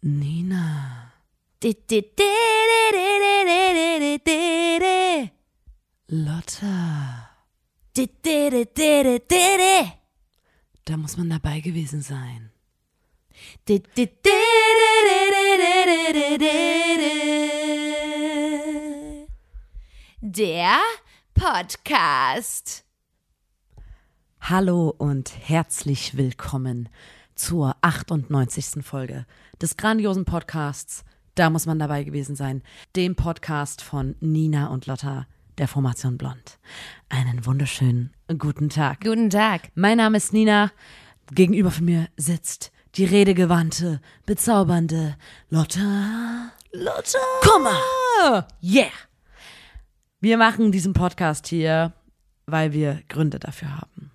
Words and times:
Nina. 0.00 1.12
Lotta. 6.08 7.30
Da 10.84 10.96
muss 10.96 11.16
man 11.16 11.30
dabei 11.30 11.60
gewesen 11.60 12.02
sein. 12.02 12.50
Der 20.20 20.80
Podcast. 21.34 22.84
Hallo 24.40 24.92
und 24.98 25.32
herzlich 25.48 26.16
willkommen 26.16 26.88
zur 27.34 27.76
98. 27.80 28.84
Folge 28.84 29.26
des 29.60 29.76
grandiosen 29.76 30.24
Podcasts. 30.24 31.04
Da 31.34 31.50
muss 31.50 31.66
man 31.66 31.78
dabei 31.78 32.04
gewesen 32.04 32.36
sein. 32.36 32.62
Dem 32.96 33.16
Podcast 33.16 33.82
von 33.82 34.16
Nina 34.20 34.68
und 34.68 34.86
Lotta 34.86 35.26
der 35.58 35.68
Formation 35.68 36.18
Blond. 36.18 36.58
Einen 37.08 37.44
wunderschönen 37.46 38.12
guten 38.38 38.70
Tag. 38.70 39.00
Guten 39.00 39.30
Tag. 39.30 39.70
Mein 39.74 39.98
Name 39.98 40.16
ist 40.16 40.32
Nina. 40.32 40.70
Gegenüber 41.32 41.70
von 41.70 41.84
mir 41.84 42.08
sitzt 42.16 42.72
die 42.96 43.04
redegewandte, 43.04 44.00
bezaubernde 44.26 45.16
Lotta. 45.50 46.52
Lotta. 46.72 47.18
Komm 47.42 47.62
mal! 47.64 48.46
Yeah! 48.62 48.90
Wir 50.20 50.38
machen 50.38 50.72
diesen 50.72 50.92
Podcast 50.92 51.46
hier, 51.46 51.92
weil 52.46 52.72
wir 52.72 53.02
Gründe 53.08 53.38
dafür 53.38 53.76
haben. 53.76 54.10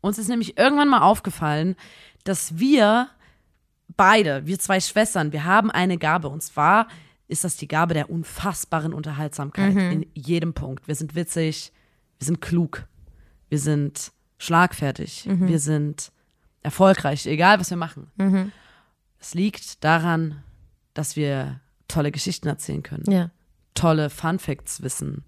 Uns 0.00 0.18
ist 0.18 0.28
nämlich 0.28 0.58
irgendwann 0.58 0.88
mal 0.88 1.02
aufgefallen, 1.02 1.76
dass 2.24 2.58
wir 2.58 3.08
beide, 3.96 4.46
wir 4.46 4.58
zwei 4.58 4.80
Schwestern, 4.80 5.32
wir 5.32 5.44
haben 5.44 5.70
eine 5.70 5.98
Gabe. 5.98 6.28
Und 6.28 6.42
zwar 6.42 6.88
ist 7.28 7.44
das 7.44 7.56
die 7.56 7.68
Gabe 7.68 7.94
der 7.94 8.10
unfassbaren 8.10 8.92
Unterhaltsamkeit 8.92 9.74
in 9.76 10.06
jedem 10.14 10.54
Punkt. 10.54 10.86
Wir 10.88 10.94
sind 10.94 11.14
witzig, 11.14 11.72
wir 12.18 12.26
sind 12.26 12.40
klug, 12.40 12.86
wir 13.48 13.58
sind 13.58 14.12
schlagfertig, 14.38 15.24
wir 15.26 15.58
sind 15.58 16.12
erfolgreich, 16.62 17.26
egal 17.26 17.58
was 17.60 17.70
wir 17.70 17.76
machen. 17.76 18.10
Es 19.18 19.34
liegt 19.34 19.82
daran, 19.84 20.42
dass 20.94 21.16
wir 21.16 21.60
tolle 21.88 22.10
Geschichten 22.12 22.48
erzählen 22.48 22.82
können, 22.82 23.04
Ja. 23.10 23.30
tolle 23.74 24.10
Fun 24.10 24.38
Facts 24.38 24.82
wissen, 24.82 25.24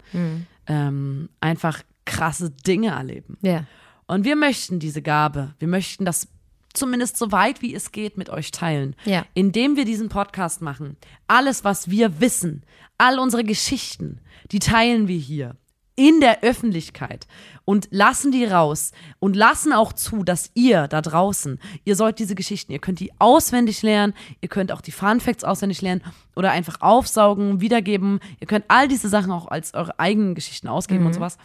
ähm, 0.67 1.29
einfach 1.41 1.81
krasse 2.05 2.51
Dinge 2.51 2.89
erleben. 2.89 3.37
Ja. 3.41 3.65
Und 4.07 4.25
wir 4.25 4.35
möchten 4.35 4.79
diese 4.79 5.01
Gabe, 5.01 5.55
wir 5.59 5.67
möchten 5.67 6.05
das 6.05 6.27
zumindest 6.75 7.17
so 7.17 7.31
weit 7.31 7.61
wie 7.61 7.73
es 7.73 7.91
geht 7.91 8.17
mit 8.17 8.29
euch 8.29 8.51
teilen, 8.51 8.95
Ja. 9.05 9.25
indem 9.33 9.75
wir 9.75 9.85
diesen 9.85 10.09
Podcast 10.09 10.61
machen. 10.61 10.97
Alles, 11.27 11.63
was 11.63 11.89
wir 11.89 12.19
wissen, 12.21 12.63
all 12.97 13.19
unsere 13.19 13.43
Geschichten, 13.43 14.19
die 14.51 14.59
teilen 14.59 15.07
wir 15.07 15.17
hier 15.17 15.55
in 15.97 16.19
der 16.19 16.43
Öffentlichkeit 16.43 17.25
und 17.63 17.87
lassen 17.89 18.31
die 18.33 18.43
raus 18.43 18.91
und 19.19 19.33
lassen 19.37 19.71
auch 19.71 19.93
zu, 19.93 20.23
dass 20.25 20.51
ihr 20.53 20.89
da 20.89 21.01
draußen, 21.01 21.57
ihr 21.85 21.95
sollt 21.95 22.19
diese 22.19 22.35
Geschichten, 22.35 22.73
ihr 22.73 22.79
könnt 22.79 22.99
die 22.99 23.13
auswendig 23.17 23.81
lernen, 23.81 24.13
ihr 24.41 24.49
könnt 24.49 24.73
auch 24.73 24.81
die 24.81 24.91
Fun 24.91 25.21
Facts 25.21 25.45
auswendig 25.45 25.81
lernen 25.81 26.03
oder 26.35 26.51
einfach 26.51 26.81
aufsaugen, 26.81 27.61
wiedergeben. 27.61 28.19
Ihr 28.41 28.47
könnt 28.47 28.65
all 28.67 28.89
diese 28.89 29.07
Sachen 29.07 29.31
auch 29.31 29.47
als 29.47 29.73
eure 29.73 29.97
eigenen 29.97 30.35
Geschichten 30.35 30.67
ausgeben 30.67 31.05
und 31.05 31.13
sowas, 31.13 31.37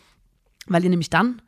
weil 0.66 0.82
ihr 0.82 0.90
nämlich 0.90 1.10
dann 1.10 1.40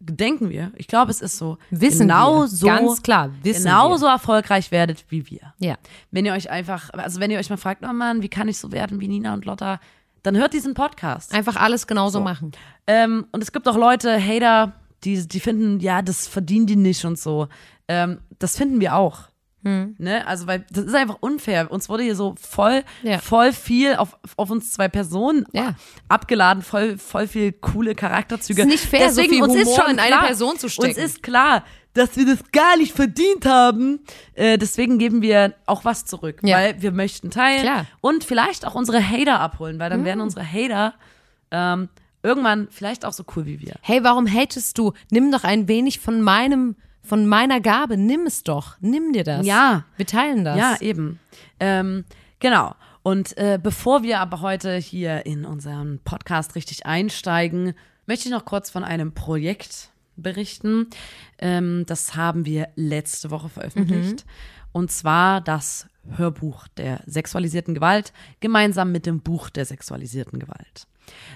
denken 0.00 0.48
wir, 0.50 0.72
ich 0.76 0.86
glaube, 0.86 1.10
es 1.10 1.20
ist 1.20 1.36
so, 1.36 1.58
Wissen 1.70 2.08
genau 2.08 2.40
wir. 2.40 2.48
so, 2.48 2.66
Ganz 2.66 3.02
klar, 3.02 3.30
wissen 3.42 3.64
genau 3.64 3.90
wir. 3.90 3.98
so 3.98 4.06
erfolgreich 4.06 4.70
werdet 4.70 5.04
wie 5.10 5.28
wir. 5.30 5.54
Ja. 5.58 5.76
Wenn 6.10 6.24
ihr 6.24 6.32
euch 6.32 6.50
einfach, 6.50 6.90
also 6.94 7.20
wenn 7.20 7.30
ihr 7.30 7.38
euch 7.38 7.50
mal 7.50 7.56
fragt, 7.58 7.84
oh 7.88 7.92
Mann, 7.92 8.22
wie 8.22 8.28
kann 8.28 8.48
ich 8.48 8.58
so 8.58 8.72
werden 8.72 9.00
wie 9.00 9.08
Nina 9.08 9.34
und 9.34 9.44
Lotta, 9.44 9.78
dann 10.22 10.36
hört 10.36 10.52
diesen 10.52 10.74
Podcast. 10.74 11.34
Einfach 11.34 11.56
alles 11.56 11.86
genauso 11.86 12.20
machen. 12.20 12.52
Ähm, 12.86 13.26
und 13.32 13.42
es 13.42 13.52
gibt 13.52 13.68
auch 13.68 13.76
Leute, 13.76 14.20
Hater, 14.22 14.72
die, 15.04 15.26
die 15.26 15.40
finden, 15.40 15.80
ja, 15.80 16.02
das 16.02 16.26
verdienen 16.26 16.66
die 16.66 16.76
nicht 16.76 17.04
und 17.04 17.18
so. 17.18 17.48
Ähm, 17.88 18.18
das 18.38 18.56
finden 18.56 18.80
wir 18.80 18.96
auch. 18.96 19.29
Hm. 19.62 19.94
Ne? 19.98 20.26
Also, 20.26 20.46
weil 20.46 20.64
das 20.70 20.84
ist 20.84 20.94
einfach 20.94 21.18
unfair. 21.20 21.70
Uns 21.70 21.88
wurde 21.88 22.02
hier 22.02 22.16
so 22.16 22.34
voll, 22.40 22.82
Ja. 23.02 23.18
voll 23.18 23.52
viel 23.52 23.96
auf, 23.96 24.16
auf 24.36 24.50
uns 24.50 24.72
zwei 24.72 24.88
Personen 24.88 25.44
Ja. 25.52 25.74
abgeladen, 26.08 26.62
voll, 26.62 26.96
voll 26.98 27.26
viel 27.26 27.52
coole 27.52 27.94
Charakterzüge. 27.94 28.62
Es 28.62 28.66
ist 28.66 28.72
nicht 28.72 28.84
fair, 28.84 29.12
so 29.12 29.22
viel 29.22 29.42
uns 29.42 29.54
ist 29.54 29.66
Humor 29.66 29.76
schon 29.82 29.90
in 29.92 29.98
eine 29.98 30.08
klar, 30.08 30.26
Person 30.26 30.58
zu 30.58 30.68
stecken. 30.68 30.88
Uns 30.88 30.98
ist 30.98 31.22
klar, 31.22 31.64
dass 31.92 32.16
wir 32.16 32.24
das 32.24 32.38
gar 32.52 32.76
nicht 32.76 32.94
verdient 32.94 33.44
haben. 33.46 34.00
Äh, 34.34 34.56
deswegen 34.58 34.98
geben 34.98 35.22
wir 35.22 35.54
auch 35.66 35.84
was 35.84 36.06
zurück, 36.06 36.38
Ja. 36.42 36.56
weil 36.56 36.80
wir 36.80 36.92
möchten 36.92 37.30
teilen 37.30 37.62
Klar. 37.62 37.86
und 38.00 38.24
vielleicht 38.24 38.64
auch 38.66 38.74
unsere 38.74 39.02
Hater 39.06 39.40
abholen, 39.40 39.78
weil 39.78 39.90
dann 39.90 40.04
werden 40.04 40.20
unsere 40.20 40.44
Hater 40.50 40.94
ähm, 41.50 41.88
irgendwann 42.22 42.68
vielleicht 42.70 43.04
auch 43.04 43.12
so 43.12 43.24
cool 43.34 43.44
wie 43.46 43.60
wir. 43.60 43.74
Hey, 43.82 44.04
warum 44.04 44.26
hatest 44.32 44.78
du? 44.78 44.92
Nimm 45.10 45.32
doch 45.32 45.42
ein 45.44 45.68
wenig 45.68 45.98
von 46.00 46.22
meinem, 46.22 46.76
von 47.10 47.26
meiner 47.26 47.60
Gabe. 47.60 47.96
Nimm 47.96 48.24
es 48.24 48.44
doch. 48.44 48.76
Nimm 48.80 49.12
dir 49.12 49.24
das. 49.24 49.44
Ja. 49.44 49.84
Wir 49.96 50.06
teilen 50.06 50.44
das. 50.44 50.56
Ja, 50.56 50.76
eben. 50.80 51.18
Ähm, 51.58 52.04
genau. 52.38 52.76
Und 53.02 53.36
äh, 53.36 53.58
bevor 53.60 54.04
wir 54.04 54.20
aber 54.20 54.42
heute 54.42 54.76
hier 54.76 55.26
in 55.26 55.44
unseren 55.44 55.98
Podcast 56.04 56.54
richtig 56.54 56.86
einsteigen, 56.86 57.74
möchte 58.06 58.28
ich 58.28 58.32
noch 58.32 58.44
kurz 58.44 58.70
von 58.70 58.84
einem 58.84 59.12
Projekt 59.12 59.90
berichten. 60.14 60.86
Ähm, 61.40 61.82
das 61.84 62.14
haben 62.14 62.46
wir 62.46 62.68
letzte 62.76 63.32
Woche 63.32 63.48
veröffentlicht. 63.48 64.24
Und 64.70 64.92
zwar 64.92 65.40
das 65.40 65.88
Hörbuch 66.16 66.68
der 66.76 67.02
sexualisierten 67.06 67.74
Gewalt 67.74 68.12
gemeinsam 68.38 68.92
mit 68.92 69.04
dem 69.04 69.18
Buch 69.18 69.50
der 69.50 69.64
sexualisierten 69.64 70.38
Gewalt. 70.38 70.86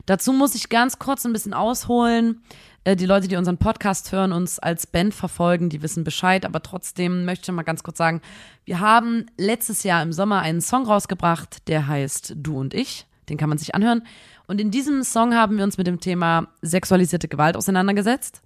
Dazu 0.07 0.33
muss 0.33 0.55
ich 0.55 0.69
ganz 0.69 1.01
kurz 1.01 1.25
ein 1.27 1.33
bisschen 1.33 1.53
ausholen. 1.53 2.43
Äh, 2.85 2.97
Die 2.97 3.07
Leute, 3.07 3.29
die 3.29 3.37
unseren 3.37 3.59
Podcast 3.59 4.13
hören, 4.13 4.33
uns 4.33 4.59
als 4.59 4.87
Band 4.87 5.15
verfolgen, 5.15 5.71
die 5.71 5.83
wissen 5.83 6.05
Bescheid, 6.05 6.45
aber 6.45 6.63
trotzdem 6.63 7.25
möchte 7.25 7.51
ich 7.51 7.57
mal 7.57 7.63
ganz 7.63 7.83
kurz 7.83 7.99
sagen, 7.99 8.21
wir 8.65 8.81
haben 8.81 9.27
letztes 9.39 9.83
Jahr 9.83 10.03
im 10.03 10.13
Sommer 10.13 10.41
einen 10.41 10.61
Song 10.61 10.87
rausgebracht, 10.87 11.67
der 11.69 11.87
heißt 11.87 12.35
Du 12.37 12.59
und 12.59 12.75
ich. 12.75 13.07
Den 13.31 13.39
kann 13.39 13.49
man 13.49 13.57
sich 13.57 13.75
anhören. 13.75 14.03
Und 14.47 14.61
in 14.61 14.71
diesem 14.71 15.03
Song 15.03 15.35
haben 15.35 15.57
wir 15.57 15.65
uns 15.65 15.79
mit 15.79 15.87
dem 15.87 15.99
Thema 15.99 16.49
sexualisierte 16.61 17.27
Gewalt 17.27 17.57
auseinandergesetzt. 17.57 18.43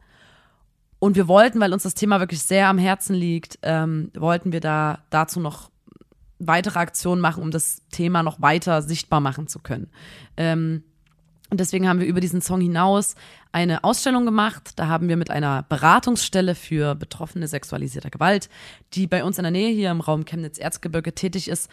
Und 1.00 1.16
wir 1.16 1.26
wollten, 1.26 1.58
weil 1.58 1.72
uns 1.72 1.82
das 1.82 1.94
Thema 1.94 2.20
wirklich 2.20 2.42
sehr 2.42 2.68
am 2.68 2.78
Herzen 2.78 3.14
liegt, 3.14 3.58
ähm, 3.62 4.12
wollten 4.16 4.52
wir 4.52 4.60
da 4.60 5.00
dazu 5.10 5.40
noch 5.40 5.70
weitere 6.38 6.78
Aktionen 6.78 7.20
machen, 7.20 7.42
um 7.42 7.50
das 7.50 7.82
Thema 7.90 8.22
noch 8.22 8.40
weiter 8.40 8.82
sichtbar 8.82 9.18
machen 9.18 9.48
zu 9.48 9.58
können. 9.58 9.90
Ähm, 10.36 10.84
und 11.50 11.60
deswegen 11.60 11.88
haben 11.88 12.00
wir 12.00 12.06
über 12.06 12.20
diesen 12.20 12.42
Song 12.42 12.60
hinaus 12.60 13.14
eine 13.52 13.84
Ausstellung 13.84 14.24
gemacht. 14.24 14.72
Da 14.76 14.88
haben 14.88 15.08
wir 15.08 15.16
mit 15.16 15.30
einer 15.30 15.64
Beratungsstelle 15.68 16.54
für 16.54 16.94
Betroffene 16.94 17.48
sexualisierter 17.48 18.10
Gewalt, 18.10 18.48
die 18.94 19.06
bei 19.06 19.24
uns 19.24 19.38
in 19.38 19.44
der 19.44 19.50
Nähe 19.50 19.70
hier 19.72 19.90
im 19.90 20.00
Raum 20.00 20.24
Chemnitz-Erzgebirge 20.24 21.14
tätig 21.14 21.48
ist, 21.48 21.70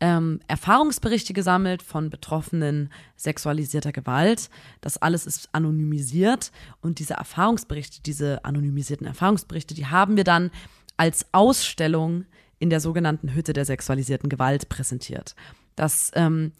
ähm, 0.00 0.40
Erfahrungsberichte 0.46 1.32
gesammelt 1.32 1.82
von 1.82 2.10
Betroffenen 2.10 2.90
sexualisierter 3.16 3.92
Gewalt. 3.92 4.50
Das 4.80 4.98
alles 4.98 5.26
ist 5.26 5.48
anonymisiert 5.52 6.52
und 6.80 6.98
diese 6.98 7.14
Erfahrungsberichte, 7.14 8.02
diese 8.02 8.44
anonymisierten 8.44 9.06
Erfahrungsberichte, 9.06 9.74
die 9.74 9.86
haben 9.86 10.16
wir 10.16 10.24
dann 10.24 10.50
als 10.96 11.26
Ausstellung 11.32 12.26
in 12.58 12.70
der 12.70 12.80
sogenannten 12.80 13.34
Hütte 13.34 13.52
der 13.52 13.64
sexualisierten 13.64 14.28
Gewalt 14.28 14.68
präsentiert. 14.68 15.34
Das 15.76 16.10
ähm, 16.14 16.52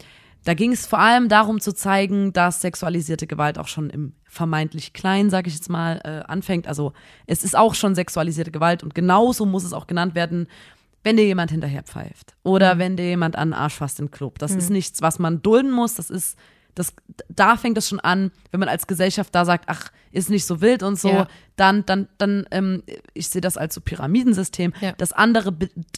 da 0.47 0.53
ging 0.53 0.71
es 0.71 0.87
vor 0.87 0.99
allem 0.99 1.27
darum 1.27 1.59
zu 1.59 1.73
zeigen, 1.73 2.31
dass 2.31 2.61
sexualisierte 2.61 3.27
Gewalt 3.27 3.57
auch 3.57 3.67
schon 3.67 3.89
im 3.89 4.13
vermeintlich 4.23 4.93
Kleinen, 4.93 5.29
sage 5.29 5.49
ich 5.49 5.55
jetzt 5.55 5.69
mal, 5.69 5.99
äh, 6.05 6.31
anfängt. 6.31 6.69
Also 6.69 6.93
es 7.25 7.43
ist 7.43 7.57
auch 7.57 7.75
schon 7.75 7.95
sexualisierte 7.95 8.51
Gewalt 8.51 8.81
und 8.81 8.95
genauso 8.95 9.45
muss 9.45 9.65
es 9.65 9.73
auch 9.73 9.87
genannt 9.87 10.15
werden, 10.15 10.47
wenn 11.03 11.17
dir 11.17 11.25
jemand 11.25 11.51
hinterher 11.51 11.83
pfeift 11.83 12.33
oder 12.43 12.77
wenn 12.77 12.95
dir 12.95 13.07
jemand 13.07 13.35
an 13.35 13.49
den 13.49 13.55
Arsch 13.55 13.73
fasst 13.73 13.99
im 13.99 14.09
Club. 14.09 14.39
Das 14.39 14.53
ist 14.55 14.69
nichts, 14.69 15.01
was 15.01 15.19
man 15.19 15.41
dulden 15.41 15.71
muss. 15.71 15.95
Das 15.95 16.09
ist, 16.09 16.37
das, 16.77 16.93
da 17.29 17.57
fängt 17.57 17.77
es 17.77 17.89
schon 17.89 17.99
an, 17.99 18.31
wenn 18.51 18.59
man 18.59 18.69
als 18.69 18.85
Gesellschaft 18.87 19.33
da 19.33 19.45
sagt, 19.45 19.65
ach, 19.67 19.89
ist 20.11 20.29
nicht 20.29 20.45
so 20.45 20.61
wild 20.61 20.83
und 20.83 20.97
so, 20.99 21.09
Ja. 21.09 21.27
dann, 21.55 21.85
dann, 21.85 22.07
dann, 22.17 22.45
ähm, 22.51 22.83
ich 23.13 23.29
sehe 23.29 23.41
das 23.41 23.57
als 23.57 23.73
so 23.75 23.81
Pyramidensystem. 23.81 24.73
Ja. 24.81 24.91
Das 24.93 25.11
andere, 25.11 25.51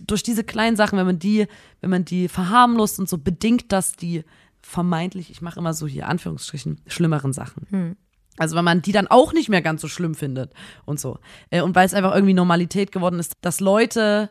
durch 0.08 0.24
diese 0.24 0.44
kleinen 0.44 0.78
Sachen, 0.78 0.98
wenn 0.98 1.06
man 1.06 1.20
die, 1.20 1.48
wenn 1.82 1.90
man 1.90 2.06
die 2.06 2.28
verharmlost 2.30 3.00
und 3.00 3.10
so 3.10 3.18
bedingt, 3.18 3.72
dass 3.72 3.94
die 3.94 4.24
vermeintlich, 4.62 5.30
ich 5.32 5.42
mache 5.42 5.60
immer 5.60 5.74
so 5.74 5.86
hier 5.88 6.08
Anführungsstrichen, 6.08 6.82
schlimmeren 6.88 7.34
Sachen. 7.34 7.98
Also 8.38 8.56
wenn 8.56 8.66
man 8.66 8.82
die 8.82 8.92
dann 8.94 9.08
auch 9.08 9.34
nicht 9.34 9.50
mehr 9.50 9.62
ganz 9.62 9.82
so 9.82 9.88
schlimm 9.90 10.16
findet 10.16 10.54
und 10.86 11.00
so. 11.00 11.20
Äh, 11.50 11.62
Und 11.62 11.76
weil 11.76 11.86
es 11.86 11.94
einfach 11.94 12.14
irgendwie 12.16 12.34
Normalität 12.34 12.92
geworden 12.94 13.20
ist, 13.20 13.34
dass 13.42 13.60
Leute, 13.60 14.30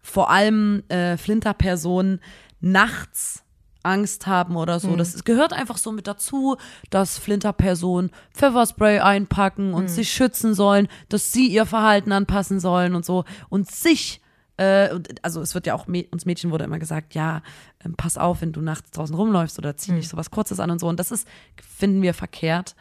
vor 0.00 0.30
allem 0.30 0.82
äh, 0.88 1.16
Flinterpersonen, 1.18 2.20
nachts 2.60 3.44
Angst 3.84 4.26
haben 4.26 4.56
oder 4.56 4.80
so. 4.80 4.94
Das 4.96 5.24
gehört 5.24 5.52
einfach 5.52 5.78
so 5.78 5.92
mit 5.92 6.06
dazu, 6.06 6.56
dass 6.90 7.18
Flinterpersonen 7.18 8.10
Pfefferspray 8.34 9.00
einpacken 9.00 9.74
und 9.74 9.88
sich 9.88 10.10
schützen 10.10 10.54
sollen, 10.54 10.88
dass 11.08 11.32
sie 11.32 11.48
ihr 11.48 11.66
Verhalten 11.66 12.12
anpassen 12.12 12.60
sollen 12.60 12.94
und 12.94 13.04
so 13.04 13.24
und 13.48 13.70
sich 13.70 14.22
äh, 14.56 15.00
also 15.22 15.40
es 15.40 15.54
wird 15.54 15.66
ja 15.66 15.74
auch, 15.74 15.86
uns 15.86 16.26
Mädchen 16.26 16.50
wurde 16.50 16.64
immer 16.64 16.78
gesagt, 16.78 17.14
ja, 17.14 17.42
ähm, 17.84 17.94
pass 17.96 18.18
auf, 18.18 18.42
wenn 18.42 18.52
du 18.52 18.60
nachts 18.60 18.90
draußen 18.90 19.14
rumläufst 19.14 19.58
oder 19.58 19.76
zieh 19.76 19.92
nicht 19.92 20.08
sowas 20.08 20.30
Kurzes 20.30 20.60
an 20.60 20.70
und 20.70 20.78
so. 20.78 20.88
Und 20.88 21.00
das 21.00 21.10
ist, 21.10 21.26
finden 21.60 22.02
wir 22.02 22.14
verkehrt, 22.14 22.76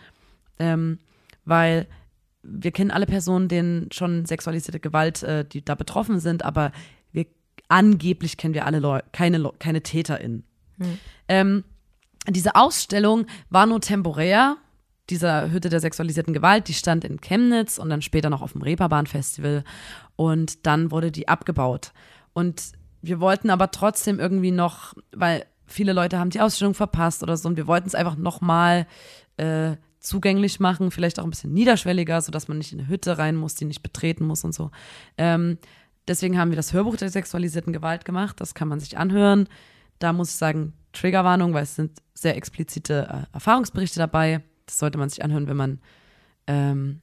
ähm, 0.59 0.99
weil 1.45 1.87
wir 2.43 2.71
kennen 2.71 2.91
alle 2.91 3.05
Personen, 3.05 3.47
denen 3.47 3.91
schon 3.91 4.25
sexualisierte 4.25 4.79
Gewalt, 4.79 5.23
äh, 5.23 5.45
die 5.45 5.63
da 5.63 5.75
betroffen 5.75 6.19
sind, 6.19 6.43
aber 6.43 6.71
wir 7.11 7.25
angeblich 7.67 8.37
kennen 8.37 8.53
wir 8.53 8.65
alle 8.65 8.79
Leu 8.79 8.99
keine, 9.11 9.51
keine 9.59 9.81
TäterInnen. 9.81 10.43
Ähm, 11.27 11.63
diese 12.27 12.55
Ausstellung 12.55 13.25
war 13.49 13.65
nur 13.65 13.81
temporär, 13.81 14.57
dieser 15.09 15.51
Hütte 15.51 15.69
der 15.69 15.79
sexualisierten 15.79 16.33
Gewalt, 16.33 16.67
die 16.67 16.73
stand 16.73 17.03
in 17.03 17.19
Chemnitz 17.19 17.77
und 17.77 17.89
dann 17.89 18.01
später 18.01 18.29
noch 18.29 18.41
auf 18.41 18.53
dem 18.53 18.61
Reeperbahn-Festival 18.61 19.63
und 20.15 20.65
dann 20.65 20.91
wurde 20.91 21.11
die 21.11 21.27
abgebaut. 21.27 21.91
Und 22.33 22.61
wir 23.01 23.19
wollten 23.19 23.49
aber 23.49 23.71
trotzdem 23.71 24.19
irgendwie 24.19 24.51
noch, 24.51 24.93
weil 25.11 25.45
viele 25.65 25.93
Leute 25.93 26.19
haben 26.19 26.29
die 26.29 26.39
Ausstellung 26.41 26.73
verpasst 26.73 27.23
oder 27.23 27.35
so 27.35 27.49
und 27.49 27.57
wir 27.57 27.67
wollten 27.67 27.87
es 27.87 27.95
einfach 27.95 28.15
nochmal 28.15 28.87
äh, 29.37 29.75
zugänglich 29.99 30.59
machen, 30.59 30.91
vielleicht 30.91 31.19
auch 31.19 31.23
ein 31.23 31.29
bisschen 31.29 31.53
niederschwelliger, 31.53 32.21
sodass 32.21 32.47
man 32.47 32.57
nicht 32.57 32.73
in 32.73 32.79
eine 32.79 32.87
Hütte 32.87 33.17
rein 33.17 33.35
muss, 33.35 33.55
die 33.55 33.65
nicht 33.65 33.83
betreten 33.83 34.25
muss 34.25 34.43
und 34.43 34.53
so. 34.53 34.71
Ähm, 35.17 35.57
deswegen 36.07 36.39
haben 36.39 36.51
wir 36.51 36.55
das 36.55 36.73
Hörbuch 36.73 36.95
der 36.95 37.09
sexualisierten 37.09 37.73
Gewalt 37.73 38.05
gemacht, 38.05 38.39
das 38.39 38.53
kann 38.53 38.67
man 38.67 38.79
sich 38.79 38.97
anhören. 38.97 39.47
Da 40.01 40.13
muss 40.13 40.29
ich 40.31 40.35
sagen, 40.35 40.73
Triggerwarnung, 40.93 41.53
weil 41.53 41.63
es 41.63 41.75
sind 41.75 41.99
sehr 42.13 42.35
explizite 42.35 43.07
äh, 43.31 43.33
Erfahrungsberichte 43.33 43.99
dabei. 43.99 44.41
Das 44.65 44.77
sollte 44.77 44.97
man 44.97 45.09
sich 45.09 45.23
anhören, 45.23 45.47
wenn 45.47 45.57
man 45.57 45.79
ähm, 46.47 47.01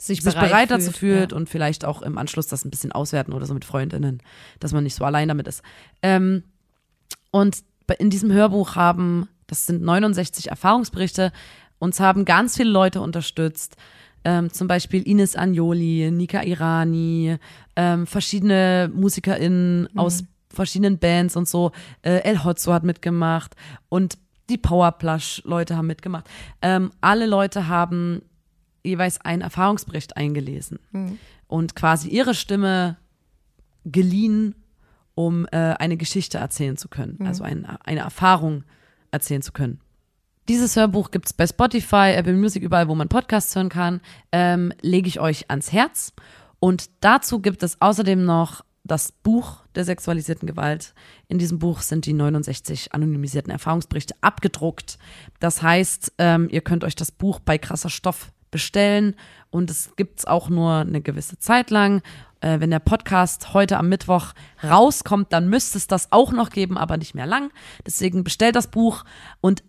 Sich, 0.00 0.22
sich 0.22 0.34
bereit, 0.34 0.70
dazu 0.70 0.92
fühlt 0.92 1.32
Ja. 1.32 1.36
und 1.36 1.48
vielleicht 1.48 1.84
auch 1.84 2.02
im 2.02 2.18
Anschluss 2.18 2.46
das 2.46 2.64
ein 2.64 2.70
bisschen 2.70 2.92
auswerten 2.92 3.32
oder 3.32 3.46
so 3.46 3.54
mit 3.54 3.64
Freundinnen, 3.64 4.22
dass 4.60 4.72
man 4.72 4.84
nicht 4.84 4.94
so 4.94 5.04
allein 5.04 5.28
damit 5.28 5.48
ist. 5.48 5.62
Ähm, 6.02 6.42
und 7.30 7.58
in 7.98 8.10
diesem 8.10 8.30
Hörbuch 8.32 8.76
haben, 8.76 9.28
das 9.46 9.66
sind 9.66 9.82
69 9.82 10.50
Erfahrungsberichte, 10.50 11.32
uns 11.78 12.00
haben 12.00 12.24
ganz 12.24 12.56
viele 12.56 12.70
Leute 12.70 13.00
unterstützt. 13.00 13.76
Ähm, 14.24 14.52
zum 14.52 14.66
Beispiel 14.68 15.02
Ines 15.06 15.36
Agnoli, 15.36 16.10
Nika 16.10 16.42
Irani, 16.42 17.36
ähm, 17.76 18.06
verschiedene 18.06 18.90
MusikerInnen 18.92 19.88
aus 19.96 20.24
verschiedenen 20.52 20.98
Bands 20.98 21.36
und 21.36 21.48
so. 21.48 21.72
Äh, 22.02 22.20
El 22.22 22.44
Hotzo 22.44 22.72
hat 22.72 22.84
mitgemacht 22.84 23.54
und 23.88 24.18
die 24.48 24.58
Powerplush-Leute 24.58 25.76
haben 25.76 25.86
mitgemacht. 25.86 26.28
Ähm, 26.62 26.90
alle 27.00 27.26
Leute 27.26 27.68
haben 27.68 28.22
jeweils 28.82 29.20
einen 29.20 29.42
Erfahrungsbericht 29.42 30.16
eingelesen 30.16 30.78
und 31.46 31.74
quasi 31.74 32.08
ihre 32.08 32.34
Stimme 32.34 32.96
geliehen, 33.84 34.54
um 35.14 35.46
äh, 35.50 35.56
eine 35.56 35.96
Geschichte 35.96 36.38
erzählen 36.38 36.76
zu 36.76 36.88
können, 36.88 37.18
also 37.26 37.44
ein, 37.44 37.66
eine 37.84 38.00
Erfahrung 38.00 38.64
erzählen 39.10 39.42
zu 39.42 39.52
können. 39.52 39.80
Dieses 40.48 40.76
Hörbuch 40.76 41.10
gibt's 41.10 41.34
bei 41.34 41.46
Spotify, 41.46 42.12
Apple 42.14 42.34
Music, 42.34 42.62
überall, 42.62 42.88
wo 42.88 42.94
man 42.94 43.08
Podcasts 43.08 43.54
hören 43.54 43.68
kann, 43.68 44.00
ähm, 44.32 44.72
lege 44.80 45.08
ich 45.08 45.20
euch 45.20 45.50
ans 45.50 45.72
Herz. 45.72 46.14
Und 46.58 46.88
dazu 47.00 47.40
gibt 47.40 47.62
es 47.62 47.80
außerdem 47.80 48.24
noch 48.24 48.64
das 48.84 49.12
Buch 49.12 49.58
der 49.78 49.84
sexualisierten 49.84 50.46
Gewalt. 50.46 50.92
In 51.28 51.38
diesem 51.38 51.58
Buch 51.58 51.80
sind 51.80 52.04
die 52.04 52.12
69 52.12 52.92
anonymisierten 52.92 53.50
Erfahrungsberichte 53.50 54.14
abgedruckt. 54.20 54.98
Das 55.40 55.62
heißt, 55.62 56.12
ähm, 56.18 56.48
ihr 56.50 56.60
könnt 56.60 56.84
euch 56.84 56.96
das 56.96 57.12
Buch 57.12 57.40
bei 57.40 57.56
krasser 57.56 57.88
Stoff 57.88 58.32
bestellen 58.50 59.14
und 59.50 59.70
es 59.70 59.92
gibt's 59.96 60.24
auch 60.24 60.48
nur 60.48 60.76
eine 60.76 61.00
gewisse 61.00 61.38
Zeit 61.38 61.70
lang. 61.70 62.02
Äh, 62.40 62.60
wenn 62.60 62.70
der 62.70 62.78
Podcast 62.78 63.54
heute 63.54 63.78
am 63.78 63.88
Mittwoch 63.88 64.32
rauskommt, 64.62 65.32
dann 65.32 65.48
müsste 65.48 65.78
es 65.78 65.86
das 65.86 66.12
auch 66.12 66.32
noch 66.32 66.50
geben, 66.50 66.76
aber 66.76 66.96
nicht 66.96 67.14
mehr 67.14 67.26
lang. 67.26 67.50
Deswegen 67.86 68.24
bestellt 68.24 68.56
das 68.56 68.68
Buch 68.68 69.04
und 69.40 69.64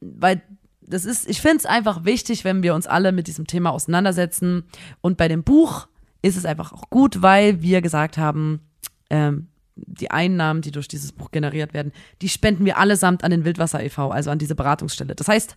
weil 0.00 0.42
das 0.80 1.04
ist, 1.04 1.28
ich 1.28 1.40
finde 1.40 1.58
es 1.58 1.66
einfach 1.66 2.04
wichtig, 2.04 2.44
wenn 2.44 2.62
wir 2.62 2.74
uns 2.74 2.86
alle 2.86 3.12
mit 3.12 3.28
diesem 3.28 3.46
Thema 3.46 3.70
auseinandersetzen. 3.70 4.64
Und 5.00 5.16
bei 5.16 5.28
dem 5.28 5.44
Buch 5.44 5.86
ist 6.22 6.36
es 6.36 6.44
einfach 6.44 6.72
auch 6.72 6.90
gut, 6.90 7.22
weil 7.22 7.62
wir 7.62 7.80
gesagt 7.82 8.18
haben, 8.18 8.60
ähm, 9.08 9.48
die 9.76 10.10
Einnahmen, 10.10 10.62
die 10.62 10.70
durch 10.70 10.88
dieses 10.88 11.12
Buch 11.12 11.30
generiert 11.30 11.72
werden, 11.74 11.92
die 12.20 12.28
spenden 12.28 12.64
wir 12.64 12.78
allesamt 12.78 13.24
an 13.24 13.30
den 13.30 13.44
Wildwasser 13.44 13.82
e.V., 13.82 14.10
also 14.10 14.30
an 14.30 14.38
diese 14.38 14.54
Beratungsstelle. 14.54 15.14
Das 15.14 15.28
heißt, 15.28 15.56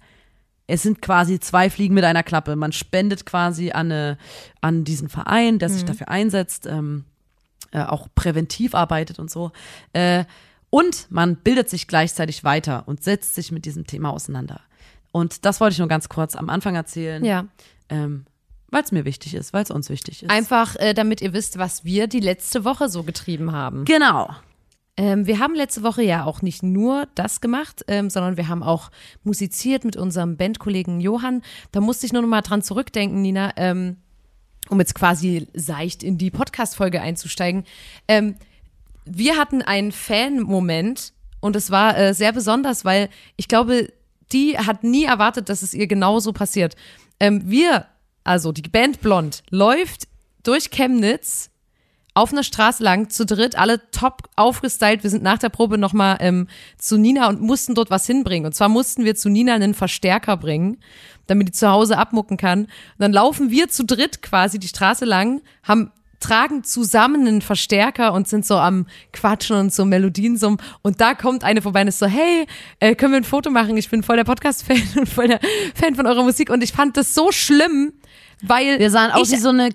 es 0.67 0.81
sind 0.81 1.01
quasi 1.01 1.39
zwei 1.39 1.69
Fliegen 1.69 1.93
mit 1.93 2.03
einer 2.05 2.23
Klappe. 2.23 2.55
Man 2.55 2.71
spendet 2.71 3.25
quasi 3.25 3.71
an, 3.71 3.91
eine, 3.91 4.17
an 4.61 4.83
diesen 4.83 5.09
Verein, 5.09 5.59
der 5.59 5.69
sich 5.69 5.85
dafür 5.85 6.09
einsetzt, 6.09 6.65
ähm, 6.65 7.05
äh, 7.71 7.81
auch 7.83 8.07
präventiv 8.15 8.73
arbeitet 8.73 9.19
und 9.19 9.29
so. 9.29 9.51
Äh, 9.93 10.25
und 10.71 11.07
man 11.11 11.35
bildet 11.35 11.69
sich 11.69 11.87
gleichzeitig 11.87 12.43
weiter 12.43 12.83
und 12.87 13.03
setzt 13.03 13.35
sich 13.35 13.51
mit 13.51 13.65
diesem 13.65 13.85
Thema 13.85 14.09
auseinander. 14.11 14.61
Und 15.11 15.45
das 15.45 15.61
wollte 15.61 15.73
ich 15.73 15.79
nur 15.79 15.87
ganz 15.87 16.09
kurz 16.09 16.35
am 16.35 16.49
Anfang 16.49 16.75
erzählen, 16.75 17.23
Ja. 17.23 17.45
ähm, 17.89 18.25
weil 18.75 18.83
es 18.83 18.91
mir 18.91 19.05
wichtig 19.05 19.33
ist, 19.35 19.53
weil 19.53 19.63
es 19.63 19.71
uns 19.71 19.89
wichtig 19.89 20.23
ist. 20.23 20.29
Einfach, 20.29 20.75
äh, 20.75 20.93
damit 20.93 21.21
ihr 21.21 21.31
wisst, 21.31 21.57
was 21.57 21.85
wir 21.85 22.07
die 22.07 22.19
letzte 22.19 22.65
Woche 22.65 22.89
so 22.89 23.03
getrieben 23.03 23.53
haben. 23.53 23.85
genau. 23.85 24.29
Ähm, 24.97 25.25
wir 25.27 25.39
haben 25.39 25.55
letzte 25.55 25.81
Woche 25.83 26.03
ja 26.03 26.25
auch 26.25 26.41
nicht 26.41 26.61
nur 26.61 27.07
das 27.15 27.39
gemacht, 27.39 27.85
ähm, 27.87 28.09
sondern 28.09 28.35
wir 28.35 28.49
haben 28.49 28.63
auch 28.63 28.91
musiziert 29.23 29.85
mit 29.85 29.95
unserem 29.95 30.35
Bandkollegen 30.35 30.99
Johann. 30.99 31.41
Da 31.71 31.79
musste 31.79 32.05
ich 32.05 32.11
nur 32.13 32.21
noch 32.21 32.29
mal 32.29 32.41
dran 32.41 32.61
zurückdenken, 32.61 33.21
Nina, 33.21 33.51
ähm, 33.55 33.97
um 34.69 34.79
jetzt 34.79 34.95
quasi 34.95 35.47
seicht 35.53 36.03
in 36.03 36.17
die 36.17 36.31
Podcast-Folge 36.31 37.01
einzusteigen. 37.01 37.63
Ähm, 38.09 38.35
wir 39.05 39.37
hatten 39.37 39.61
einen 39.61 39.93
Fan-Moment 39.93 41.13
und 41.39 41.55
es 41.55 41.71
war 41.71 41.97
äh, 41.97 42.13
sehr 42.13 42.33
besonders, 42.33 42.83
weil 42.83 43.09
ich 43.37 43.47
glaube, 43.47 43.91
die 44.33 44.57
hat 44.57 44.83
nie 44.83 45.05
erwartet, 45.05 45.47
dass 45.47 45.61
es 45.61 45.73
ihr 45.73 45.87
genauso 45.87 46.33
passiert. 46.33 46.75
Ähm, 47.19 47.49
wir, 47.49 47.85
also 48.25 48.51
die 48.51 48.63
Band 48.63 48.99
Blond, 48.99 49.43
läuft 49.49 50.07
durch 50.43 50.69
Chemnitz 50.71 51.49
auf 52.15 52.31
einer 52.31 52.43
Straße 52.43 52.81
lang, 52.81 53.09
zu 53.09 53.25
dritt, 53.25 53.57
alle 53.57 53.91
top 53.91 54.29
aufgestylt. 54.37 55.03
Wir 55.03 55.09
sind 55.09 55.21
nach 55.21 55.37
der 55.37 55.49
Probe 55.49 55.77
nochmal 55.77 56.17
ähm, 56.21 56.47
zu 56.77 56.97
Nina 56.97 57.27
und 57.27 57.41
mussten 57.41 57.75
dort 57.75 57.89
was 57.89 58.07
hinbringen. 58.07 58.45
Und 58.45 58.53
zwar 58.53 58.69
mussten 58.69 59.03
wir 59.03 59.15
zu 59.15 59.27
Nina 59.27 59.53
einen 59.53 59.73
Verstärker 59.73 60.37
bringen, 60.37 60.77
damit 61.27 61.49
die 61.49 61.51
zu 61.51 61.69
Hause 61.69 61.97
abmucken 61.97 62.37
kann. 62.37 62.61
Und 62.61 62.69
dann 62.99 63.11
laufen 63.11 63.51
wir 63.51 63.67
zu 63.67 63.83
dritt 63.83 64.21
quasi 64.21 64.59
die 64.59 64.69
Straße 64.69 65.03
lang, 65.03 65.41
haben 65.63 65.91
tragen 66.19 66.63
zusammen 66.63 67.27
einen 67.27 67.41
Verstärker 67.41 68.13
und 68.13 68.27
sind 68.27 68.45
so 68.45 68.55
am 68.57 68.87
Quatschen 69.13 69.55
und 69.57 69.73
so 69.73 69.85
Melodien 69.85 70.37
summen. 70.37 70.57
Und 70.81 71.01
da 71.01 71.13
kommt 71.13 71.43
eine 71.43 71.61
vorbei 71.61 71.81
und 71.81 71.87
ist 71.89 71.99
so, 71.99 72.07
hey, 72.07 72.45
äh, 72.79 72.95
können 72.95 73.13
wir 73.13 73.17
ein 73.17 73.23
Foto 73.23 73.49
machen? 73.51 73.77
Ich 73.77 73.89
bin 73.89 74.03
voll 74.03 74.15
der 74.17 74.23
Podcast-Fan 74.23 74.81
und 74.97 75.09
voll 75.09 75.27
der 75.27 75.39
Fan 75.75 75.95
von 75.95 76.07
eurer 76.07 76.23
Musik. 76.23 76.49
Und 76.49 76.63
ich 76.63 76.71
fand 76.71 76.97
das 76.97 77.13
so 77.13 77.31
schlimm, 77.31 77.93
weil 78.41 78.79
Wir 78.79 78.91
sahen 78.91 79.11
aus 79.11 79.31
wie 79.31 79.37
so 79.37 79.49
eine 79.49 79.67
Ja. 79.67 79.69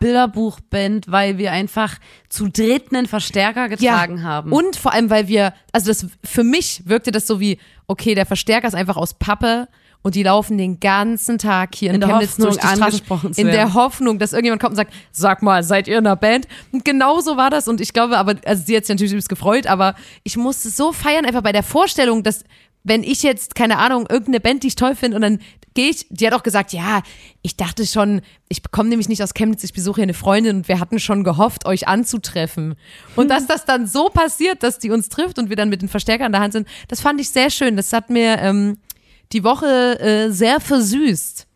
Klischee-Bilderbuchband, 0.00 1.10
weil 1.10 1.38
wir 1.38 1.52
einfach 1.52 1.96
zu 2.28 2.48
dritt 2.48 2.92
einen 2.92 3.06
Verstärker 3.06 3.68
getragen 3.68 4.22
haben. 4.24 4.52
Und 4.52 4.76
vor 4.76 4.92
allem, 4.92 5.10
weil 5.10 5.28
wir, 5.28 5.54
also 5.72 5.86
das 5.88 6.06
für 6.24 6.44
mich 6.44 6.82
wirkte 6.86 7.12
das 7.12 7.26
so 7.26 7.40
wie, 7.40 7.58
okay, 7.86 8.14
der 8.14 8.26
Verstärker 8.26 8.66
ist 8.68 8.74
einfach 8.74 8.96
aus 8.96 9.14
Pappe 9.14 9.68
und 10.02 10.14
die 10.14 10.22
laufen 10.22 10.58
den 10.58 10.80
ganzen 10.80 11.38
Tag 11.38 11.74
hier 11.74 11.90
in, 11.90 11.96
In 11.96 12.00
der 12.00 12.10
Chemnitz 12.10 12.30
Hoffnung, 12.32 12.48
durch 12.48 12.60
die 12.60 12.66
Straßen, 12.66 13.32
in 13.36 13.46
der. 13.46 13.74
Hoffnung, 13.74 14.18
dass 14.18 14.32
irgendjemand 14.32 14.60
kommt 14.60 14.72
und 14.72 14.76
sagt, 14.76 14.92
sag 15.12 15.42
mal, 15.42 15.62
seid 15.62 15.88
ihr 15.88 15.98
in 15.98 16.06
einer 16.06 16.16
Band? 16.16 16.46
Und 16.72 16.84
genau 16.84 17.20
so 17.20 17.36
war 17.36 17.50
das 17.50 17.68
und 17.68 17.80
ich 17.80 17.92
glaube, 17.92 18.18
aber, 18.18 18.34
also 18.44 18.64
sie 18.66 18.76
hat 18.76 18.84
sich 18.84 18.94
natürlich 18.94 19.12
übelst 19.12 19.28
gefreut, 19.28 19.66
aber 19.66 19.94
ich 20.24 20.36
musste 20.36 20.68
so 20.68 20.92
feiern 20.92 21.24
einfach 21.24 21.42
bei 21.42 21.52
der 21.52 21.62
Vorstellung, 21.62 22.22
dass 22.22 22.44
wenn 22.84 23.04
ich 23.04 23.22
jetzt, 23.22 23.54
keine 23.54 23.78
Ahnung, 23.78 24.06
irgendeine 24.08 24.40
Band, 24.40 24.64
die 24.64 24.68
ich 24.68 24.74
toll 24.74 24.96
finde 24.96 25.16
und 25.16 25.22
dann 25.22 25.38
gehe 25.74 25.88
ich, 25.88 26.06
die 26.10 26.26
hat 26.26 26.34
auch 26.34 26.42
gesagt, 26.42 26.72
ja, 26.72 27.02
ich 27.40 27.56
dachte 27.56 27.86
schon, 27.86 28.20
ich 28.48 28.62
komme 28.70 28.88
nämlich 28.88 29.08
nicht 29.08 29.22
aus 29.22 29.34
Chemnitz, 29.34 29.64
ich 29.64 29.72
besuche 29.72 29.96
hier 29.96 30.02
eine 30.02 30.14
Freundin 30.14 30.56
und 30.56 30.68
wir 30.68 30.80
hatten 30.80 30.98
schon 30.98 31.24
gehofft, 31.24 31.64
euch 31.64 31.88
anzutreffen. 31.88 32.74
Und 33.16 33.28
dass 33.30 33.46
das 33.46 33.64
dann 33.64 33.86
so 33.86 34.08
passiert, 34.08 34.62
dass 34.62 34.78
die 34.78 34.90
uns 34.90 35.08
trifft 35.08 35.38
und 35.38 35.48
wir 35.48 35.56
dann 35.56 35.68
mit 35.68 35.80
den 35.80 35.88
Verstärkern 35.88 36.26
in 36.26 36.32
der 36.32 36.40
Hand 36.42 36.52
sind, 36.52 36.68
das 36.88 37.00
fand 37.00 37.20
ich 37.20 37.30
sehr 37.30 37.50
schön. 37.50 37.76
Das 37.76 37.92
hat 37.92 38.10
mir 38.10 38.38
ähm, 38.38 38.78
die 39.32 39.44
Woche 39.44 39.98
äh, 40.00 40.30
sehr 40.30 40.60
versüßt. 40.60 41.46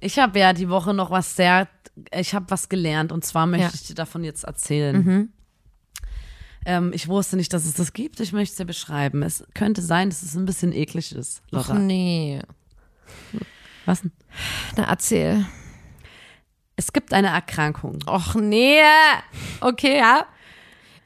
Ich 0.00 0.18
habe 0.18 0.38
ja 0.38 0.52
die 0.52 0.68
Woche 0.68 0.92
noch 0.92 1.10
was 1.10 1.34
sehr, 1.36 1.68
ich 2.14 2.34
habe 2.34 2.46
was 2.50 2.68
gelernt 2.68 3.10
und 3.12 3.24
zwar 3.24 3.46
möchte 3.46 3.66
Ja. 3.68 3.72
ich 3.74 3.86
dir 3.86 3.94
davon 3.94 4.22
jetzt 4.24 4.44
erzählen. 4.44 5.32
Ähm, 6.66 6.92
ich 6.94 7.08
wusste 7.08 7.36
nicht, 7.36 7.52
dass 7.52 7.64
es 7.66 7.74
das 7.74 7.92
gibt. 7.92 8.20
Ich 8.20 8.32
möchte 8.32 8.52
es 8.52 8.56
dir 8.56 8.64
beschreiben. 8.64 9.22
Es 9.22 9.44
könnte 9.54 9.82
sein, 9.82 10.08
dass 10.10 10.22
es 10.22 10.34
ein 10.34 10.44
bisschen 10.46 10.72
eklig 10.72 11.14
ist. 11.14 11.42
Ach 11.48 11.68
Lotta. 11.68 11.74
nee. 11.74 12.40
Was 13.86 14.00
denn? 14.02 14.12
Na, 14.76 14.84
erzähl. 14.84 15.44
Es 16.76 16.92
gibt 16.92 17.12
eine 17.12 17.28
Erkrankung. 17.28 17.98
Och 18.08 18.34
nee. 18.34 18.80
Okay, 19.60 19.98
ja. 19.98 20.26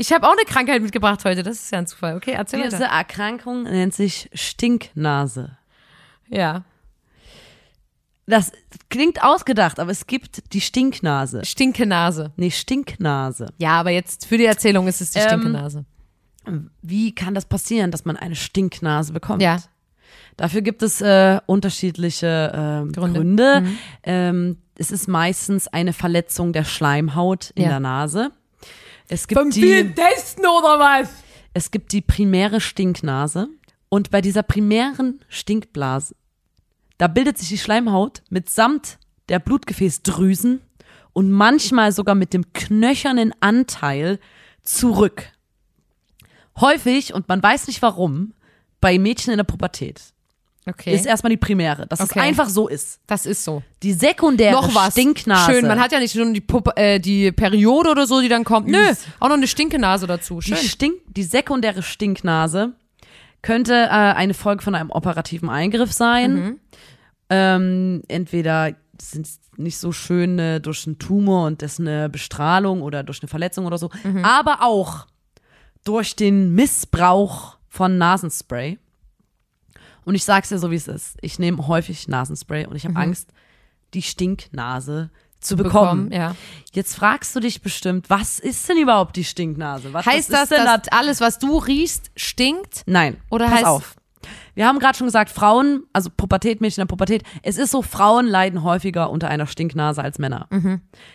Ich 0.00 0.12
habe 0.12 0.26
auch 0.26 0.32
eine 0.32 0.44
Krankheit 0.46 0.80
mitgebracht 0.80 1.24
heute. 1.24 1.42
Das 1.42 1.56
ist 1.56 1.72
ja 1.72 1.78
ein 1.78 1.86
Zufall. 1.86 2.16
Okay, 2.16 2.32
erzähl 2.32 2.62
Diese 2.62 2.80
weiter. 2.80 2.92
Erkrankung 2.92 3.64
nennt 3.64 3.92
sich 3.94 4.30
Stinknase. 4.32 5.58
Ja. 6.28 6.64
Das 8.26 8.52
klingt 8.90 9.22
ausgedacht, 9.24 9.80
aber 9.80 9.90
es 9.90 10.06
gibt 10.06 10.52
die 10.52 10.60
Stinknase. 10.60 11.44
Stinkenase. 11.44 12.32
Nee, 12.36 12.50
Stinknase. 12.50 13.46
Ja, 13.58 13.80
aber 13.80 13.90
jetzt 13.90 14.26
für 14.26 14.36
die 14.38 14.44
Erzählung 14.44 14.86
ist 14.86 15.00
es 15.00 15.10
die 15.12 15.18
Ähm, 15.18 15.26
Stinkenase. 15.40 15.84
Wie 16.82 17.14
kann 17.14 17.34
das 17.34 17.46
passieren, 17.46 17.90
dass 17.90 18.04
man 18.04 18.16
eine 18.16 18.36
Stinknase 18.36 19.12
bekommt? 19.12 19.42
Ja. 19.42 19.58
Dafür 20.36 20.60
gibt 20.62 20.82
es 20.82 21.00
äh, 21.00 21.40
unterschiedliche 21.46 22.52
ähm, 22.54 22.92
Gründe. 22.92 23.18
Gründe. 23.20 23.60
Mhm. 23.62 23.78
Ähm, 24.04 24.56
es 24.76 24.90
ist 24.92 25.08
meistens 25.08 25.66
eine 25.66 25.92
Verletzung 25.92 26.52
der 26.52 26.64
Schleimhaut 26.64 27.50
in 27.54 27.64
Ja. 27.64 27.68
der 27.70 27.80
Nase. 27.80 28.30
Es 29.08 29.26
gibt, 29.26 29.54
die, 29.54 29.92
Testen 29.94 30.44
oder 30.44 30.78
was? 30.78 31.08
es 31.54 31.70
gibt 31.70 31.92
die 31.92 32.02
primäre 32.02 32.60
Stinknase. 32.60 33.48
Und 33.88 34.10
bei 34.10 34.20
dieser 34.20 34.42
primären 34.42 35.24
Stinkblase, 35.28 36.14
da 36.98 37.08
bildet 37.08 37.38
sich 37.38 37.48
die 37.48 37.58
Schleimhaut 37.58 38.22
mitsamt 38.28 38.98
der 39.30 39.38
Blutgefäßdrüsen 39.38 40.60
und 41.14 41.30
manchmal 41.30 41.92
sogar 41.92 42.14
mit 42.14 42.34
dem 42.34 42.52
knöchernen 42.52 43.32
Anteil 43.40 44.18
zurück. 44.62 45.32
Häufig, 46.60 47.14
und 47.14 47.28
man 47.28 47.42
weiß 47.42 47.66
nicht 47.66 47.80
warum, 47.80 48.34
bei 48.80 48.98
Mädchen 48.98 49.32
in 49.32 49.38
der 49.38 49.44
Pubertät 49.44 50.12
Okay. 50.68 50.94
ist 50.94 51.06
erstmal 51.06 51.30
die 51.30 51.36
primäre, 51.36 51.86
dass 51.86 52.00
Okay. 52.00 52.18
es 52.18 52.22
einfach 52.24 52.48
so 52.48 52.68
ist. 52.68 53.00
das 53.06 53.26
ist 53.26 53.44
so. 53.44 53.62
Die 53.82 53.92
sekundäre 53.92 54.52
Noch 54.52 54.74
was. 54.74 54.92
Stinknase. 54.92 55.52
Schön, 55.52 55.66
man 55.66 55.80
hat 55.80 55.92
ja 55.92 55.98
nicht 56.00 56.14
nur 56.14 56.32
die, 56.32 56.40
Puppe, 56.40 56.76
äh, 56.76 56.98
die 57.00 57.32
Periode 57.32 57.90
oder 57.90 58.06
so, 58.06 58.20
die 58.20 58.28
dann 58.28 58.44
kommt. 58.44 58.68
Nö, 58.68 58.78
auch 59.20 59.28
noch 59.28 59.36
eine 59.36 59.46
Stinkenase 59.48 60.06
dazu. 60.06 60.40
die, 60.40 60.48
Schön. 60.48 60.56
Stink, 60.58 60.94
die 61.08 61.22
sekundäre 61.22 61.82
Stinknase 61.82 62.72
könnte 63.42 63.72
äh, 63.74 63.88
eine 63.88 64.34
Folge 64.34 64.62
von 64.62 64.74
einem 64.74 64.90
operativen 64.90 65.48
Eingriff 65.48 65.92
sein. 65.92 66.34
Mhm. 66.34 66.60
Ähm, 67.30 68.02
entweder 68.08 68.72
sind 69.00 69.26
es 69.26 69.40
nicht 69.56 69.78
so 69.78 69.92
schön 69.92 70.38
äh, 70.38 70.60
durch 70.60 70.86
einen 70.86 70.98
Tumor 70.98 71.46
und 71.46 71.62
das 71.62 71.78
eine 71.78 72.08
Bestrahlung 72.08 72.82
oder 72.82 73.02
durch 73.02 73.22
eine 73.22 73.28
Verletzung 73.28 73.66
oder 73.66 73.78
so, 73.78 73.90
Mhm. 74.02 74.24
aber 74.24 74.62
auch 74.62 75.06
durch 75.84 76.16
den 76.16 76.54
Missbrauch 76.54 77.58
von 77.68 77.98
Nasenspray. 77.98 78.78
Und 80.08 80.14
ich 80.14 80.24
sag's 80.24 80.48
dir 80.48 80.58
so, 80.58 80.70
wie 80.70 80.74
es 80.76 80.88
ist. 80.88 81.18
Ich 81.20 81.38
nehme 81.38 81.68
häufig 81.68 82.08
Nasenspray 82.08 82.64
und 82.64 82.74
ich 82.76 82.86
habe 82.86 82.96
Angst, 82.96 83.28
die 83.92 84.00
Stinknase 84.00 85.10
zu 85.38 85.54
bekommen. 85.54 86.06
Mhm. 86.06 86.12
ja. 86.12 86.34
Jetzt 86.72 86.94
fragst 86.96 87.36
du 87.36 87.40
dich 87.40 87.60
bestimmt, 87.60 88.08
was 88.08 88.38
ist 88.38 88.66
denn 88.70 88.78
überhaupt 88.78 89.16
die 89.16 89.24
Stinknase? 89.24 89.92
Was, 89.92 90.06
Heißt 90.06 90.32
das, 90.32 90.48
denn 90.48 90.64
dass 90.64 90.88
alles, 90.88 91.20
was 91.20 91.38
du 91.38 91.58
riechst, 91.58 92.10
stinkt? 92.16 92.84
Nein. 92.86 93.18
Oder 93.30 93.48
pass 93.50 93.60
heißt- 93.60 93.64
auf. 93.66 93.96
Wir 94.54 94.66
haben 94.66 94.78
gerade 94.78 94.96
schon 94.96 95.06
gesagt, 95.06 95.28
Frauen, 95.28 95.82
also 95.92 96.08
Pubertät, 96.08 96.62
Mädchen 96.62 96.80
in 96.80 96.86
der 96.88 96.90
Pubertät, 96.90 97.22
es 97.42 97.58
ist 97.58 97.70
so, 97.70 97.82
Frauen 97.82 98.26
leiden 98.26 98.62
häufiger 98.62 99.10
unter 99.10 99.28
einer 99.28 99.46
Stinknase 99.46 100.02
als 100.02 100.18
Männer. 100.18 100.48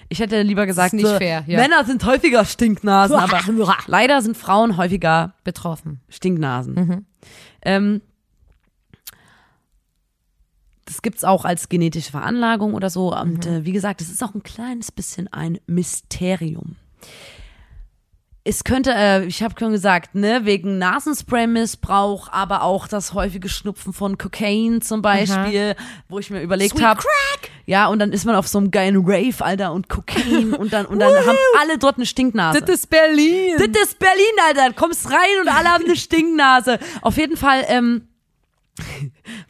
Ich 0.07 0.19
hätte 0.19 0.39
lieber 0.43 0.67
gesagt, 0.67 0.93
nicht 0.93 1.05
so, 1.07 1.17
fair, 1.17 1.43
ja. 1.47 1.59
Männer 1.59 1.83
sind 1.83 2.05
häufiger 2.05 2.45
Stinknasen, 2.45 3.15
aber 3.15 3.39
leider 3.87 4.21
sind 4.21 4.37
Frauen 4.37 4.77
häufiger 4.77 5.33
Betroffen. 5.43 5.99
Stinknasen. 6.09 6.73
Mhm. 6.75 7.05
Ähm, 7.63 8.01
das 10.93 11.01
gibt's 11.01 11.23
auch 11.23 11.43
als 11.43 11.69
genetische 11.69 12.11
Veranlagung 12.11 12.75
oder 12.75 12.89
so. 12.91 13.15
Und 13.17 13.45
Mhm. 13.47 13.51
äh, 13.53 13.65
wie 13.65 13.71
gesagt, 13.71 13.99
es 14.01 14.09
ist 14.11 14.23
auch 14.23 14.35
ein 14.35 14.43
kleines 14.43 14.91
bisschen 14.91 15.27
ein 15.33 15.57
Mysterium. 15.65 16.75
Es 18.45 18.65
könnte, 18.65 18.91
äh, 18.93 19.25
ich 19.25 19.41
habe 19.41 19.55
schon 19.57 19.71
gesagt, 19.71 20.15
ne, 20.15 20.41
wegen 20.43 20.77
Nasenspray-Missbrauch, 20.77 22.27
aber 22.31 22.63
auch 22.63 22.89
das 22.89 23.13
häufige 23.13 23.47
Schnupfen 23.47 23.93
von 23.93 24.17
Cocaine 24.17 24.81
zum 24.81 25.01
Beispiel, 25.01 25.75
wo 26.09 26.19
ich 26.19 26.29
mir 26.29 26.41
überlegt 26.41 26.81
habe. 26.83 27.01
Ja, 27.65 27.87
und 27.87 27.99
dann 27.99 28.11
ist 28.11 28.25
man 28.25 28.35
auf 28.35 28.47
so 28.49 28.57
einem 28.57 28.69
geilen 28.69 28.97
Rave, 29.05 29.43
Alter, 29.43 29.71
und 29.71 29.87
Cocaine 29.87 30.57
und 30.57 30.73
dann, 30.73 30.85
und 30.85 30.99
dann 30.99 31.13
haben 31.25 31.37
alle 31.61 31.77
dort 31.77 31.95
eine 31.95 32.05
Stinknase. 32.05 32.59
Das 32.59 32.69
ist 32.69 32.89
Berlin. 32.89 33.53
Das 33.57 33.81
ist 33.83 33.97
Berlin, 33.97 34.35
Alter. 34.47 34.67
Du 34.69 34.75
kommst 34.75 35.09
rein 35.09 35.39
und 35.41 35.47
alle 35.47 35.69
haben 35.69 35.85
eine 35.85 35.95
Stinknase. 35.95 36.79
Auf 37.01 37.15
jeden 37.17 37.37
Fall, 37.37 37.63
ähm, 37.69 38.09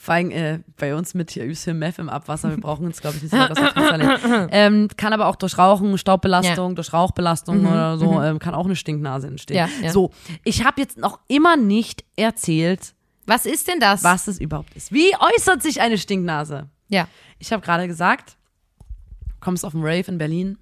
vor 0.03 0.15
allem 0.15 0.31
äh, 0.31 0.59
bei 0.75 0.93
uns 0.95 1.13
mit 1.13 1.31
viel 1.31 1.73
Meth 1.73 1.97
im 1.97 2.09
Abwasser. 2.09 2.49
Wir 2.49 2.57
brauchen 2.59 2.85
uns, 2.85 2.99
glaube 2.99 3.15
ich, 3.15 3.23
nicht 3.23 3.33
Fenster 3.33 3.97
lehnen. 3.97 4.49
ähm, 4.51 4.87
Kann 4.97 5.13
aber 5.13 5.27
auch 5.27 5.37
durch 5.37 5.57
Rauchen, 5.57 5.97
Staubbelastung, 5.97 6.75
durch 6.75 6.91
Rauchbelastung 6.91 7.65
oder 7.65 7.97
so, 7.97 8.21
ähm, 8.21 8.37
kann 8.37 8.53
auch 8.53 8.65
eine 8.65 8.75
Stinknase 8.75 9.27
entstehen. 9.27 9.55
Ja, 9.55 9.69
ja. 9.81 9.93
So, 9.93 10.11
ich 10.43 10.65
habe 10.65 10.81
jetzt 10.81 10.97
noch 10.97 11.21
immer 11.29 11.55
nicht 11.55 12.03
erzählt, 12.17 12.95
Was 13.27 13.45
ist 13.45 13.69
denn 13.69 13.79
das? 13.79 14.03
was 14.03 14.27
es 14.27 14.41
überhaupt 14.41 14.75
ist. 14.75 14.91
Wie 14.91 15.13
äußert 15.37 15.63
sich 15.63 15.79
eine 15.79 15.97
Stinknase? 15.97 16.67
Ja. 16.89 17.07
Ich 17.39 17.53
habe 17.53 17.63
gerade 17.63 17.87
gesagt, 17.87 18.35
kommst 19.39 19.63
auf 19.63 19.71
den 19.71 19.83
Rave 19.83 20.03
in 20.11 20.17
Berlin, 20.17 20.57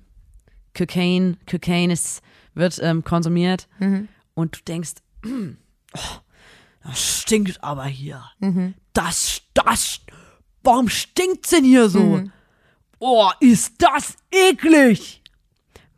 Cocaine, 0.77 1.37
Cocaine 1.49 1.93
ist, 1.93 2.21
wird 2.53 2.77
ähm, 2.83 3.03
konsumiert 3.03 3.67
und 4.35 4.55
du 4.55 4.61
denkst, 4.67 4.91
oh, 5.25 5.99
das 6.83 7.21
stinkt 7.21 7.63
aber 7.63 7.85
hier. 7.85 8.23
Das, 8.93 9.41
das, 9.53 10.01
warum 10.63 10.89
stinkt's 10.89 11.49
denn 11.49 11.63
hier 11.63 11.89
so? 11.89 12.23
Oh, 12.99 13.29
ist 13.39 13.75
das 13.81 14.15
eklig! 14.31 15.21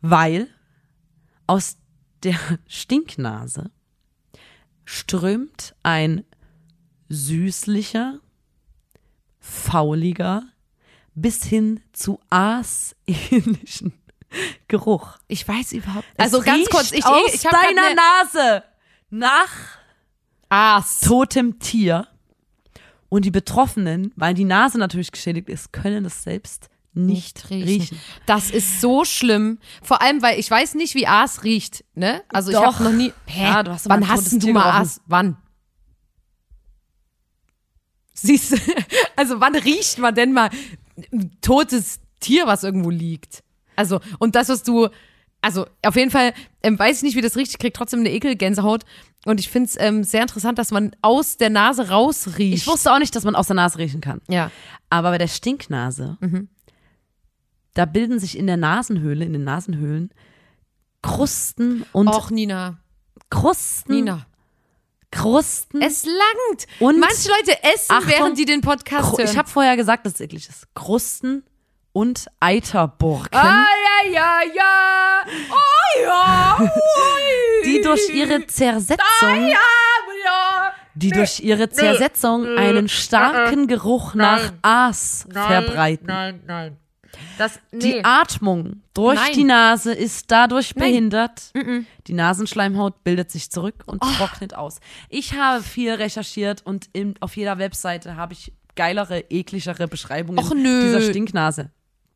Weil 0.00 0.48
aus 1.46 1.76
der 2.22 2.38
Stinknase 2.66 3.70
strömt 4.84 5.74
ein 5.82 6.24
süßlicher, 7.08 8.20
fauliger 9.38 10.44
bis 11.14 11.44
hin 11.44 11.80
zu 11.92 12.20
aasähnlichen 12.30 13.92
Geruch. 14.68 15.18
Ich 15.28 15.46
weiß 15.46 15.72
überhaupt 15.72 16.06
Es 16.16 16.24
Also 16.24 16.40
ganz 16.40 16.68
kurz, 16.68 16.92
ich, 16.92 17.04
aus 17.04 17.34
ich 17.34 17.46
habe 17.46 17.56
deiner 17.56 17.94
Nase 17.94 18.64
nach 19.10 19.48
Aas. 20.54 21.00
totem 21.00 21.58
Tier. 21.58 22.06
Und 23.08 23.24
die 23.24 23.30
Betroffenen, 23.30 24.12
weil 24.16 24.34
die 24.34 24.44
Nase 24.44 24.78
natürlich 24.78 25.12
geschädigt 25.12 25.48
ist, 25.48 25.72
können 25.72 26.04
es 26.04 26.22
selbst 26.22 26.68
nicht, 26.94 27.50
riechen. 27.50 27.98
Das 28.26 28.50
ist 28.50 28.80
so 28.80 29.04
schlimm. 29.04 29.58
Vor 29.82 30.00
allem, 30.00 30.22
weil 30.22 30.38
ich 30.38 30.50
weiß 30.50 30.74
nicht, 30.76 30.94
wie 30.94 31.06
Aas 31.06 31.44
riecht. 31.44 31.84
Ne? 31.94 32.22
Also 32.28 32.50
ich 32.50 32.56
Doch. 32.56 32.74
habe 32.74 32.84
noch 32.84 32.92
nie. 32.92 33.12
Hä? 33.26 33.44
Ja, 33.44 33.62
du 33.62 33.72
hast 33.72 33.88
Wann 33.88 34.08
hast 34.08 34.42
du 34.42 34.52
mal. 34.52 34.80
Aas? 34.80 35.00
Wann? 35.06 35.36
Siehst 38.14 38.52
du, 38.52 38.56
also 39.16 39.40
wann 39.40 39.56
riecht 39.56 39.98
man 39.98 40.14
denn 40.14 40.32
mal 40.32 40.50
ein 41.12 41.32
totes 41.40 42.00
Tier, 42.20 42.46
was 42.46 42.62
irgendwo 42.62 42.90
liegt? 42.90 43.42
Also, 43.76 44.00
und 44.20 44.36
das, 44.36 44.48
was 44.48 44.62
du, 44.62 44.88
also 45.44 45.66
auf 45.84 45.94
jeden 45.96 46.10
Fall, 46.10 46.32
ähm, 46.62 46.78
weiß 46.78 46.96
ich 46.98 47.02
nicht, 47.02 47.16
wie 47.16 47.20
das 47.20 47.36
riecht, 47.36 47.50
ich 47.52 47.58
krieg 47.58 47.74
trotzdem 47.74 48.00
eine 48.00 48.10
Ekelgänsehaut. 48.10 48.84
Und 49.26 49.40
ich 49.40 49.48
finde 49.48 49.68
es 49.68 49.76
ähm, 49.78 50.04
sehr 50.04 50.22
interessant, 50.22 50.58
dass 50.58 50.70
man 50.70 50.94
aus 51.02 51.36
der 51.36 51.50
Nase 51.50 51.88
rausriecht. 51.88 52.58
Ich 52.58 52.66
wusste 52.66 52.92
auch 52.92 52.98
nicht, 52.98 53.14
dass 53.16 53.24
man 53.24 53.34
aus 53.36 53.46
der 53.46 53.56
Nase 53.56 53.78
riechen 53.78 54.00
kann. 54.00 54.20
Ja. 54.28 54.50
Aber 54.90 55.10
bei 55.10 55.18
der 55.18 55.28
Stinknase, 55.28 56.18
da 57.74 57.84
bilden 57.86 58.18
sich 58.18 58.36
in 58.38 58.46
der 58.46 58.56
Nasenhöhle, 58.56 59.24
in 59.24 59.32
den 59.32 59.44
Nasenhöhlen, 59.44 60.10
Krusten 61.02 61.84
und 61.92 62.08
Och, 62.08 62.30
Nina. 62.30 62.78
Krusten, 63.30 63.94
Nina. 63.94 64.26
Krusten. 65.10 65.80
Es 65.82 66.04
langt. 66.04 66.66
Und- 66.80 66.98
Manche 66.98 67.28
Leute 67.28 67.62
essen, 67.62 67.92
Achtung, 67.92 68.08
während 68.08 68.38
die 68.38 68.44
den 68.46 68.60
Podcast 68.62 69.16
hören. 69.16 69.28
ich 69.30 69.36
habe 69.38 69.48
vorher 69.48 69.76
gesagt, 69.76 70.06
dass 70.06 70.14
es 70.14 70.20
eklig 70.20 70.48
ist. 70.48 70.66
Krusten 70.74 71.44
und 71.94 72.26
Eiterburken, 72.40 73.28
Ah, 73.40 73.64
ja, 74.04 74.10
ja, 74.12 74.40
ja. 74.54 75.22
Oh, 75.50 76.02
ja. 76.02 76.56
Ui. 76.60 77.64
die 77.64 77.80
durch 77.80 78.10
ihre 78.12 78.46
Zersetzung, 78.46 79.46
ja, 79.48 79.58
ja. 80.24 80.72
die 80.94 81.10
durch 81.10 81.40
ihre 81.40 81.70
Zersetzung 81.70 82.46
einen 82.58 82.88
starken 82.88 83.66
Geruch 83.68 84.14
nach 84.14 84.52
Aas 84.60 85.26
verbreiten. 85.30 86.06
Nein, 86.06 86.42
nein. 86.46 86.76
Das, 87.38 87.60
Die 87.72 88.04
Atmung 88.04 88.82
durch 88.92 89.14
Nein. 89.14 89.32
die 89.34 89.44
Nase 89.44 89.92
ist 89.94 90.30
dadurch 90.32 90.74
Nein. 90.74 90.88
behindert. 90.88 91.52
Die 92.08 92.12
Nasenschleimhaut 92.12 93.04
bildet 93.04 93.30
sich 93.30 93.50
zurück 93.52 93.84
und 93.86 94.02
Oh. 94.04 94.08
trocknet 94.18 94.54
aus. 94.54 94.80
Ich 95.08 95.34
habe 95.34 95.62
viel 95.62 95.92
recherchiert 95.94 96.62
und 96.66 96.88
in, 96.92 97.14
auf 97.20 97.36
jeder 97.36 97.58
Webseite 97.58 98.16
habe 98.16 98.32
ich 98.32 98.52
geilere, 98.74 99.20
ekligere 99.30 99.86
Beschreibungen 99.86 100.40
Och, 100.44 100.50
dieser 100.54 101.00
Stinknase. 101.02 101.70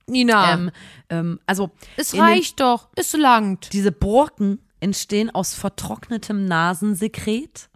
Nina, 0.09 0.55
Ähm, 0.55 0.71
ähm, 1.11 1.41
also 1.47 1.71
es 1.97 2.13
in 2.13 2.19
den- 2.21 2.25
reicht 2.29 2.61
doch. 2.61 2.89
Es 2.97 3.13
langt. 3.13 3.73
diese 3.73 3.93
Borken 3.93 4.59
entstehen 4.81 5.31
aus 5.31 5.55
vertrocknetem 5.55 6.45
Nasensekret 6.45 7.69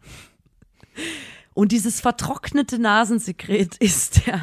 Und 1.54 1.70
dieses 1.72 2.00
vertrocknete 2.00 2.78
Nasensekret 2.78 3.76
ist 3.80 4.26
der 4.26 4.42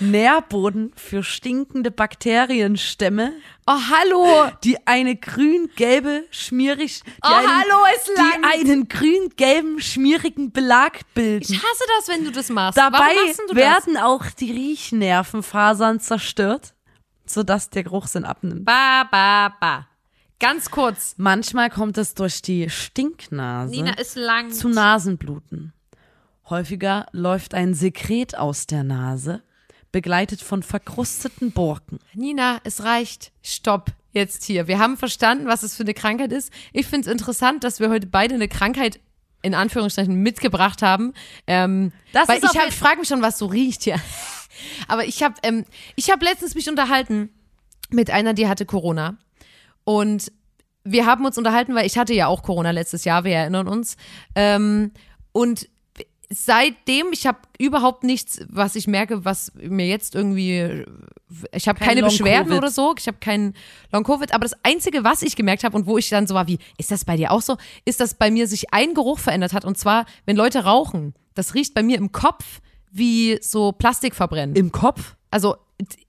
Nährboden 0.00 0.92
für 0.96 1.22
stinkende 1.22 1.90
Bakterienstämme, 1.92 3.32
Oh, 3.68 3.78
hallo. 3.90 4.50
die 4.64 4.84
eine 4.84 5.14
grün-gelbe, 5.14 6.24
schmierig, 6.32 7.02
die, 7.04 7.10
Oh, 7.22 7.28
einen, 7.28 7.48
hallo, 7.48 7.84
es 7.96 8.04
die 8.04 8.12
langt. 8.20 8.54
einen 8.54 8.88
grün-gelben, 8.88 9.80
schmierigen 9.80 10.50
Belag 10.50 11.00
bilden. 11.14 11.44
Ich 11.52 11.58
hasse 11.62 11.84
das, 11.98 12.08
wenn 12.08 12.24
du 12.24 12.32
das 12.32 12.48
machst. 12.48 12.76
Dabei 12.76 13.14
du 13.48 13.54
werden 13.54 13.96
auch 13.96 14.24
die 14.26 14.50
Riechnervenfasern 14.50 16.00
zerstört, 16.00 16.74
sodass 17.32 17.70
der 17.70 17.84
Geruchssinn 17.84 18.24
abnimmt. 18.24 18.64
Ba, 18.64 19.04
ba, 19.10 19.54
ba. 19.60 19.86
Ganz 20.38 20.70
kurz. 20.70 21.14
Manchmal 21.18 21.68
kommt 21.70 21.98
es 21.98 22.14
durch 22.14 22.40
die 22.42 22.70
Stinknase 22.70 23.70
Nina, 23.70 23.94
es 23.98 24.14
langt. 24.14 24.54
zu 24.54 24.68
Nasenbluten. 24.68 25.72
Häufiger 26.48 27.06
läuft 27.12 27.54
ein 27.54 27.74
Sekret 27.74 28.36
aus 28.36 28.66
der 28.66 28.82
Nase, 28.82 29.42
begleitet 29.92 30.40
von 30.40 30.62
verkrusteten 30.62 31.52
Borken. 31.52 31.98
Nina, 32.14 32.60
es 32.64 32.82
reicht. 32.82 33.32
Stopp. 33.42 33.92
Jetzt 34.12 34.42
hier. 34.42 34.66
Wir 34.66 34.80
haben 34.80 34.96
verstanden, 34.96 35.46
was 35.46 35.62
es 35.62 35.76
für 35.76 35.84
eine 35.84 35.94
Krankheit 35.94 36.32
ist. 36.32 36.50
Ich 36.72 36.86
finde 36.88 37.08
es 37.08 37.12
interessant, 37.12 37.62
dass 37.62 37.78
wir 37.78 37.90
heute 37.90 38.08
beide 38.08 38.34
eine 38.34 38.48
Krankheit 38.48 38.98
in 39.42 39.54
Anführungsstrichen 39.54 40.14
mitgebracht 40.16 40.82
haben. 40.82 41.14
Ähm, 41.46 41.92
Das 42.12 42.28
weil 42.28 42.38
ist 42.42 42.52
ich, 42.54 42.60
ich 42.68 42.74
frage 42.76 42.98
mich 42.98 43.08
schon, 43.08 43.22
was 43.22 43.38
so 43.38 43.46
riecht 43.46 43.84
hier. 43.84 44.00
Aber 44.88 45.04
ich 45.04 45.22
habe 45.22 45.34
ähm, 45.42 45.64
ich 45.96 46.10
hab 46.10 46.22
letztens 46.22 46.54
mich 46.54 46.68
unterhalten 46.68 47.30
mit 47.90 48.10
einer, 48.10 48.34
die 48.34 48.48
hatte 48.48 48.66
Corona. 48.66 49.18
Und 49.84 50.32
wir 50.84 51.06
haben 51.06 51.24
uns 51.24 51.38
unterhalten, 51.38 51.74
weil 51.74 51.86
ich 51.86 51.98
hatte 51.98 52.14
ja 52.14 52.26
auch 52.26 52.42
Corona 52.42 52.70
letztes 52.70 53.04
Jahr, 53.04 53.24
wir 53.24 53.34
erinnern 53.34 53.68
uns. 53.68 53.96
Ähm, 54.34 54.92
und 55.32 55.68
seitdem, 56.30 57.08
ich 57.12 57.26
habe 57.26 57.38
überhaupt 57.58 58.04
nichts, 58.04 58.40
was 58.48 58.76
ich 58.76 58.86
merke, 58.86 59.24
was 59.24 59.52
mir 59.54 59.86
jetzt 59.86 60.14
irgendwie, 60.14 60.84
ich 61.52 61.68
habe 61.68 61.78
Kein 61.78 61.88
keine 61.88 62.02
Beschwerden 62.04 62.52
oder 62.52 62.70
so, 62.70 62.94
ich 62.96 63.08
habe 63.08 63.18
keinen 63.18 63.54
Long-Covid, 63.92 64.32
aber 64.32 64.44
das 64.44 64.54
Einzige, 64.62 65.02
was 65.02 65.22
ich 65.22 65.34
gemerkt 65.34 65.64
habe 65.64 65.76
und 65.76 65.86
wo 65.86 65.98
ich 65.98 66.08
dann 66.08 66.28
so 66.28 66.34
war, 66.34 66.46
wie, 66.46 66.58
ist 66.78 66.92
das 66.92 67.04
bei 67.04 67.16
dir 67.16 67.32
auch 67.32 67.42
so, 67.42 67.56
ist, 67.84 68.00
dass 68.00 68.14
bei 68.14 68.30
mir 68.30 68.46
sich 68.46 68.72
ein 68.72 68.94
Geruch 68.94 69.18
verändert 69.18 69.52
hat 69.52 69.64
und 69.64 69.76
zwar, 69.76 70.06
wenn 70.24 70.36
Leute 70.36 70.64
rauchen, 70.64 71.14
das 71.34 71.54
riecht 71.54 71.74
bei 71.74 71.82
mir 71.82 71.98
im 71.98 72.12
Kopf 72.12 72.60
wie 72.90 73.38
so 73.42 73.72
Plastik 73.72 74.14
verbrennen. 74.14 74.54
Im 74.56 74.72
Kopf? 74.72 75.16
Also 75.30 75.56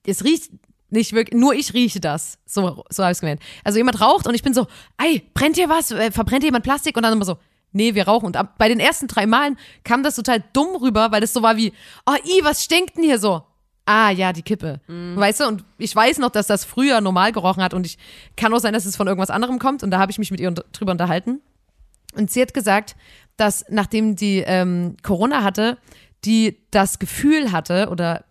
es 0.05 0.23
riecht 0.23 0.51
nicht 0.89 1.13
wirklich, 1.13 1.39
nur 1.39 1.53
ich 1.53 1.73
rieche 1.73 1.99
das. 2.01 2.37
So, 2.45 2.83
so 2.89 3.03
habe 3.03 3.11
ich 3.11 3.17
es 3.17 3.21
gemeint. 3.21 3.41
Also 3.63 3.77
jemand 3.77 4.01
raucht 4.01 4.27
und 4.27 4.35
ich 4.35 4.43
bin 4.43 4.53
so, 4.53 4.67
ey, 4.97 5.23
brennt 5.33 5.55
hier 5.55 5.69
was? 5.69 5.91
Äh, 5.91 6.11
Verbrennt 6.11 6.43
hier 6.43 6.47
jemand 6.47 6.63
Plastik? 6.65 6.97
Und 6.97 7.03
dann 7.03 7.13
immer 7.13 7.23
so, 7.25 7.37
nee, 7.71 7.95
wir 7.95 8.05
rauchen. 8.07 8.25
Und 8.25 8.35
ab, 8.35 8.55
bei 8.57 8.67
den 8.67 8.79
ersten 8.79 9.07
drei 9.07 9.25
Malen 9.25 9.57
kam 9.83 10.03
das 10.03 10.15
total 10.15 10.43
dumm 10.53 10.75
rüber, 10.75 11.11
weil 11.11 11.21
das 11.21 11.31
so 11.31 11.41
war 11.41 11.55
wie, 11.55 11.71
oh, 12.05 12.15
i, 12.25 12.43
was 12.43 12.63
stinkt 12.63 12.97
denn 12.97 13.03
hier 13.05 13.19
so? 13.19 13.43
Ah, 13.85 14.11
ja, 14.11 14.31
die 14.31 14.43
Kippe. 14.43 14.79
Weißt 14.87 15.39
du, 15.39 15.47
und 15.47 15.63
ich 15.77 15.95
weiß 15.95 16.19
noch, 16.19 16.29
dass 16.29 16.47
das 16.47 16.65
früher 16.65 17.01
normal 17.01 17.31
gerochen 17.31 17.63
hat 17.63 17.73
und 17.73 17.85
ich 17.85 17.97
kann 18.37 18.53
auch 18.53 18.59
sein, 18.59 18.73
dass 18.73 18.85
es 18.85 18.95
von 18.95 19.07
irgendwas 19.07 19.31
anderem 19.31 19.59
kommt 19.59 19.81
und 19.83 19.91
da 19.91 19.99
habe 19.99 20.11
ich 20.11 20.19
mich 20.19 20.29
mit 20.29 20.39
ihr 20.39 20.49
unter- 20.49 20.65
drüber 20.71 20.91
unterhalten. 20.91 21.41
Und 22.15 22.29
sie 22.29 22.41
hat 22.41 22.53
gesagt, 22.53 22.95
dass 23.37 23.65
nachdem 23.69 24.15
die 24.15 24.43
ähm, 24.45 24.97
Corona 25.01 25.43
hatte, 25.43 25.77
die 26.25 26.57
das 26.71 26.99
Gefühl 26.99 27.51
hatte 27.51 27.89
oder 27.89 28.25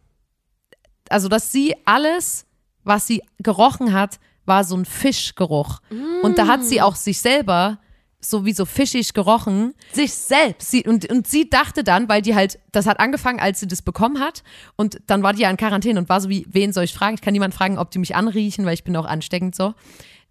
also 1.09 1.29
dass 1.29 1.51
sie 1.53 1.75
alles, 1.85 2.47
was 2.85 3.07
sie 3.07 3.23
gerochen 3.39 3.93
hat, 3.93 4.21
war 4.47 4.65
so 4.65 4.77
ein 4.77 4.85
Fischgeruch. 4.85 5.81
Und 6.23 6.39
da 6.39 6.47
hat 6.47 6.65
sie 6.65 6.81
auch 6.81 6.95
sich 6.95 7.21
selber 7.21 7.79
so 8.21 8.45
wie 8.45 8.53
so 8.53 8.67
fischig 8.67 9.15
gerochen. 9.15 9.75
Sich 9.93 10.13
selbst. 10.13 10.71
Sie, 10.71 10.87
und, 10.87 11.11
und 11.11 11.27
sie 11.27 11.49
dachte 11.49 11.83
dann, 11.83 12.09
weil 12.09 12.21
die 12.21 12.35
halt, 12.35 12.59
das 12.71 12.87
hat 12.87 13.01
angefangen, 13.01 13.41
als 13.41 13.61
sie 13.61 13.67
das 13.67 13.81
bekommen 13.83 14.21
hat. 14.21 14.43
Und 14.77 15.01
dann 15.07 15.23
war 15.23 15.33
die 15.33 15.43
ja 15.43 15.51
in 15.51 15.57
Quarantäne 15.57 15.99
und 15.99 16.09
war 16.09 16.21
so 16.21 16.29
wie, 16.29 16.47
wen 16.51 16.73
soll 16.73 16.85
ich 16.85 16.93
fragen? 16.93 17.15
Ich 17.15 17.23
kann 17.23 17.33
niemanden 17.33 17.57
fragen, 17.57 17.79
ob 17.79 17.91
die 17.91 17.99
mich 17.99 18.15
anriechen, 18.15 18.67
weil 18.67 18.75
ich 18.75 18.85
bin 18.85 18.95
auch 18.97 19.07
ansteckend 19.07 19.55
so. 19.55 19.75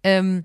Ähm, 0.04 0.44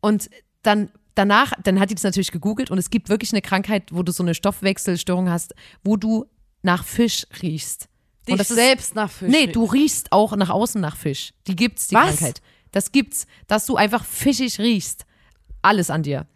und 0.00 0.30
dann 0.62 0.90
danach, 1.14 1.52
dann 1.62 1.80
hat 1.80 1.90
die 1.90 1.94
das 1.94 2.04
natürlich 2.04 2.32
gegoogelt 2.32 2.70
und 2.70 2.78
es 2.78 2.90
gibt 2.90 3.08
wirklich 3.08 3.32
eine 3.32 3.42
Krankheit, 3.42 3.90
wo 3.92 4.02
du 4.02 4.12
so 4.12 4.22
eine 4.22 4.34
Stoffwechselstörung 4.34 5.30
hast, 5.30 5.54
wo 5.82 5.96
du 5.96 6.26
nach 6.64 6.84
Fisch 6.84 7.26
riechst. 7.42 7.88
Dich 8.26 8.32
und 8.32 8.38
das 8.38 8.50
ist, 8.50 8.56
selbst 8.56 8.94
nach 8.94 9.10
Fisch. 9.10 9.30
Nee, 9.30 9.46
du 9.46 9.64
riechst 9.64 10.12
auch 10.12 10.34
nach 10.36 10.50
außen 10.50 10.80
nach 10.80 10.96
Fisch. 10.96 11.32
Die 11.46 11.56
gibt's, 11.56 11.88
die 11.88 11.94
Was? 11.94 12.16
Krankheit. 12.16 12.40
Das 12.72 12.90
gibt's, 12.90 13.26
dass 13.46 13.66
du 13.66 13.76
einfach 13.76 14.04
fischig 14.04 14.58
riechst. 14.58 15.04
Alles 15.62 15.90
an 15.90 16.02
dir. 16.02 16.26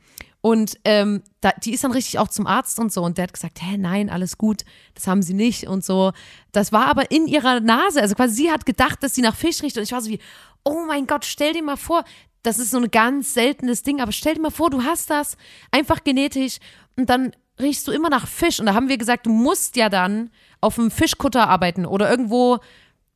Und 0.40 0.78
ähm, 0.84 1.22
da, 1.40 1.50
die 1.52 1.72
ist 1.72 1.82
dann 1.82 1.90
richtig 1.90 2.18
auch 2.18 2.28
zum 2.28 2.46
Arzt 2.46 2.78
und 2.78 2.92
so 2.92 3.02
und 3.02 3.18
der 3.18 3.24
hat 3.24 3.32
gesagt, 3.32 3.60
hä, 3.60 3.76
nein, 3.76 4.08
alles 4.08 4.38
gut, 4.38 4.64
das 4.94 5.08
haben 5.08 5.20
sie 5.20 5.34
nicht 5.34 5.66
und 5.66 5.84
so. 5.84 6.12
Das 6.52 6.72
war 6.72 6.86
aber 6.86 7.10
in 7.10 7.26
ihrer 7.26 7.58
Nase, 7.58 8.00
also 8.00 8.14
quasi 8.14 8.34
sie 8.34 8.50
hat 8.50 8.64
gedacht, 8.64 9.02
dass 9.02 9.14
sie 9.14 9.20
nach 9.20 9.34
Fisch 9.34 9.62
riecht 9.62 9.76
und 9.76 9.82
ich 9.82 9.90
war 9.90 10.00
so 10.00 10.10
wie, 10.10 10.20
oh 10.64 10.84
mein 10.86 11.08
Gott, 11.08 11.24
stell 11.24 11.54
dir 11.54 11.62
mal 11.64 11.76
vor, 11.76 12.04
das 12.42 12.60
ist 12.60 12.70
so 12.70 12.78
ein 12.78 12.90
ganz 12.90 13.34
seltenes 13.34 13.82
Ding, 13.82 14.00
aber 14.00 14.12
stell 14.12 14.34
dir 14.34 14.40
mal 14.40 14.50
vor, 14.50 14.70
du 14.70 14.84
hast 14.84 15.10
das 15.10 15.36
einfach 15.72 16.04
genetisch 16.04 16.58
und 16.96 17.10
dann 17.10 17.32
riechst 17.60 17.86
du 17.88 17.92
immer 17.92 18.10
nach 18.10 18.26
Fisch 18.26 18.60
und 18.60 18.66
da 18.66 18.74
haben 18.74 18.88
wir 18.88 18.98
gesagt, 18.98 19.26
du 19.26 19.30
musst 19.30 19.76
ja 19.76 19.88
dann 19.88 20.30
auf 20.60 20.78
einem 20.78 20.90
Fischkutter 20.90 21.48
arbeiten 21.48 21.86
oder 21.86 22.10
irgendwo, 22.10 22.58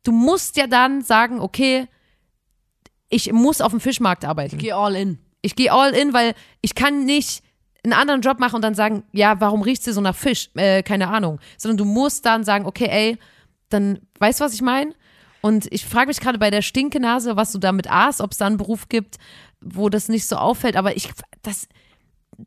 du 0.05 0.13
musst 0.13 0.57
ja 0.57 0.67
dann 0.67 1.03
sagen, 1.03 1.41
okay, 1.41 1.89
ich 3.09 3.33
muss 3.33 3.61
auf 3.61 3.73
dem 3.73 3.81
Fischmarkt 3.81 4.25
arbeiten 4.25 4.59
Geh 4.59 4.73
all 4.73 4.97
in. 4.97 5.19
ich 5.43 5.55
gehe 5.57 5.73
all 5.73 5.93
in, 5.93 6.13
weil 6.13 6.35
ich 6.61 6.75
kann 6.75 7.05
nicht 7.05 7.43
einen 7.85 7.93
anderen 7.93 8.21
Job 8.21 8.39
machen 8.39 8.57
und 8.57 8.63
dann 8.63 8.75
sagen, 8.75 9.03
ja, 9.13 9.41
warum 9.41 9.63
riecht 9.63 9.83
sie 9.83 9.93
so 9.93 10.01
nach 10.01 10.15
Fisch? 10.15 10.51
Äh, 10.55 10.83
keine 10.83 11.09
Ahnung. 11.09 11.41
Sondern 11.59 11.79
du 11.79 11.85
musst 11.85 12.25
dann 12.25 12.45
sagen, 12.45 12.65
okay, 12.65 12.87
ey, 12.89 13.19
dann 13.71 13.99
weißt 14.21 14.41
du, 14.41 14.45
was 14.45 14.55
ich 14.55 14.63
meine? 14.63 14.95
Und 15.41 15.67
ich 15.73 15.85
frage 15.85 16.07
mich 16.07 16.21
gerade 16.21 16.39
bei 16.39 16.51
der 16.51 16.63
Stinkenase, 16.63 17.35
was 17.35 17.51
du 17.51 17.59
damit 17.59 17.91
aß, 17.91 18.21
ob 18.21 18.31
es 18.31 18.39
da 18.39 18.47
einen 18.47 18.57
Beruf 18.57 18.89
gibt, 18.89 19.17
wo 19.61 19.89
das 19.89 20.09
nicht 20.09 20.27
so 20.29 20.37
auffällt. 20.37 20.77
Aber 20.77 20.97
ich, 20.97 21.11
das, 21.43 21.67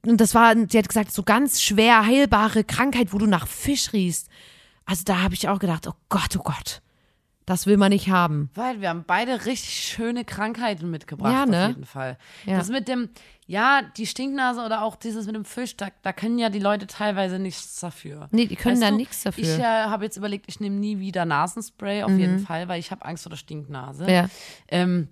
und 0.06 0.19
das 0.21 0.34
war, 0.36 0.56
die 0.56 0.78
hat 0.78 0.88
gesagt, 0.88 1.12
so 1.12 1.24
ganz 1.24 1.62
schwer 1.62 2.06
heilbare 2.06 2.63
Krankheit, 2.63 3.13
wo 3.13 3.17
du 3.17 3.26
nach 3.28 3.48
Fisch 3.48 3.93
riechst. 3.93 4.30
Also 4.86 5.04
da 5.06 5.21
habe 5.21 5.34
ich 5.34 5.48
auch 5.50 5.60
gedacht, 5.60 5.88
oh 5.88 5.93
Gott, 6.10 6.36
oh 6.38 6.43
Gott, 6.43 6.82
das 7.45 7.65
will 7.65 7.78
man 7.78 7.89
nicht 7.91 8.10
haben. 8.10 8.50
Weil 8.56 8.82
wir 8.82 8.89
haben 8.89 9.04
beide 9.06 9.45
richtig 9.45 9.74
schöne 9.74 10.26
Krankheiten 10.26 10.89
mitgebracht, 10.91 11.34
Ja, 11.34 11.45
ne? 11.45 11.63
auf 11.63 11.69
jeden 11.69 11.86
Fall. 11.86 12.17
Ja. 12.45 12.58
Das 12.58 12.69
mit 12.69 12.88
dem, 12.88 13.10
ja, 13.48 13.82
die 13.98 14.06
Stinknase 14.08 14.63
oder 14.65 14.82
auch 14.84 14.95
dieses 14.95 15.26
mit 15.28 15.36
dem 15.36 15.45
Fisch, 15.45 15.78
da, 15.78 15.88
da 16.02 16.13
können 16.13 16.38
ja 16.39 16.50
die 16.50 16.60
Leute 16.60 16.88
teilweise 16.88 17.38
nichts 17.39 17.80
dafür. 17.80 18.28
Nee, 18.32 18.48
die 18.48 18.56
können 18.56 18.76
Weißt 18.76 18.84
da 18.84 18.89
du, 18.91 18.98
nichts 18.98 19.21
dafür. 19.24 19.43
Ich 19.43 19.60
äh, 19.60 19.63
habe 19.63 20.04
jetzt 20.06 20.17
überlegt, 20.17 20.45
ich 20.48 20.60
nehme 20.60 20.76
nie 20.78 21.00
wieder 21.00 21.26
Nasenspray, 21.26 22.04
auf 22.04 22.12
jeden 22.12 22.39
Fall, 22.39 22.67
weil 22.67 22.80
ich 22.80 22.91
habe 22.91 23.06
Angst 23.06 23.24
vor 23.24 23.30
der 23.32 23.38
Stinknase. 23.38 24.04
Mhm. 24.04 24.10
Ja. 24.10 24.30
Ähm, 24.67 25.08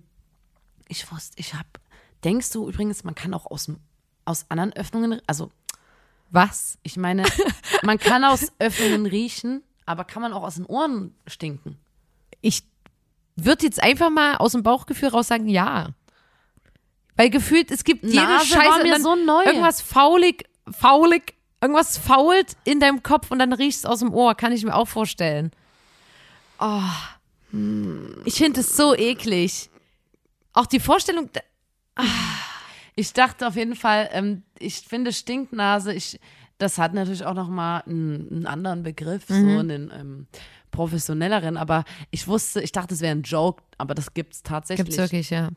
ich 0.88 1.10
wusste, 1.10 1.38
ich 1.38 1.54
habe, 1.54 1.68
denkst 2.24 2.50
du 2.50 2.68
übrigens, 2.68 3.02
man 3.04 3.14
kann 3.14 3.32
auch 3.34 3.46
aus, 3.50 3.66
dem- 3.66 3.78
aus 4.24 4.46
anderen 4.48 4.72
Öffnungen, 4.72 5.20
also 5.26 5.50
Was? 6.30 6.78
ich 6.82 6.96
meine, 6.96 7.24
man 7.82 7.98
kann 7.98 8.24
aus 8.24 8.52
Öffnungen 8.58 9.06
riechen, 9.06 9.62
aber 9.86 10.04
kann 10.04 10.22
man 10.22 10.32
auch 10.32 10.42
aus 10.42 10.56
den 10.56 10.66
Ohren 10.66 11.14
stinken? 11.26 11.78
ich 12.44 12.62
würde 13.36 13.64
jetzt 13.64 13.82
einfach 13.82 14.10
mal 14.10 14.36
aus 14.36 14.52
dem 14.52 14.62
Bauchgefühl 14.62 15.08
raus 15.08 15.28
sagen, 15.28 15.48
ja. 15.48 15.88
Weil 17.16 17.30
gefühlt, 17.30 17.70
es 17.70 17.84
gibt 17.84 18.04
jede 18.04 18.22
Nase 18.22 18.46
Scheiße. 18.46 18.82
mir 18.82 19.00
so 19.00 19.16
neu. 19.16 19.44
Irgendwas 19.44 19.80
faulig, 19.80 20.44
faulig, 20.70 21.34
irgendwas 21.60 21.96
fault 21.96 22.56
in 22.64 22.80
deinem 22.80 23.02
Kopf 23.02 23.30
und 23.30 23.38
dann 23.38 23.52
riechst 23.52 23.80
es 23.80 23.86
aus 23.86 24.00
dem 24.00 24.12
Ohr. 24.12 24.34
Kann 24.34 24.52
ich 24.52 24.64
mir 24.64 24.74
auch 24.74 24.86
vorstellen. 24.88 25.52
Oh. 26.58 26.80
Ich 28.24 28.34
finde 28.34 28.60
es 28.60 28.76
so 28.76 28.94
eklig. 28.94 29.70
Auch 30.52 30.66
die 30.66 30.80
Vorstellung, 30.80 31.30
Ich 32.96 33.12
dachte 33.12 33.46
auf 33.46 33.56
jeden 33.56 33.74
Fall, 33.74 34.08
ähm, 34.12 34.42
ich 34.58 34.80
finde 34.80 35.12
Stinknase, 35.12 35.92
ich, 35.92 36.20
das 36.58 36.78
hat 36.78 36.94
natürlich 36.94 37.24
auch 37.24 37.34
nochmal 37.34 37.82
einen, 37.86 38.28
einen 38.30 38.46
anderen 38.46 38.82
Begriff, 38.82 39.24
so 39.26 39.34
einen 39.34 39.90
ähm, 39.92 40.26
professionelleren, 40.70 41.56
aber 41.56 41.84
ich 42.10 42.28
wusste, 42.28 42.60
ich 42.60 42.72
dachte, 42.72 42.94
es 42.94 43.00
wäre 43.00 43.14
ein 43.14 43.22
Joke, 43.22 43.62
aber 43.78 43.94
das 43.94 44.14
gibt's 44.14 44.42
tatsächlich. 44.42 44.86
gibt's 44.86 44.98
wirklich, 44.98 45.30
ja. 45.30 45.48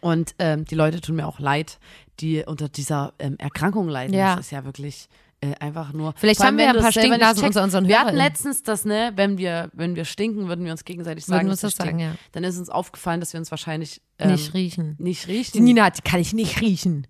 Und 0.00 0.34
ähm, 0.38 0.64
die 0.64 0.74
Leute 0.74 1.00
tun 1.00 1.16
mir 1.16 1.26
auch 1.26 1.38
leid, 1.38 1.78
die 2.20 2.44
unter 2.44 2.68
dieser 2.68 3.14
ähm, 3.18 3.36
Erkrankung 3.38 3.88
leiden. 3.88 4.14
Ja. 4.14 4.36
Das 4.36 4.46
ist 4.46 4.50
ja 4.52 4.64
wirklich 4.64 5.08
äh, 5.52 5.54
einfach 5.60 5.92
nur. 5.92 6.14
Vielleicht 6.16 6.40
haben 6.40 6.56
wir 6.58 6.64
ja 6.64 6.70
ein 6.72 6.80
paar 6.80 6.92
Stinknasen 6.92 7.44
unter 7.44 7.62
unseren 7.62 7.88
Wir 7.88 8.00
hatten 8.00 8.16
letztens 8.16 8.62
das, 8.62 8.84
ne, 8.84 9.12
wenn 9.16 9.38
wir, 9.38 9.70
wenn 9.72 9.96
wir 9.96 10.04
stinken, 10.04 10.48
würden 10.48 10.64
wir 10.64 10.72
uns 10.72 10.84
gegenseitig 10.84 11.24
sagen, 11.24 11.46
Würden 11.46 11.58
wir 11.58 11.68
das 11.68 11.76
sagen, 11.76 11.98
ja. 11.98 12.14
Dann 12.32 12.44
ist 12.44 12.58
uns 12.58 12.70
aufgefallen, 12.70 13.20
dass 13.20 13.32
wir 13.32 13.40
uns 13.40 13.50
wahrscheinlich 13.50 14.00
ähm, 14.18 14.32
nicht 14.32 14.54
riechen. 14.54 14.96
nicht 14.98 15.26
Die 15.26 15.32
riechen. 15.32 15.64
Nina, 15.64 15.90
die 15.90 16.02
kann 16.02 16.20
ich 16.20 16.32
nicht 16.32 16.60
riechen. 16.60 17.06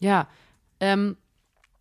Ja. 0.00 0.28
Ähm, 0.80 1.16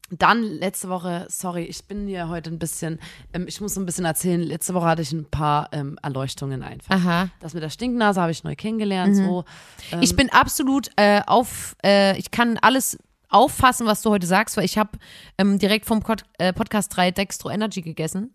dann 0.09 0.41
letzte 0.41 0.87
Woche, 0.87 1.25
sorry, 1.29 1.63
ich 1.63 1.83
bin 1.85 2.07
hier 2.07 2.29
heute 2.29 2.49
ein 2.49 2.59
bisschen, 2.59 2.99
ähm, 3.33 3.45
ich 3.47 3.59
muss 3.59 3.73
so 3.73 3.81
ein 3.81 3.85
bisschen 3.85 4.05
erzählen, 4.05 4.41
letzte 4.41 4.73
Woche 4.73 4.85
hatte 4.85 5.01
ich 5.01 5.11
ein 5.11 5.25
paar 5.25 5.67
ähm, 5.73 5.99
Erleuchtungen 6.01 6.63
einfach. 6.63 6.95
Aha. 6.95 7.29
Das 7.41 7.53
mit 7.53 7.61
der 7.61 7.69
Stinknase 7.69 8.21
habe 8.21 8.31
ich 8.31 8.43
neu 8.43 8.55
kennengelernt, 8.55 9.17
so. 9.17 9.43
Ähm, 9.91 9.99
Ich 10.01 10.15
bin 10.15 10.29
absolut 10.29 10.89
äh, 10.95 11.21
auf, 11.27 11.75
äh, 11.83 12.17
ich 12.17 12.31
kann 12.31 12.57
alles 12.57 12.97
auffassen, 13.29 13.85
was 13.87 14.01
du 14.01 14.09
heute 14.09 14.27
sagst, 14.27 14.57
weil 14.57 14.65
ich 14.65 14.77
habe 14.77 14.91
ähm, 15.37 15.59
direkt 15.59 15.85
vom 15.85 16.01
Pod 16.01 16.23
äh, 16.37 16.53
Podcast 16.53 16.95
3 16.95 17.11
Dextro 17.11 17.49
Energy 17.49 17.81
gegessen. 17.81 18.33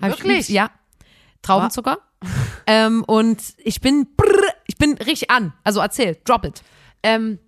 Hab 0.00 0.10
ich 0.10 0.18
Wirklich? 0.18 0.36
liebst- 0.48 0.50
ja. 0.50 0.70
Traubenzucker. 1.42 1.98
ähm, 2.66 3.04
und 3.06 3.40
ich 3.58 3.80
bin, 3.80 4.08
brrr, 4.16 4.52
ich 4.66 4.76
bin 4.76 4.94
richtig 4.94 5.30
an. 5.30 5.52
Also 5.64 5.80
erzähl, 5.80 6.16
drop 6.24 6.44
it. 6.44 6.62
Ähm, 7.04 7.38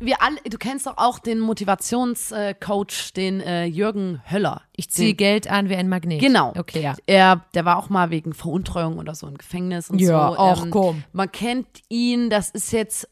wir 0.00 0.20
alle, 0.22 0.36
du 0.50 0.58
kennst 0.58 0.86
doch 0.88 0.98
auch 0.98 1.20
den 1.20 1.38
Motivationscoach, 1.38 3.12
den 3.16 3.40
äh, 3.40 3.64
Jürgen 3.64 4.20
Höller. 4.28 4.62
Ich 4.74 4.90
ziehe 4.90 5.10
Den- 5.10 5.16
Geld 5.18 5.50
an 5.50 5.68
wie 5.68 5.76
ein 5.76 5.88
Magnet. 5.88 6.20
Genau. 6.20 6.52
Okay, 6.58 6.82
ja. 6.82 6.96
Er, 7.06 7.44
der 7.54 7.64
war 7.64 7.76
auch 7.78 7.88
mal 7.90 8.10
wegen 8.10 8.34
Veruntreuung 8.34 8.98
oder 8.98 9.14
so 9.14 9.28
im 9.28 9.38
Gefängnis 9.38 9.88
und 9.90 10.00
Ja, 10.00 10.28
so. 10.30 10.34
Ähm, 10.34 10.38
ach, 10.38 10.66
komm. 10.70 11.04
Man 11.12 11.30
kennt 11.30 11.68
ihn, 11.88 12.28
das 12.28 12.50
ist 12.50 12.72
jetzt 12.72 13.08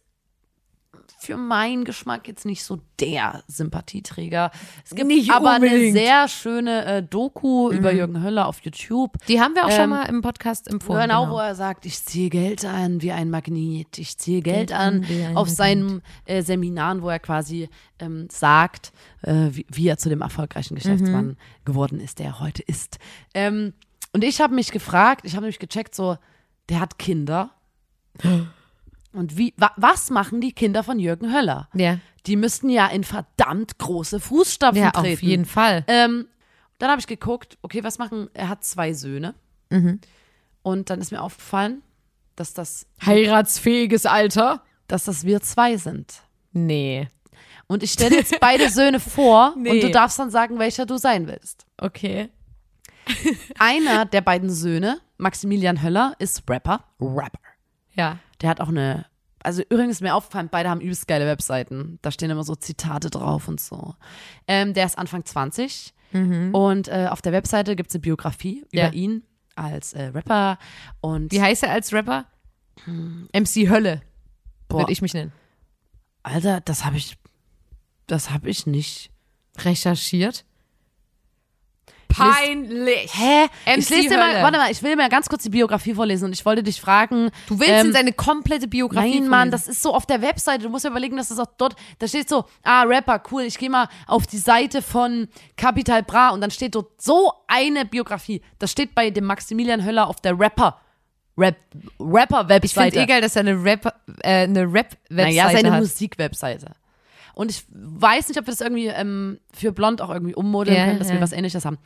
für 1.22 1.36
meinen 1.36 1.84
Geschmack 1.84 2.28
jetzt 2.28 2.44
nicht 2.44 2.64
so 2.64 2.80
der 3.00 3.42
Sympathieträger. 3.48 4.50
Es 4.84 4.90
gibt 4.94 5.06
Nicht 5.08 5.30
aber 5.30 5.52
eine 5.52 5.66
unbedingt. 5.66 5.94
sehr 5.96 6.28
schöne 6.28 6.84
äh, 6.84 7.02
Doku 7.02 7.70
Mhm. 7.70 7.78
über 7.78 7.92
Jürgen 7.92 8.22
Höller 8.22 8.46
auf 8.46 8.60
YouTube. 8.60 9.16
Die 9.28 9.40
haben 9.40 9.54
wir 9.54 9.64
auch 9.66 9.70
schon 9.70 9.80
Ähm, 9.84 9.90
mal 9.90 10.04
im 10.08 10.22
Podcast 10.22 10.68
empfohlen. 10.68 11.02
Genau, 11.02 11.30
wo 11.30 11.38
er 11.38 11.54
sagt, 11.54 11.86
ich 11.86 12.02
ziehe 12.04 12.28
Geld 12.30 12.64
an 12.64 13.02
wie 13.02 13.12
ein 13.12 13.30
Magnet, 13.30 13.98
ich 13.98 14.18
ziehe 14.18 14.42
Geld, 14.42 14.68
Geld 14.68 14.72
an 14.72 15.04
auf 15.34 15.48
Magnet. 15.48 15.56
seinen 15.56 16.02
äh, 16.24 16.42
Seminaren, 16.42 17.02
wo 17.02 17.08
er 17.08 17.18
quasi 17.18 17.68
ähm, 17.98 18.28
sagt, 18.30 18.92
äh, 19.22 19.48
wie, 19.50 19.66
wie 19.70 19.88
er 19.88 19.98
zu 19.98 20.08
dem 20.08 20.20
erfolgreichen 20.22 20.74
Geschäftsmann 20.74 21.26
Mhm. 21.28 21.36
geworden 21.64 22.00
ist, 22.00 22.18
der 22.18 22.26
er 22.26 22.40
heute 22.40 22.62
ist. 22.62 22.98
Ähm, 23.34 23.72
und 24.12 24.24
ich 24.24 24.40
habe 24.40 24.54
mich 24.54 24.72
gefragt, 24.72 25.24
ich 25.24 25.32
habe 25.34 25.42
nämlich 25.42 25.58
gecheckt, 25.58 25.94
so, 25.94 26.16
der 26.68 26.80
hat 26.80 26.98
Kinder. 26.98 27.50
Und 29.12 29.36
wie, 29.36 29.52
wa, 29.56 29.70
was 29.76 30.10
machen 30.10 30.40
die 30.40 30.52
Kinder 30.52 30.82
von 30.82 30.98
Jürgen 30.98 31.32
Höller? 31.32 31.68
Ja. 31.74 31.98
Die 32.26 32.36
müssten 32.36 32.68
ja 32.70 32.86
in 32.86 33.04
verdammt 33.04 33.78
große 33.78 34.20
Fußstapfen 34.20 34.82
Ja, 34.82 34.90
treten. 34.92 35.12
auf 35.14 35.22
jeden 35.22 35.44
Fall. 35.44 35.84
Ähm, 35.88 36.26
dann 36.78 36.90
habe 36.90 37.00
ich 37.00 37.06
geguckt, 37.06 37.58
okay, 37.62 37.84
was 37.84 37.98
machen, 37.98 38.28
er 38.34 38.48
hat 38.48 38.64
zwei 38.64 38.92
Söhne. 38.92 39.34
Mhm. 39.70 40.00
Und 40.62 40.90
dann 40.90 41.00
ist 41.00 41.10
mir 41.12 41.20
aufgefallen, 41.20 41.82
dass 42.36 42.54
das, 42.54 42.86
Heiratsfähiges 43.04 44.06
Alter? 44.06 44.62
dass 44.88 45.04
das 45.04 45.24
wir 45.24 45.40
zwei 45.40 45.76
sind. 45.76 46.22
Nee. 46.52 47.08
Und 47.66 47.82
ich 47.82 47.92
stelle 47.92 48.16
jetzt 48.16 48.38
beide 48.40 48.68
Söhne 48.70 49.00
vor 49.00 49.54
Nee. 49.56 49.70
und 49.70 49.82
du 49.82 49.90
darfst 49.90 50.18
dann 50.18 50.30
sagen, 50.30 50.58
welcher 50.58 50.84
du 50.86 50.98
sein 50.98 51.26
willst. 51.26 51.66
Okay. 51.78 52.28
Einer 53.58 54.04
der 54.04 54.20
beiden 54.20 54.50
Söhne, 54.50 55.00
Maximilian 55.18 55.82
Höller, 55.82 56.14
ist 56.18 56.48
Rapper. 56.48 56.84
Rapper. 57.00 57.38
Ja. 57.94 58.18
Der 58.42 58.50
hat 58.50 58.60
auch 58.60 58.68
eine, 58.68 59.06
also 59.42 59.62
übrigens 59.62 59.92
ist 59.96 60.00
mir 60.02 60.14
aufgefallen, 60.14 60.48
beide 60.50 60.68
haben 60.68 60.80
übelst 60.80 61.06
geile 61.08 61.26
Webseiten. 61.26 61.98
Da 62.02 62.10
stehen 62.10 62.30
immer 62.30 62.44
so 62.44 62.54
Zitate 62.54 63.08
drauf 63.10 63.48
und 63.48 63.60
so. 63.60 63.94
Ähm, 64.46 64.74
der 64.74 64.84
ist 64.86 64.98
Anfang 64.98 65.24
20 65.24 65.94
und 66.52 66.88
äh, 66.88 67.06
auf 67.10 67.22
der 67.22 67.32
Webseite 67.32 67.74
gibt 67.74 67.88
es 67.88 67.94
eine 67.94 68.02
Biografie 68.02 68.66
Ja. 68.70 68.88
über 68.88 68.94
ihn 68.94 69.22
als 69.54 69.94
äh, 69.94 70.04
Rapper 70.08 70.58
und 71.00 71.32
Wie 71.32 71.40
heißt 71.40 71.62
er 71.62 71.70
als 71.72 71.92
Rapper? 71.94 72.26
MC 72.86 73.68
Hölle, 73.70 74.02
boah, 74.68 74.80
würde 74.80 74.92
ich 74.92 75.00
mich 75.00 75.14
nennen. 75.14 75.32
Alter, 76.22 76.60
das 76.60 76.84
habe 76.84 76.96
ich, 76.98 77.16
das 78.06 78.30
habe 78.30 78.50
ich 78.50 78.66
nicht. 78.66 79.10
Recherchiert? 79.58 80.44
Peinlich. 82.16 83.12
Hä? 83.14 83.44
MC 83.66 83.78
ich 83.78 83.88
lese 83.90 84.08
dir 84.10 84.16
mal, 84.18 84.32
Hölle. 84.32 84.42
warte 84.42 84.58
mal, 84.58 84.70
ich 84.70 84.82
will 84.82 84.96
mir 84.96 85.08
ganz 85.08 85.28
kurz 85.28 85.42
die 85.42 85.50
Biografie 85.50 85.94
vorlesen 85.94 86.26
und 86.26 86.32
ich 86.32 86.44
wollte 86.44 86.62
dich 86.62 86.80
fragen. 86.80 87.30
Du 87.48 87.58
willst 87.58 87.72
ähm, 87.72 87.86
in 87.86 87.92
seine 87.92 88.12
komplette 88.12 88.68
Biografie 88.68 89.20
Nein, 89.20 89.28
Mann, 89.28 89.50
das 89.50 89.68
ist 89.68 89.82
so 89.82 89.94
auf 89.94 90.06
der 90.06 90.22
Webseite. 90.22 90.64
Du 90.64 90.68
musst 90.68 90.84
dir 90.84 90.90
überlegen, 90.90 91.16
dass 91.16 91.28
das 91.28 91.38
auch 91.38 91.50
dort, 91.58 91.76
da 91.98 92.08
steht 92.08 92.28
so, 92.28 92.44
ah, 92.62 92.82
Rapper, 92.82 93.22
cool, 93.30 93.42
ich 93.42 93.58
gehe 93.58 93.70
mal 93.70 93.88
auf 94.06 94.26
die 94.26 94.38
Seite 94.38 94.82
von 94.82 95.28
Capital 95.56 96.02
Bra 96.02 96.30
und 96.30 96.40
dann 96.40 96.50
steht 96.50 96.74
dort 96.74 97.00
so 97.00 97.32
eine 97.48 97.84
Biografie. 97.84 98.42
Das 98.58 98.70
steht 98.72 98.94
bei 98.94 99.10
dem 99.10 99.24
Maximilian 99.24 99.84
Höller 99.84 100.08
auf 100.08 100.20
der 100.20 100.38
Rapper, 100.38 100.78
Rap, 101.38 101.56
Ich 101.72 101.78
finde 101.98 102.14
Rapper-Webseite. 102.18 102.98
eh 103.00 103.06
geil, 103.06 103.20
dass 103.20 103.36
er 103.36 103.40
eine 103.40 103.64
Rap, 103.64 103.86
äh, 104.22 104.42
eine 104.44 104.64
Rap-Webseite 104.64 104.96
Naja, 105.10 105.50
seine 105.50 105.72
hat. 105.72 105.80
Musikwebseite. 105.80 106.72
Und 107.34 107.50
ich 107.50 107.64
weiß 107.70 108.28
nicht, 108.28 108.38
ob 108.38 108.46
wir 108.46 108.52
das 108.52 108.60
irgendwie 108.60 108.86
ähm, 108.88 109.38
für 109.52 109.72
Blond 109.72 110.00
auch 110.02 110.10
irgendwie 110.10 110.34
ummodeln 110.34 110.76
Ja, 110.76 110.84
können, 110.86 110.98
dass 110.98 111.08
ja. 111.08 111.14
wir 111.14 111.20
was 111.20 111.32
ähnliches 111.32 111.64
haben. 111.64 111.78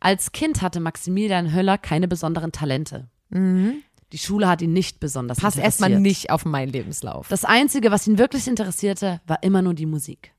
Als 0.00 0.32
Kind 0.32 0.62
hatte 0.62 0.80
Maximilian 0.80 1.52
Höller 1.54 1.78
keine 1.78 2.08
besonderen 2.08 2.52
Talente. 2.52 3.08
Die 3.34 4.18
Schule 4.18 4.46
hat 4.48 4.60
ihn 4.60 4.72
nicht 4.74 5.00
besonders 5.00 5.38
Passt 5.38 5.56
interessiert. 5.56 5.64
erstmal 5.82 6.00
nicht 6.00 6.30
auf 6.30 6.44
meinen 6.44 6.68
Lebenslauf. 6.70 7.28
Das 7.28 7.44
Einzige, 7.46 7.90
was 7.90 8.06
ihn 8.06 8.18
wirklich 8.18 8.46
interessierte, 8.46 9.20
war 9.26 9.42
immer 9.42 9.62
nur 9.62 9.74
die 9.74 9.86
Musik. 9.86 10.32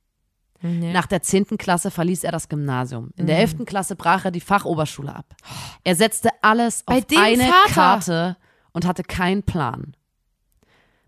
Nach 0.62 1.08
der 1.08 1.22
10. 1.24 1.58
Klasse 1.58 1.92
verließ 1.92 2.24
er 2.24 2.32
das 2.32 2.48
Gymnasium. 2.48 3.10
In 3.18 3.24
Mhm. 3.24 3.28
der 3.28 3.40
11. 3.40 3.66
Klasse 3.66 3.96
brach 3.98 4.24
er 4.26 4.32
die 4.32 4.40
Fachoberschule 4.40 5.14
ab. 5.14 5.36
Er 5.84 5.96
setzte 5.96 6.30
alles 6.42 6.84
Bei 6.84 7.00
auf 7.00 7.06
eine 7.18 7.44
Vater. 7.44 7.74
Karte 7.74 8.38
und 8.72 8.86
hatte 8.86 9.04
keinen 9.04 9.44
Plan. 9.44 9.94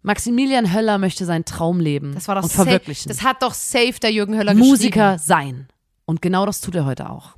Maximilian 0.05 0.71
Höller 0.71 0.99
möchte 0.99 1.25
seinen 1.25 1.45
Traum 1.45 1.79
leben 1.79 2.13
Das 2.13 2.27
war 2.27 2.35
doch 2.35 2.43
und 2.43 2.51
safe, 2.51 2.63
verwirklichen. 2.63 3.09
Das 3.09 3.23
hat 3.23 3.41
doch 3.41 3.53
safe 3.55 3.99
der 4.01 4.11
Jürgen 4.11 4.37
Höller 4.37 4.53
Musiker 4.53 5.17
sein. 5.17 5.67
Und 6.05 6.21
genau 6.21 6.45
das 6.45 6.61
tut 6.61 6.75
er 6.75 6.85
heute 6.85 7.09
auch. 7.09 7.35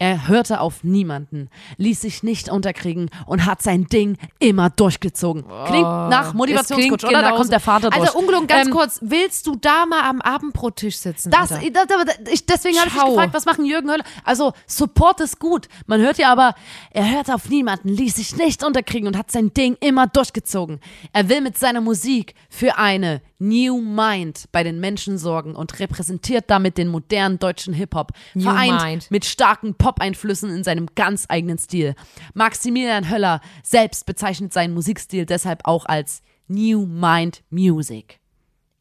Er 0.00 0.28
hörte 0.28 0.60
auf 0.62 0.82
niemanden, 0.82 1.50
ließ 1.76 2.00
sich 2.00 2.22
nicht 2.22 2.48
unterkriegen 2.48 3.10
und 3.26 3.44
hat 3.44 3.60
sein 3.60 3.84
Ding 3.84 4.16
immer 4.38 4.70
durchgezogen. 4.70 5.44
Klingt 5.66 5.82
nach 5.82 6.32
Motivationscoach, 6.32 7.04
oder? 7.04 7.20
Da 7.20 7.32
kommt 7.32 7.52
der 7.52 7.60
Vater 7.60 7.90
durch. 7.90 8.00
Also 8.00 8.18
ungelogen, 8.18 8.46
ganz 8.46 8.68
Ähm, 8.68 8.72
kurz, 8.72 8.98
willst 9.02 9.46
du 9.46 9.56
da 9.56 9.84
mal 9.84 10.08
am 10.08 10.22
Abendbrottisch 10.22 10.96
sitzen? 10.96 11.30
Das, 11.30 11.50
das, 11.50 11.60
das, 11.86 12.46
deswegen 12.46 12.78
habe 12.78 12.88
ich 12.88 12.94
mich 12.94 13.04
gefragt, 13.04 13.34
was 13.34 13.44
machen 13.44 13.66
Jürgen 13.66 13.90
Höller? 13.90 14.04
Also, 14.24 14.54
Support 14.66 15.20
ist 15.20 15.38
gut. 15.38 15.68
Man 15.86 16.00
hört 16.00 16.16
ja 16.16 16.32
aber, 16.32 16.54
er 16.92 17.10
hört 17.10 17.30
auf 17.30 17.50
niemanden, 17.50 17.90
ließ 17.90 18.16
sich 18.16 18.34
nicht 18.36 18.64
unterkriegen 18.64 19.06
und 19.06 19.18
hat 19.18 19.30
sein 19.30 19.52
Ding 19.52 19.76
immer 19.80 20.06
durchgezogen. 20.06 20.80
Er 21.12 21.28
will 21.28 21.42
mit 21.42 21.58
seiner 21.58 21.82
Musik 21.82 22.34
für 22.48 22.78
eine 22.78 23.20
New 23.40 23.80
Mind 23.80 24.44
bei 24.52 24.62
den 24.62 24.80
Menschen 24.80 25.16
sorgen 25.16 25.56
und 25.56 25.78
repräsentiert 25.80 26.44
damit 26.48 26.76
den 26.76 26.88
modernen 26.88 27.38
deutschen 27.38 27.72
Hip-Hop. 27.72 28.12
Vereint 28.38 28.82
Mind. 28.84 29.10
mit 29.10 29.24
starken 29.24 29.74
Pop-Einflüssen 29.74 30.50
in 30.54 30.62
seinem 30.62 30.86
ganz 30.94 31.24
eigenen 31.28 31.56
Stil. 31.58 31.94
Maximilian 32.34 33.10
Höller 33.10 33.40
selbst 33.62 34.04
bezeichnet 34.04 34.52
seinen 34.52 34.74
Musikstil 34.74 35.24
deshalb 35.24 35.60
auch 35.64 35.86
als 35.86 36.22
New 36.48 36.84
Mind 36.86 37.42
Music. 37.50 38.20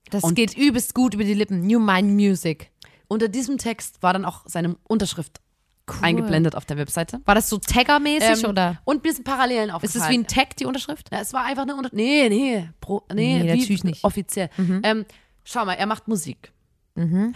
das 0.09 0.23
und- 0.23 0.35
geht 0.35 0.57
übelst 0.57 0.93
gut 0.93 1.13
über 1.13 1.23
die 1.23 1.33
Lippen. 1.33 1.65
New 1.65 1.79
Mind 1.79 2.11
Music. 2.11 2.69
Unter 3.07 3.29
diesem 3.29 3.57
Text 3.57 4.03
war 4.03 4.11
dann 4.13 4.25
auch 4.25 4.41
seine 4.45 4.75
Unterschrift 4.87 5.39
eingeblendet 6.01 6.55
auf 6.55 6.65
der 6.65 6.77
Webseite. 6.77 7.21
War 7.25 7.35
das 7.35 7.49
so 7.49 7.57
Tagger-mäßig 7.57 8.43
Ähm, 8.43 8.49
oder? 8.49 8.77
Und 8.85 9.03
mir 9.03 9.13
sind 9.13 9.23
Parallelen 9.23 9.69
Ist 9.69 9.75
aufgefallen. 9.75 10.03
es 10.03 10.09
wie 10.09 10.17
ein 10.17 10.27
Tag, 10.27 10.55
die 10.57 10.65
Unterschrift? 10.65 11.07
Na, 11.11 11.19
es 11.19 11.33
war 11.33 11.45
einfach 11.45 11.63
eine 11.63 11.75
Unter 11.75 11.89
Nee, 11.93 12.29
nee. 12.29 12.69
Pro 12.81 13.03
nee, 13.13 13.39
Nee, 13.39 13.55
natürlich 13.55 13.83
nicht. 13.83 14.03
Offiziell. 14.03 14.49
Ähm, 14.83 15.05
schau 15.43 15.65
mal, 15.65 15.73
er 15.73 15.85
macht 15.85 16.07
Musik. 16.07 16.51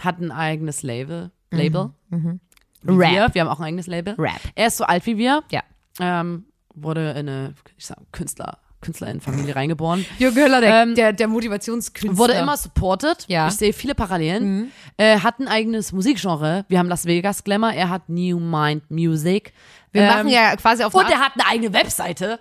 Hat 0.00 0.20
ein 0.20 0.30
eigenes 0.30 0.82
Label. 0.82 1.30
Label. 1.50 1.90
Wie 2.10 2.38
Rap. 2.86 3.10
Wir. 3.12 3.34
wir 3.34 3.40
haben 3.42 3.48
auch 3.48 3.60
ein 3.60 3.66
eigenes 3.66 3.86
Label. 3.86 4.14
Rap. 4.18 4.40
Er 4.54 4.66
ist 4.66 4.76
so 4.76 4.84
alt 4.84 5.06
wie 5.06 5.16
wir. 5.16 5.42
Ja. 5.50 5.62
Ähm, 6.00 6.46
wurde 6.74 7.10
in 7.12 7.28
eine 7.28 7.54
ich 7.78 7.86
sag, 7.86 7.96
Künstler, 8.12 8.58
Künstlerinnenfamilie 8.84 9.56
reingeboren. 9.56 10.04
Jürgen 10.18 10.42
Höller, 10.42 10.60
der, 10.60 10.82
Ähm, 10.82 10.94
der, 10.94 11.12
der 11.12 11.26
Motivationskünstler. 11.28 12.16
Wurde 12.18 12.34
immer 12.34 12.56
supported. 12.56 13.24
Ja. 13.28 13.48
Ich 13.48 13.54
sehe 13.54 13.72
viele 13.72 13.94
Parallelen. 13.94 14.70
Äh, 14.96 15.18
hat 15.20 15.40
ein 15.40 15.48
eigenes 15.48 15.90
Musikgenre. 15.92 16.64
Wir 16.68 16.78
haben 16.78 16.88
Las 16.88 17.06
Vegas 17.06 17.42
Glamour. 17.44 17.72
Er 17.72 17.88
hat 17.88 18.08
New 18.08 18.38
Mind 18.38 18.88
Music. 18.90 19.52
Wir 19.92 20.02
Ähm, 20.02 20.08
machen 20.08 20.28
ja 20.28 20.54
quasi 20.56 20.84
auf 20.84 20.94
Und 20.94 21.10
er 21.10 21.18
hat 21.18 21.32
eine 21.34 21.46
eigene 21.48 21.72
Webseite. 21.72 22.38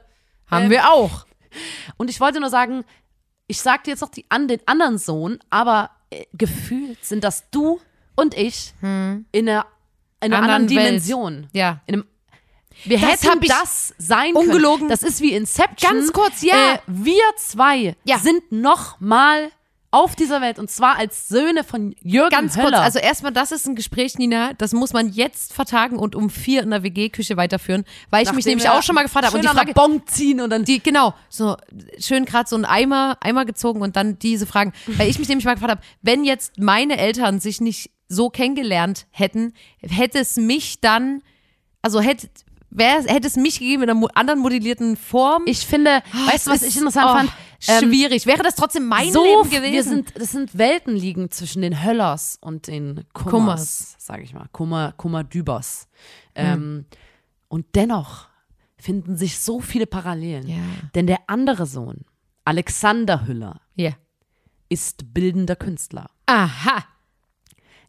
Haben 0.51 0.69
wir 0.69 0.91
auch. 0.91 1.25
Und 1.97 2.09
ich 2.09 2.19
wollte 2.19 2.39
nur 2.39 2.49
sagen, 2.49 2.83
ich 3.47 3.59
sag 3.61 3.83
dir 3.85 3.91
jetzt 3.91 4.01
noch 4.01 4.09
die, 4.09 4.25
an 4.29 4.47
den 4.47 4.59
anderen 4.65 4.97
Sohn, 4.97 5.39
aber 5.49 5.89
äh, 6.11 6.25
gefühlt 6.33 7.03
sind 7.03 7.23
das 7.23 7.49
du 7.51 7.79
und 8.15 8.35
ich 8.37 8.73
in 8.81 8.85
einer, 8.85 9.25
in 9.31 9.43
einer 9.43 10.37
Hm. 10.37 10.43
Anderen 10.43 10.51
anderen. 10.51 10.67
Dimension. 10.67 11.47
Ja. 11.53 11.81
In 11.87 11.95
einem, 11.95 12.05
wir 12.85 12.99
Das 12.99 13.23
hätten 13.23 13.39
das 13.47 13.93
sein 13.97 14.33
ungelogen- 14.35 14.77
können. 14.79 14.89
Das 14.89 15.03
ist 15.03 15.21
wie 15.21 15.33
Inception. 15.33 15.91
Ganz 15.91 16.13
kurz, 16.13 16.41
ja. 16.41 16.73
Äh, 16.75 16.79
wir 16.87 17.21
zwei 17.37 17.95
Ja. 18.03 18.17
sind 18.19 18.51
noch 18.51 18.99
mal 18.99 19.49
auf 19.91 20.15
dieser 20.15 20.41
Welt 20.41 20.57
und 20.57 20.71
zwar 20.71 20.97
als 20.97 21.27
Söhne 21.27 21.63
von 21.63 21.95
Jürgen 22.01 22.31
Ganz 22.31 22.57
Höller. 22.57 22.69
kurz, 22.71 22.79
also 22.81 22.97
erstmal, 22.97 23.31
das 23.31 23.51
ist 23.51 23.67
ein 23.67 23.75
Gespräch, 23.75 24.17
Nina, 24.17 24.53
das 24.55 24.73
muss 24.73 24.91
man 24.91 25.09
jetzt 25.09 25.53
vertagen 25.53 25.99
und 25.99 26.15
um 26.15 26.31
vier 26.31 26.63
in 26.63 26.71
der 26.71 26.81
WG-Küche 26.81 27.37
weiterführen, 27.37 27.85
weil 28.09 28.23
ich 28.23 28.29
mich 28.29 28.37
Nachdem 28.37 28.49
nämlich 28.53 28.63
wir 28.65 28.73
auch 28.73 28.81
schon 28.81 28.95
mal 28.95 29.03
gefragt 29.03 29.27
habe. 29.27 29.37
Und 29.37 29.43
die 29.43 29.47
Frage, 29.49 29.73
Bon 29.75 30.01
ziehen 30.07 30.41
und 30.41 30.49
dann 30.49 30.65
die, 30.65 30.81
genau, 30.81 31.13
so 31.29 31.57
schön 31.99 32.25
gerade 32.25 32.49
so 32.49 32.55
ein 32.55 32.65
Eimer, 32.65 33.17
Eimer 33.21 33.45
gezogen 33.45 33.81
und 33.83 33.95
dann 33.95 34.17
diese 34.17 34.47
Fragen. 34.47 34.73
Weil 34.87 35.09
ich 35.11 35.19
mich 35.19 35.27
nämlich 35.29 35.45
mal 35.45 35.53
gefragt 35.53 35.69
habe, 35.71 35.81
wenn 36.01 36.23
jetzt 36.23 36.57
meine 36.57 36.97
Eltern 36.97 37.39
sich 37.39 37.61
nicht 37.61 37.91
so 38.09 38.31
kennengelernt 38.31 39.05
hätten, 39.11 39.53
hätte 39.79 40.17
es 40.17 40.37
mich 40.37 40.81
dann, 40.81 41.21
also 41.83 41.99
hätte, 42.01 42.29
wär, 42.75 43.03
hätte 43.03 43.27
es 43.27 43.35
mich 43.35 43.59
gegeben 43.59 43.83
in 43.83 43.89
einer 43.89 44.07
anderen 44.15 44.39
modellierten 44.39 44.97
Form? 44.97 45.43
Ich 45.45 45.65
finde, 45.65 46.01
weißt 46.27 46.47
du, 46.47 46.51
was 46.51 46.61
ich 46.61 46.75
interessant 46.75 47.07
oh. 47.09 47.15
fand? 47.17 47.31
Schwierig. 47.59 48.25
Wäre 48.25 48.43
das 48.43 48.55
trotzdem 48.55 48.87
mein 48.87 49.11
so, 49.11 49.23
Leben 49.23 49.49
gewesen? 49.49 49.73
Wir 49.73 49.83
sind, 49.83 50.13
das 50.15 50.31
sind 50.31 50.57
Welten 50.57 50.95
liegen 50.95 51.31
zwischen 51.31 51.61
den 51.61 51.83
Höllers 51.83 52.37
und 52.41 52.67
den 52.67 53.05
Kummers, 53.13 53.31
Kummers. 53.31 53.95
sage 53.99 54.23
ich 54.23 54.33
mal. 54.33 54.47
Kummer, 54.51 54.93
Kummerdübers. 54.97 55.87
Ähm, 56.35 56.85
und 57.47 57.67
dennoch 57.75 58.27
finden 58.77 59.15
sich 59.15 59.39
so 59.39 59.61
viele 59.61 59.85
Parallelen. 59.87 60.47
Ja. 60.47 60.57
Denn 60.93 61.07
der 61.07 61.19
andere 61.27 61.65
Sohn, 61.65 62.01
Alexander 62.43 63.25
Hüller, 63.25 63.61
Ja. 63.75 63.91
ist 64.67 65.13
bildender 65.13 65.55
Künstler. 65.55 66.09
Aha. 66.25 66.83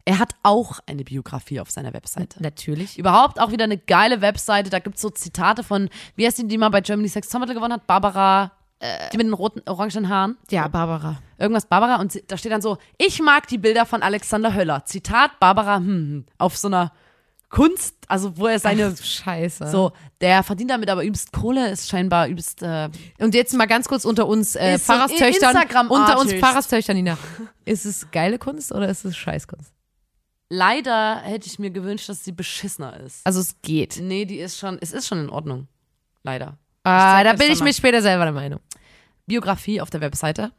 Er 0.05 0.19
hat 0.19 0.35
auch 0.43 0.79
eine 0.85 1.03
Biografie 1.03 1.59
auf 1.59 1.71
seiner 1.71 1.91
Webseite. 1.93 2.41
Natürlich. 2.41 2.99
Überhaupt 2.99 3.39
auch 3.39 3.51
wieder 3.51 3.63
eine 3.63 3.77
geile 3.77 4.21
Webseite. 4.21 4.69
Da 4.69 4.77
gibt 4.79 4.97
es 4.97 5.01
so 5.01 5.09
Zitate 5.09 5.63
von, 5.63 5.89
wie 6.15 6.27
heißt 6.27 6.37
die, 6.37 6.47
die 6.47 6.59
mal 6.59 6.69
bei 6.69 6.81
Germany 6.81 7.09
Sex 7.09 7.27
Topmodel 7.29 7.55
gewonnen 7.55 7.73
hat? 7.73 7.87
Barbara, 7.87 8.51
die 9.11 9.17
mit 9.17 9.25
den 9.25 9.33
roten, 9.33 9.61
orangenen 9.67 10.09
Haaren. 10.09 10.37
Ja, 10.51 10.67
Barbara. 10.67 11.17
Irgendwas 11.37 11.65
Barbara. 11.65 11.99
Und 11.99 12.21
da 12.27 12.37
steht 12.37 12.51
dann 12.51 12.61
so, 12.61 12.77
ich 12.97 13.19
mag 13.21 13.47
die 13.47 13.57
Bilder 13.57 13.85
von 13.85 14.03
Alexander 14.03 14.53
Höller. 14.53 14.85
Zitat 14.85 15.39
Barbara, 15.39 15.77
hm, 15.77 15.85
hm, 15.87 16.25
auf 16.37 16.55
so 16.57 16.67
einer 16.67 16.91
Kunst, 17.49 17.95
also 18.07 18.37
wo 18.37 18.47
er 18.47 18.59
seine, 18.59 18.93
Ach, 18.95 19.03
Scheiße. 19.03 19.69
so, 19.69 19.93
der 20.19 20.43
verdient 20.43 20.71
damit 20.71 20.89
aber 20.89 21.03
übelst 21.03 21.31
Kohle, 21.31 21.69
ist 21.69 21.89
scheinbar 21.89 22.27
übelst, 22.27 22.61
äh, 22.61 22.89
Und 23.19 23.33
jetzt 23.33 23.53
mal 23.53 23.65
ganz 23.65 23.87
kurz 23.87 24.03
unter 24.03 24.27
uns 24.27 24.55
äh, 24.55 24.77
Pfarrerstöchtern. 24.77 25.55
Instagram-Artist. 25.55 26.09
Unter 26.09 26.19
uns 26.19 26.33
Pfarrerstöchtern, 26.33 26.97
Nina. 26.97 27.17
Ist 27.63 27.85
es 27.85 28.11
geile 28.11 28.37
Kunst 28.37 28.71
oder 28.71 28.89
ist 28.89 29.05
es 29.05 29.15
Scheißkunst? 29.15 29.74
Leider 30.49 31.21
hätte 31.21 31.47
ich 31.47 31.59
mir 31.59 31.69
gewünscht, 31.71 32.09
dass 32.09 32.23
sie 32.23 32.31
beschissener 32.31 32.99
ist. 32.99 33.25
Also 33.25 33.39
es 33.39 33.55
geht. 33.61 33.99
Nee, 34.01 34.25
die 34.25 34.39
ist 34.39 34.57
schon, 34.57 34.77
es 34.81 34.91
ist 34.91 35.07
schon 35.07 35.19
in 35.19 35.29
Ordnung. 35.29 35.67
Leider. 36.23 36.57
Ah, 36.83 37.23
da 37.23 37.33
bin 37.33 37.51
ich 37.51 37.61
mir 37.61 37.73
später 37.73 38.01
selber 38.01 38.25
der 38.25 38.33
Meinung. 38.33 38.59
Biografie 39.25 39.81
auf 39.81 39.89
der 39.89 40.01
Webseite. 40.01 40.51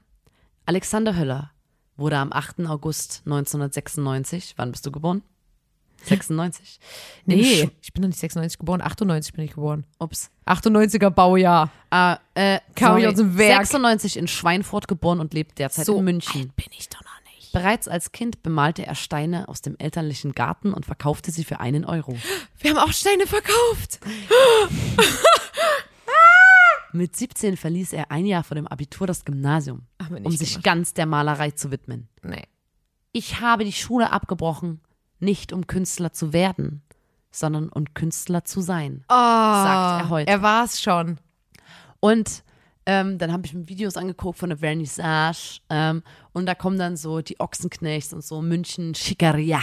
Alexander 0.64 1.16
Höller 1.16 1.52
wurde 1.96 2.18
am 2.18 2.32
8. 2.32 2.66
August 2.66 3.22
1996, 3.24 4.54
wann 4.56 4.72
bist 4.72 4.84
du 4.86 4.90
geboren? 4.90 5.22
96. 6.02 6.78
In 7.26 7.38
Nee, 7.38 7.70
ich 7.80 7.92
bin 7.92 8.02
noch 8.02 8.08
nicht 8.08 8.18
96 8.18 8.58
geboren, 8.58 8.80
98 8.80 9.32
bin 9.32 9.44
ich 9.44 9.54
geboren. 9.54 9.84
Ups. 9.98 10.30
98er 10.46 11.10
Baujahr. 11.10 11.70
Ah, 11.90 12.18
äh, 12.34 12.60
Kam 12.74 12.98
ich 12.98 13.06
aus 13.06 13.14
dem 13.14 13.36
Werk. 13.38 13.66
96 13.66 14.16
in 14.16 14.28
Schweinfurt 14.28 14.88
geboren 14.88 15.20
und 15.20 15.32
lebt 15.34 15.58
derzeit 15.58 15.88
in 15.88 16.04
München. 16.04 16.52
bin 16.54 16.66
ich 16.76 16.88
doch. 16.88 17.05
Bereits 17.56 17.88
als 17.88 18.12
Kind 18.12 18.42
bemalte 18.42 18.84
er 18.84 18.94
Steine 18.94 19.48
aus 19.48 19.62
dem 19.62 19.76
elterlichen 19.78 20.32
Garten 20.32 20.74
und 20.74 20.84
verkaufte 20.84 21.30
sie 21.30 21.42
für 21.42 21.58
einen 21.58 21.86
Euro. 21.86 22.14
Wir 22.58 22.70
haben 22.70 22.76
auch 22.76 22.92
Steine 22.92 23.26
verkauft. 23.26 23.98
Mit 26.92 27.16
17 27.16 27.56
verließ 27.56 27.94
er 27.94 28.10
ein 28.10 28.26
Jahr 28.26 28.44
vor 28.44 28.56
dem 28.56 28.66
Abitur 28.66 29.06
das 29.06 29.24
Gymnasium, 29.24 29.86
um 30.22 30.32
sich 30.32 30.50
gemacht. 30.50 30.64
ganz 30.64 30.92
der 30.92 31.06
Malerei 31.06 31.50
zu 31.50 31.70
widmen. 31.70 32.08
Nee. 32.22 32.44
Ich 33.12 33.40
habe 33.40 33.64
die 33.64 33.72
Schule 33.72 34.12
abgebrochen, 34.12 34.82
nicht 35.18 35.54
um 35.54 35.66
Künstler 35.66 36.12
zu 36.12 36.34
werden, 36.34 36.82
sondern 37.30 37.70
um 37.70 37.94
Künstler 37.94 38.44
zu 38.44 38.60
sein. 38.60 39.02
Oh, 39.08 39.14
Sagt 39.14 40.04
er 40.04 40.08
heute. 40.10 40.30
Er 40.30 40.42
war 40.42 40.66
es 40.66 40.82
schon. 40.82 41.16
Und 42.00 42.44
ähm, 42.86 43.18
dann 43.18 43.32
habe 43.32 43.44
ich 43.46 43.52
mir 43.52 43.68
Videos 43.68 43.96
angeguckt 43.96 44.38
von 44.38 44.48
der 44.50 44.58
Vernissage 44.58 45.60
ähm, 45.70 46.02
und 46.32 46.46
da 46.46 46.54
kommen 46.54 46.78
dann 46.78 46.96
so 46.96 47.20
die 47.20 47.38
Ochsenknechts 47.40 48.12
und 48.12 48.24
so 48.24 48.40
München, 48.40 48.94
Schickeria. 48.94 49.60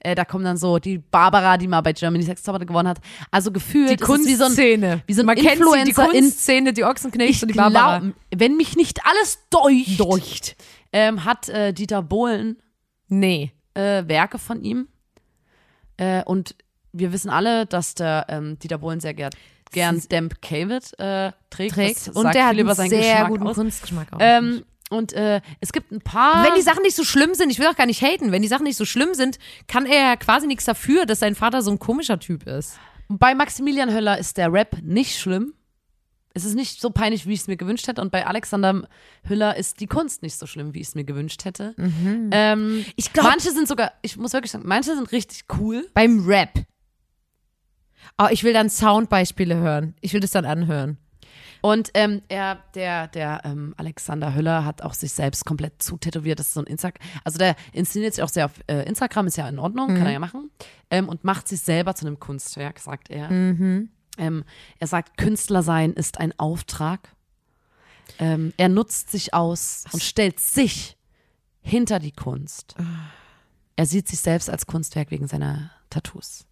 Äh, 0.00 0.14
da 0.14 0.24
kommen 0.24 0.44
dann 0.44 0.56
so 0.56 0.78
die 0.78 0.98
Barbara, 0.98 1.56
die 1.56 1.68
mal 1.68 1.80
bei 1.82 1.92
Germany 1.92 2.24
Sex 2.24 2.42
Topmodel 2.42 2.66
gewonnen 2.66 2.88
hat. 2.88 2.98
Also 3.30 3.52
gefühlt 3.52 3.90
Die 3.90 3.94
es 3.94 4.08
wie 4.26 4.34
so 4.34 4.44
ein, 4.44 4.48
Kunstszene. 4.48 5.02
wie 5.06 5.12
so 5.14 5.20
ein 5.22 5.26
Man 5.26 5.36
kennt 5.36 5.48
sie, 5.48 5.54
die 5.54 5.60
Influencer 5.60 6.08
Kunstszene, 6.08 6.72
die 6.72 6.84
Ochsenknechts 6.84 7.42
und 7.42 7.48
die 7.48 7.54
Barbara. 7.54 8.00
glaub, 8.00 8.12
wenn 8.34 8.56
mich 8.56 8.76
nicht 8.76 9.00
alles 9.06 9.38
deucht, 9.50 10.00
Deucht. 10.00 10.56
Ähm, 10.92 11.24
hat 11.24 11.48
äh, 11.48 11.72
Dieter 11.72 12.02
Bohlen 12.02 12.56
Nee. 13.08 13.52
äh, 13.74 14.02
Werke 14.06 14.38
von 14.38 14.62
ihm. 14.62 14.88
Äh, 15.96 16.22
und 16.24 16.54
wir 16.92 17.12
wissen 17.12 17.30
alle, 17.30 17.66
dass 17.66 17.94
der 17.94 18.26
ähm, 18.28 18.58
Dieter 18.58 18.78
Bohlen 18.78 19.00
sehr 19.00 19.14
gern, 19.14 19.30
gern 19.74 20.02
Damp 20.08 20.40
Cavett 20.40 20.98
äh, 20.98 21.32
trägt. 21.50 21.74
Trägt. 21.74 22.08
Und 22.14 22.34
der 22.34 22.46
hat 22.46 22.56
einen 22.58 22.74
seinen 22.74 22.88
sehr 22.90 23.00
Geschmack 23.00 23.28
guten 23.28 23.46
aus. 23.46 23.56
Kunstgeschmack 23.56 24.12
auch. 24.12 24.18
Ähm, 24.20 24.64
und 24.90 25.12
äh, 25.12 25.40
es 25.60 25.72
gibt 25.72 25.92
ein 25.92 26.00
paar. 26.00 26.44
wenn 26.44 26.54
die 26.54 26.62
Sachen 26.62 26.82
nicht 26.82 26.94
so 26.96 27.04
schlimm 27.04 27.34
sind, 27.34 27.50
ich 27.50 27.58
will 27.58 27.66
auch 27.66 27.76
gar 27.76 27.86
nicht 27.86 28.00
haten, 28.02 28.32
wenn 28.32 28.42
die 28.42 28.48
Sachen 28.48 28.64
nicht 28.64 28.76
so 28.76 28.84
schlimm 28.84 29.14
sind, 29.14 29.38
kann 29.66 29.86
er 29.86 30.00
ja 30.10 30.16
quasi 30.16 30.46
nichts 30.46 30.64
dafür, 30.64 31.04
dass 31.06 31.18
sein 31.20 31.34
Vater 31.34 31.62
so 31.62 31.70
ein 31.70 31.78
komischer 31.78 32.18
Typ 32.18 32.46
ist. 32.46 32.78
bei 33.08 33.34
Maximilian 33.34 33.92
Höller 33.92 34.18
ist 34.18 34.36
der 34.36 34.52
Rap 34.52 34.78
nicht 34.82 35.18
schlimm. 35.18 35.52
Es 36.36 36.44
ist 36.44 36.54
nicht 36.56 36.80
so 36.80 36.90
peinlich, 36.90 37.26
wie 37.26 37.32
ich 37.34 37.40
es 37.40 37.46
mir 37.46 37.56
gewünscht 37.56 37.86
hätte. 37.86 38.00
Und 38.02 38.10
bei 38.10 38.26
Alexander 38.26 38.88
Hüller 39.22 39.56
ist 39.56 39.78
die 39.78 39.86
Kunst 39.86 40.22
nicht 40.22 40.36
so 40.36 40.46
schlimm, 40.46 40.74
wie 40.74 40.80
ich 40.80 40.88
es 40.88 40.94
mir 40.96 41.04
gewünscht 41.04 41.44
hätte. 41.44 41.76
Ähm, 41.78 42.84
Ich 42.96 43.12
glaub- 43.12 43.26
manche 43.26 43.52
sind 43.52 43.68
sogar, 43.68 43.92
ich 44.02 44.16
muss 44.16 44.32
wirklich 44.32 44.50
sagen, 44.50 44.64
manche 44.66 44.96
sind 44.96 45.12
richtig 45.12 45.44
cool. 45.58 45.86
Beim 45.94 46.26
Rap. 46.26 46.50
Oh, 48.18 48.26
ich 48.30 48.44
will 48.44 48.52
dann 48.52 48.70
Soundbeispiele 48.70 49.56
hören. 49.56 49.94
Ich 50.00 50.12
will 50.12 50.20
das 50.20 50.30
dann 50.30 50.44
anhören. 50.44 50.98
Und 51.64 51.90
ähm, 51.94 52.20
er, 52.28 52.62
der, 52.74 53.08
der 53.08 53.40
ähm, 53.44 53.74
Alexander 53.78 54.34
Hüller 54.34 54.66
hat 54.66 54.82
auch 54.82 54.92
sich 54.92 55.12
selbst 55.12 55.46
komplett 55.46 55.82
zutätowiert. 55.82 56.38
Das 56.38 56.48
ist 56.48 56.54
so 56.54 56.60
ein 56.60 56.66
Instagram. 56.66 57.02
Also 57.24 57.38
der 57.38 57.56
inszeniert 57.72 58.12
sich 58.12 58.22
auch 58.22 58.28
sehr 58.28 58.44
auf 58.44 58.52
äh, 58.66 58.86
Instagram, 58.86 59.28
ist 59.28 59.38
ja 59.38 59.48
in 59.48 59.58
Ordnung, 59.58 59.88
kann 59.88 60.04
er 60.04 60.12
ja 60.12 60.18
machen. 60.18 60.50
Ähm, 60.90 61.08
und 61.08 61.24
macht 61.24 61.48
sich 61.48 61.62
selber 61.62 61.94
zu 61.94 62.06
einem 62.06 62.20
Kunstwerk, 62.20 62.78
sagt 62.80 63.08
er. 63.08 63.30
Ähm, 64.18 64.44
er 64.78 64.86
sagt, 64.86 65.16
Künstler 65.16 65.62
sein 65.62 65.94
ist 65.94 66.20
ein 66.20 66.38
Auftrag. 66.38 67.08
Ähm, 68.18 68.52
er 68.58 68.68
nutzt 68.68 69.10
sich 69.10 69.32
aus 69.32 69.84
und 69.92 70.02
stellt 70.02 70.40
sich 70.40 70.98
hinter 71.62 71.98
die 71.98 72.12
Kunst. 72.12 72.74
Er 73.76 73.86
sieht 73.86 74.06
sich 74.06 74.20
selbst 74.20 74.50
als 74.50 74.66
Kunstwerk 74.66 75.10
wegen 75.10 75.26
seiner 75.26 75.70
Tattoos. 75.88 76.46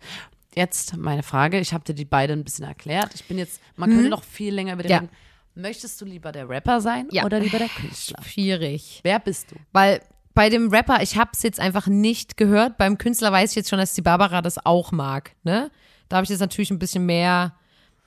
Jetzt 0.54 0.96
meine 0.96 1.22
Frage, 1.22 1.58
ich 1.60 1.72
habe 1.72 1.84
dir 1.84 1.94
die 1.94 2.04
beiden 2.04 2.40
ein 2.40 2.44
bisschen 2.44 2.64
erklärt. 2.66 3.14
Ich 3.14 3.24
bin 3.24 3.38
jetzt, 3.38 3.60
man 3.76 3.90
könnte 3.90 4.08
noch 4.10 4.22
viel 4.24 4.54
länger 4.54 4.74
über 4.74 4.82
den 4.82 4.90
Ja. 4.90 4.98
reden. 4.98 5.10
Möchtest 5.54 6.00
du 6.00 6.04
lieber 6.04 6.32
der 6.32 6.48
Rapper 6.48 6.80
sein 6.80 7.08
Ja. 7.10 7.24
oder 7.24 7.40
lieber 7.40 7.58
der 7.58 7.68
Künstler? 7.68 8.22
Schwierig. 8.22 9.00
Wer 9.02 9.18
bist 9.18 9.50
du? 9.50 9.56
Weil 9.72 10.00
bei 10.34 10.48
dem 10.48 10.68
Rapper, 10.70 11.02
ich 11.02 11.16
habe 11.16 11.30
es 11.34 11.42
jetzt 11.42 11.60
einfach 11.60 11.86
nicht 11.86 12.36
gehört. 12.36 12.78
Beim 12.78 12.96
Künstler 12.98 13.32
weiß 13.32 13.50
ich 13.50 13.56
jetzt 13.56 13.68
schon, 13.70 13.78
dass 13.78 13.94
die 13.94 14.02
Barbara 14.02 14.40
das 14.42 14.64
auch 14.64 14.92
mag. 14.92 15.34
Ne? 15.42 15.70
Da 16.08 16.16
habe 16.16 16.24
ich 16.24 16.30
jetzt 16.30 16.40
natürlich 16.40 16.70
ein 16.70 16.78
bisschen 16.78 17.04
mehr. 17.06 17.54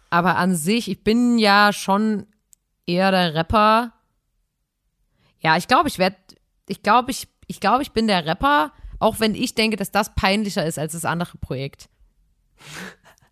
Aber 0.09 0.37
an 0.37 0.55
sich, 0.55 0.89
ich 0.89 1.03
bin 1.03 1.37
ja 1.39 1.71
schon 1.73 2.25
eher 2.87 3.11
der 3.11 3.33
Rapper. 3.35 3.93
Ja, 5.39 5.57
ich 5.57 5.67
glaube, 5.67 5.87
ich 5.89 5.99
werde, 5.99 6.15
ich 6.67 6.81
glaube, 6.81 7.11
ich, 7.11 7.27
ich 7.47 7.59
glaube, 7.59 7.83
ich 7.83 7.91
bin 7.91 8.07
der 8.07 8.25
Rapper, 8.25 8.71
auch 8.99 9.19
wenn 9.19 9.35
ich 9.35 9.53
denke, 9.55 9.77
dass 9.77 9.91
das 9.91 10.15
peinlicher 10.15 10.65
ist 10.65 10.79
als 10.79 10.93
das 10.93 11.05
andere 11.05 11.37
Projekt. 11.37 11.89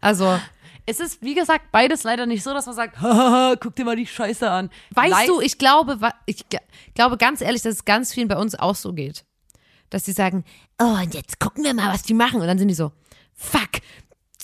Also, 0.01 0.39
Es 0.85 0.99
ist, 0.99 1.21
wie 1.21 1.33
gesagt, 1.33 1.71
beides 1.71 2.03
leider 2.03 2.25
nicht 2.25 2.43
so, 2.43 2.53
dass 2.53 2.65
man 2.65 2.75
sagt, 2.75 2.97
Hahaha, 3.01 3.55
guck 3.59 3.75
dir 3.75 3.85
mal 3.85 3.95
die 3.95 4.05
Scheiße 4.07 4.49
an. 4.49 4.69
Weißt 4.91 5.11
Lei- 5.11 5.27
du, 5.27 5.39
ich 5.41 5.57
glaube, 5.57 5.97
ich 6.25 6.45
glaube 6.93 7.17
ganz 7.17 7.41
ehrlich, 7.41 7.61
dass 7.61 7.75
es 7.75 7.85
ganz 7.85 8.13
vielen 8.13 8.27
bei 8.27 8.37
uns 8.37 8.55
auch 8.55 8.75
so 8.75 8.91
geht. 8.93 9.23
Dass 9.89 10.05
sie 10.05 10.11
sagen, 10.11 10.43
oh, 10.81 10.97
und 11.01 11.13
jetzt 11.13 11.39
gucken 11.39 11.63
wir 11.63 11.73
mal, 11.73 11.93
was 11.93 12.03
die 12.03 12.13
machen. 12.15 12.41
Und 12.41 12.47
dann 12.47 12.57
sind 12.57 12.67
die 12.67 12.73
so, 12.73 12.91
fuck, 13.33 13.69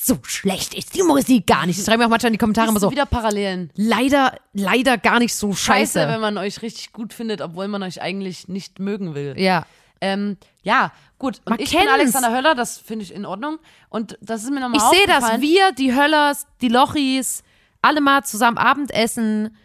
so 0.01 0.17
schlecht 0.23 0.73
ist 0.75 0.95
die 0.95 1.03
Musik 1.03 1.45
gar 1.45 1.65
nicht. 1.65 1.77
Das 1.77 1.85
schreiben 1.85 1.99
mir 1.99 2.05
auch 2.05 2.09
manchmal 2.09 2.29
in 2.29 2.33
die 2.33 2.37
Kommentare 2.39 2.69
immer 2.69 2.79
so, 2.79 2.89
wieder 2.89 3.05
Parallelen. 3.05 3.69
leider, 3.75 4.37
leider 4.53 4.97
gar 4.97 5.19
nicht 5.19 5.33
so 5.35 5.53
Scheiße, 5.53 5.99
scheiße. 5.99 6.07
wenn 6.07 6.21
man 6.21 6.37
euch 6.37 6.61
richtig 6.61 6.93
gut 6.93 7.13
findet, 7.13 7.41
obwohl 7.41 7.67
man 7.67 7.83
euch 7.83 8.01
eigentlich 8.01 8.47
nicht 8.47 8.79
mögen 8.79 9.13
will. 9.13 9.35
ja. 9.37 9.65
Ähm, 10.01 10.38
ja, 10.62 10.91
gut. 11.17 11.39
Und 11.45 11.49
Man 11.51 11.59
ich 11.59 11.69
bin 11.71 11.79
kennt's. 11.79 11.93
Alexander 11.93 12.31
Höller, 12.35 12.55
das 12.55 12.77
finde 12.77 13.03
ich 13.03 13.13
in 13.13 13.25
Ordnung. 13.25 13.57
Und 13.89 14.17
das 14.21 14.43
ist 14.43 14.49
mir 14.51 14.59
nochmal 14.59 14.77
Ich 14.77 14.97
sehe 14.97 15.07
das, 15.07 15.17
aufgefallen. 15.23 15.41
wir, 15.41 15.71
die 15.73 15.93
Höllers, 15.95 16.47
die 16.62 16.69
Lochis, 16.69 17.43
alle 17.81 18.01
mal 18.01 18.23
zusammen 18.23 18.57
Abendessen. 18.57 19.55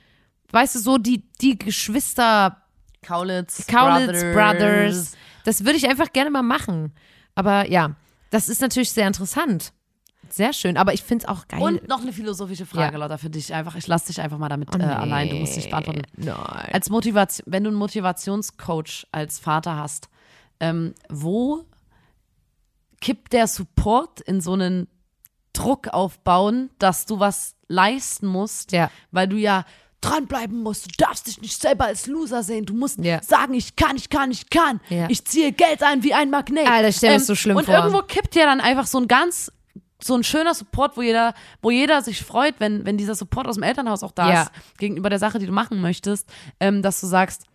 Weißt 0.51 0.75
du, 0.77 0.79
so 0.81 0.99
die, 0.99 1.25
die 1.41 1.59
Geschwister, 1.59 2.63
Kaulitz, 3.03 3.67
Kaulitz 3.67 4.23
Brothers. 4.35 5.13
Das 5.45 5.65
würde 5.65 5.77
ich 5.77 5.89
einfach 5.89 6.13
gerne 6.13 6.31
mal 6.31 6.43
machen. 6.43 6.93
Aber 7.35 7.69
ja, 7.69 7.91
das 8.31 8.49
ist 8.49 8.61
natürlich 8.61 8.93
sehr 8.93 9.07
interessant. 9.07 9.73
Sehr 10.31 10.53
schön, 10.53 10.77
aber 10.79 10.95
ich 10.95 11.03
finde 11.03 11.25
es 11.25 11.29
auch 11.29 11.47
geil. 11.49 11.61
Und 11.61 11.87
noch 11.87 12.01
eine 12.01 12.13
philosophische 12.13 12.67
Frage, 12.67 12.95
Ja. 12.95 12.99
Lotta, 12.99 13.19
für 13.19 13.31
dich. 13.31 13.53
Einfach, 13.53 13.77
ich 13.77 13.87
lasse 13.87 14.07
dich 14.07 14.21
einfach 14.21 14.39
mal 14.39 14.49
damit 14.49 14.71
Oh, 14.73 14.79
äh, 14.79 14.79
nee. 14.79 14.85
allein. 14.93 15.29
Du 15.29 15.37
musst 15.37 15.55
nicht 15.57 15.71
beantworten. 15.71 16.03
Nein. 16.17 16.35
Als 16.73 16.89
Motivation, 16.89 17.45
wenn 17.47 17.63
du 17.63 17.69
einen 17.71 17.77
Motivationscoach 17.79 19.07
als 19.13 19.39
Vater 19.39 19.77
hast, 19.77 20.09
ähm, 20.61 20.95
wo 21.09 21.65
kippt 23.01 23.33
der 23.33 23.47
Support 23.47 24.21
in 24.21 24.41
so 24.41 24.53
einen 24.53 24.89
Druck 25.53 25.89
aufbauen, 25.89 26.71
dass 26.79 27.07
du 27.07 27.21
was 27.21 27.55
leisten 27.69 28.27
musst, 28.27 28.73
Ja. 28.73 28.91
weil 29.11 29.29
du 29.29 29.37
ja 29.37 29.65
dranbleiben 30.01 30.63
musst. 30.63 30.87
Du 30.87 30.91
darfst 30.99 31.27
dich 31.27 31.41
nicht 31.41 31.59
selber 31.61 31.87
als 31.87 32.07
Loser 32.07 32.43
sehen. 32.43 32.67
Du 32.67 32.75
musst 32.75 32.99
Ja. 32.99 33.23
sagen, 33.23 33.55
ich 33.55 33.75
kann, 33.77 33.97
ich 33.97 34.11
kann, 34.11 34.31
ich 34.31 34.51
kann. 34.51 34.81
Ja. 34.91 35.07
Ich 35.09 35.25
ziehe 35.25 35.53
Geld 35.53 35.83
ein 35.83 36.03
wie 36.03 36.13
ein 36.13 36.29
Magnet. 36.31 36.67
Ähm, 36.67 36.73
Alter, 36.73 36.89
ich 36.89 36.97
stell 36.97 37.11
mir 37.13 37.19
das 37.19 37.27
so 37.27 37.35
schlimm 37.35 37.57
und 37.57 37.65
vor. 37.65 37.75
irgendwo 37.75 38.03
kippt 38.03 38.35
ja 38.35 38.45
dann 38.47 38.61
einfach 38.61 38.87
so 38.87 38.99
ein 38.99 39.09
ganz 39.09 39.51
so 40.03 40.15
ein 40.15 40.23
schöner 40.25 40.53
Support, 40.53 40.99
wo 40.99 41.03
jeder, 41.03 41.33
wo 41.63 41.71
jeder 41.71 42.03
sich 42.03 42.23
freut, 42.23 42.57
wenn, 42.59 42.85
wenn 42.85 42.99
dieser 42.99 43.15
Support 43.15 43.47
aus 43.47 43.55
dem 43.55 43.63
Elternhaus 43.63 44.03
auch 44.03 44.13
da 44.13 44.31
Ja. 44.31 44.43
ist, 44.43 44.51
gegenüber 44.77 45.09
der 45.09 45.19
Sache, 45.19 45.39
die 45.39 45.47
du 45.47 45.53
machen 45.53 45.81
möchtest, 45.81 46.29
ähm, 46.61 46.83
dass 46.83 47.01
du 47.01 47.07
sagst, 47.07 47.47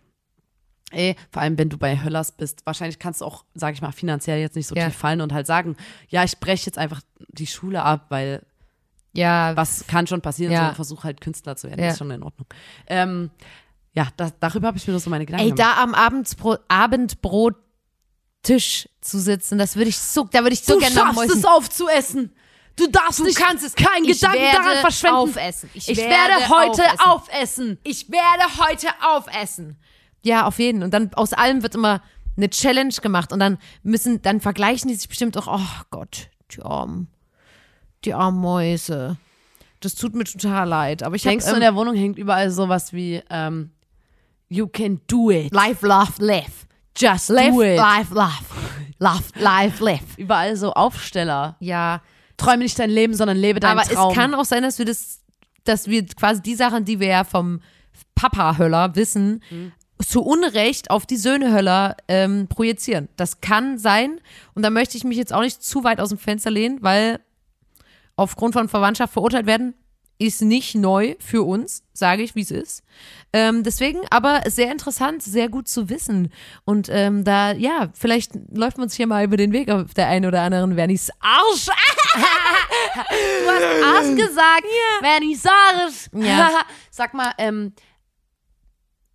ey, 0.90 1.14
vor 1.30 1.42
allem 1.42 1.56
wenn 1.58 1.68
du 1.68 1.78
bei 1.78 2.02
Höllers 2.02 2.32
bist, 2.32 2.64
wahrscheinlich 2.66 2.98
kannst 2.98 3.20
du 3.20 3.24
auch, 3.24 3.44
sag 3.54 3.74
ich 3.74 3.82
mal, 3.82 3.92
finanziell 3.92 4.40
jetzt 4.40 4.56
nicht 4.56 4.66
so 4.66 4.74
Ja. 4.74 4.86
tief 4.86 4.96
fallen 4.96 5.20
und 5.20 5.32
halt 5.32 5.46
sagen, 5.46 5.76
ja, 6.08 6.24
ich 6.24 6.38
breche 6.38 6.66
jetzt 6.66 6.78
einfach 6.78 7.00
die 7.28 7.46
Schule 7.46 7.82
ab, 7.82 8.06
weil 8.08 8.44
Ja, 9.12 9.56
was 9.56 9.88
kann 9.88 10.06
schon 10.06 10.20
passieren, 10.20 10.52
Ja. 10.52 10.68
so 10.68 10.74
versuch 10.76 11.02
halt 11.02 11.20
Künstler 11.20 11.56
zu 11.56 11.68
werden, 11.68 11.82
Ja. 11.82 11.90
ist 11.90 11.98
schon 11.98 12.12
in 12.12 12.22
Ordnung. 12.22 12.46
Ähm, 12.86 13.30
ja, 13.92 14.06
da, 14.16 14.30
darüber 14.38 14.68
habe 14.68 14.78
ich 14.78 14.86
mir 14.86 14.92
nur 14.92 15.00
so 15.00 15.10
meine 15.10 15.26
Gedanken 15.26 15.46
Ey, 15.48 15.52
gemacht. 15.52 15.76
da 15.76 15.82
am 15.82 15.94
Abendbro 15.96 16.58
Abendbrottisch 16.68 18.88
zu 19.00 19.18
sitzen, 19.18 19.58
das 19.58 19.76
würde 19.76 19.90
ich 19.90 19.98
so, 19.98 20.24
da 20.30 20.42
würde 20.42 20.54
ich 20.54 20.62
so 20.62 20.74
du 20.74 20.80
gerne 20.80 20.94
schaffst 20.94 21.30
es 21.30 21.44
aufzuessen. 21.44 22.32
Du 22.76 22.86
darfst 22.86 23.18
Du 23.18 23.24
nicht 23.24 23.36
kannst 23.36 23.64
es. 23.64 23.74
keinen 23.74 24.04
Ich 24.04 24.20
Gedanken 24.20 24.44
daran 24.52 24.76
verschwenden. 24.78 25.16
aufessen. 25.16 25.70
Ich 25.74 25.88
Ich, 25.88 25.98
werde 25.98 26.10
werde, 26.40 26.48
heute 26.48 26.82
aufessen. 26.82 27.00
aufessen. 27.04 27.78
Ich 27.82 28.10
werde 28.10 28.44
heute 28.68 28.88
aufessen. 29.02 29.76
Ja, 30.22 30.46
auf 30.46 30.58
jeden. 30.58 30.82
Und 30.82 30.92
dann 30.92 31.12
aus 31.14 31.32
allem 31.32 31.62
wird 31.62 31.74
immer 31.74 32.02
eine 32.36 32.50
Challenge 32.50 32.94
gemacht 33.02 33.32
und 33.32 33.38
dann 33.40 33.58
müssen, 33.82 34.22
dann 34.22 34.40
vergleichen 34.40 34.88
die 34.88 34.94
sich 34.94 35.08
bestimmt 35.08 35.36
auch, 35.36 35.46
oh 35.46 35.82
Gott, 35.90 36.28
die 36.52 36.62
armen, 36.62 37.08
die 38.04 38.14
armen 38.14 38.38
Mäuse. 38.40 39.16
Das 39.80 39.94
tut 39.94 40.14
mir 40.14 40.24
total 40.24 40.68
leid. 40.68 41.02
Aber 41.02 41.16
ich 41.16 41.22
Denkst 41.22 41.46
hab, 41.46 41.52
du, 41.52 41.56
in 41.56 41.62
ähm, 41.62 41.66
der 41.66 41.74
Wohnung 41.74 41.94
hängt 41.94 42.18
überall 42.18 42.50
sowas 42.50 42.92
wie 42.92 43.22
ähm, 43.30 43.70
You 44.48 44.66
can 44.66 45.00
do 45.06 45.30
it. 45.30 45.52
Life, 45.54 45.86
love, 45.86 46.12
live. 46.18 46.66
Just 46.96 47.28
Live, 47.30 47.54
do 47.54 47.62
it. 47.62 47.76
life, 47.78 48.12
love. 48.14 48.44
Love, 48.98 49.22
life, 49.36 49.82
live. 49.82 50.18
Überall 50.18 50.56
so 50.56 50.72
Aufsteller. 50.74 51.56
Ja, 51.60 52.02
Träume 52.36 52.58
nicht 52.64 52.78
dein 52.78 52.90
Leben, 52.90 53.14
sondern 53.14 53.36
lebe 53.36 53.60
deinen 53.60 53.78
aber 53.78 53.88
Traum. 53.88 54.10
es 54.10 54.16
kann 54.16 54.34
auch 54.34 54.44
sein, 54.44 54.62
dass 54.62 54.78
wir 54.78 54.84
das, 54.86 55.20
dass 55.64 55.86
wir 55.88 56.04
quasi 56.06 56.42
die 56.42 56.54
Sachen, 56.54 56.84
die 56.84 57.00
wir 57.00 57.06
ja 57.08 57.24
vom 57.24 57.60
Papa-Höller 58.14 58.94
wissen, 58.96 59.42
Mhm. 59.50 59.72
Zu 60.06 60.22
Unrecht 60.22 60.90
auf 60.90 61.06
die 61.06 61.16
Söhne 61.16 61.52
Höller 61.52 61.96
ähm, 62.08 62.48
projizieren. 62.48 63.08
Das 63.16 63.40
kann 63.40 63.78
sein. 63.78 64.20
Und 64.54 64.62
da 64.62 64.70
möchte 64.70 64.96
ich 64.96 65.04
mich 65.04 65.18
jetzt 65.18 65.32
auch 65.32 65.42
nicht 65.42 65.62
zu 65.62 65.84
weit 65.84 66.00
aus 66.00 66.10
dem 66.10 66.18
Fenster 66.18 66.50
lehnen, 66.50 66.78
weil 66.82 67.20
aufgrund 68.16 68.54
von 68.54 68.68
Verwandtschaft 68.68 69.12
verurteilt 69.12 69.46
werden 69.46 69.74
ist 70.20 70.42
nicht 70.42 70.74
neu 70.74 71.16
für 71.18 71.42
uns, 71.42 71.82
sage 71.94 72.22
ich, 72.22 72.34
wie 72.34 72.42
es 72.42 72.50
ist. 72.50 72.82
Ähm, 73.32 73.62
deswegen 73.62 74.00
aber 74.10 74.42
sehr 74.50 74.70
interessant, 74.70 75.22
sehr 75.22 75.48
gut 75.48 75.66
zu 75.66 75.88
wissen. 75.88 76.30
Und 76.66 76.88
ähm, 76.90 77.24
da, 77.24 77.52
ja, 77.52 77.88
vielleicht 77.94 78.32
läuft 78.52 78.76
man 78.76 78.90
sich 78.90 78.98
hier 78.98 79.06
mal 79.06 79.24
über 79.24 79.38
den 79.38 79.52
Weg 79.52 79.70
auf 79.70 79.94
der 79.94 80.08
einen 80.08 80.26
oder 80.26 80.42
anderen 80.42 80.74
Vernys 80.74 81.10
Arsch. 81.20 81.66
du 82.14 83.48
hast 83.48 83.84
Arsch 83.84 84.14
gesagt, 84.14 84.66
ich 85.22 85.40
sage. 85.40 86.26
Ja. 86.26 86.50
Sag 86.90 87.14
mal, 87.14 87.32
ähm, 87.38 87.72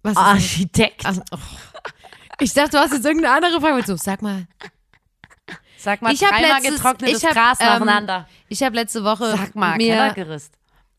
Was? 0.05 0.17
Architekt. 0.17 1.01
Ach, 1.03 1.17
oh. 1.31 1.37
Ich 2.39 2.53
dachte, 2.53 2.71
du 2.71 2.77
hast 2.79 2.93
jetzt 2.93 3.05
irgendeine 3.05 3.35
andere 3.35 3.59
Frage. 3.61 3.83
So, 3.85 3.95
sag 3.97 4.21
mal. 4.21 4.45
Sag 5.77 6.01
mal, 6.01 6.13
Ich 6.13 6.23
hab 6.23 6.31
dreimal 6.31 6.61
letztes- 6.61 6.75
getrocknetes 6.75 7.17
ich 7.23 7.25
hab, 7.25 7.33
Gras 7.33 7.59
ähm, 7.59 7.67
nacheinander. 7.67 8.27
Ich 8.49 8.63
habe 8.63 8.75
letzte 8.75 9.03
Woche 9.03 9.31
Sag 9.37 9.55
mal, 9.55 9.77
mir, 9.77 9.93
Kellergerüst. 9.95 10.51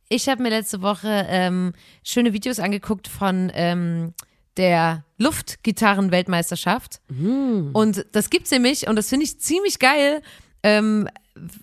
ich 0.09 0.29
habe 0.29 0.43
mir 0.43 0.51
letzte 0.51 0.81
Woche 0.83 1.27
ähm, 1.29 1.73
schöne 2.05 2.33
Videos 2.33 2.59
angeguckt 2.61 3.09
von 3.09 3.51
ähm, 3.55 4.15
der 4.57 5.05
Luftgitarren-Weltmeisterschaft. 5.19 7.01
Und 7.73 8.07
das 8.13 8.31
gibt's 8.31 8.51
nämlich 8.51 8.87
und 8.89 8.97
das 8.97 9.09
finde 9.09 9.25
ich 9.25 9.39
ziemlich 9.41 9.79
geil. 9.79 10.23
Ähm, 10.63 11.09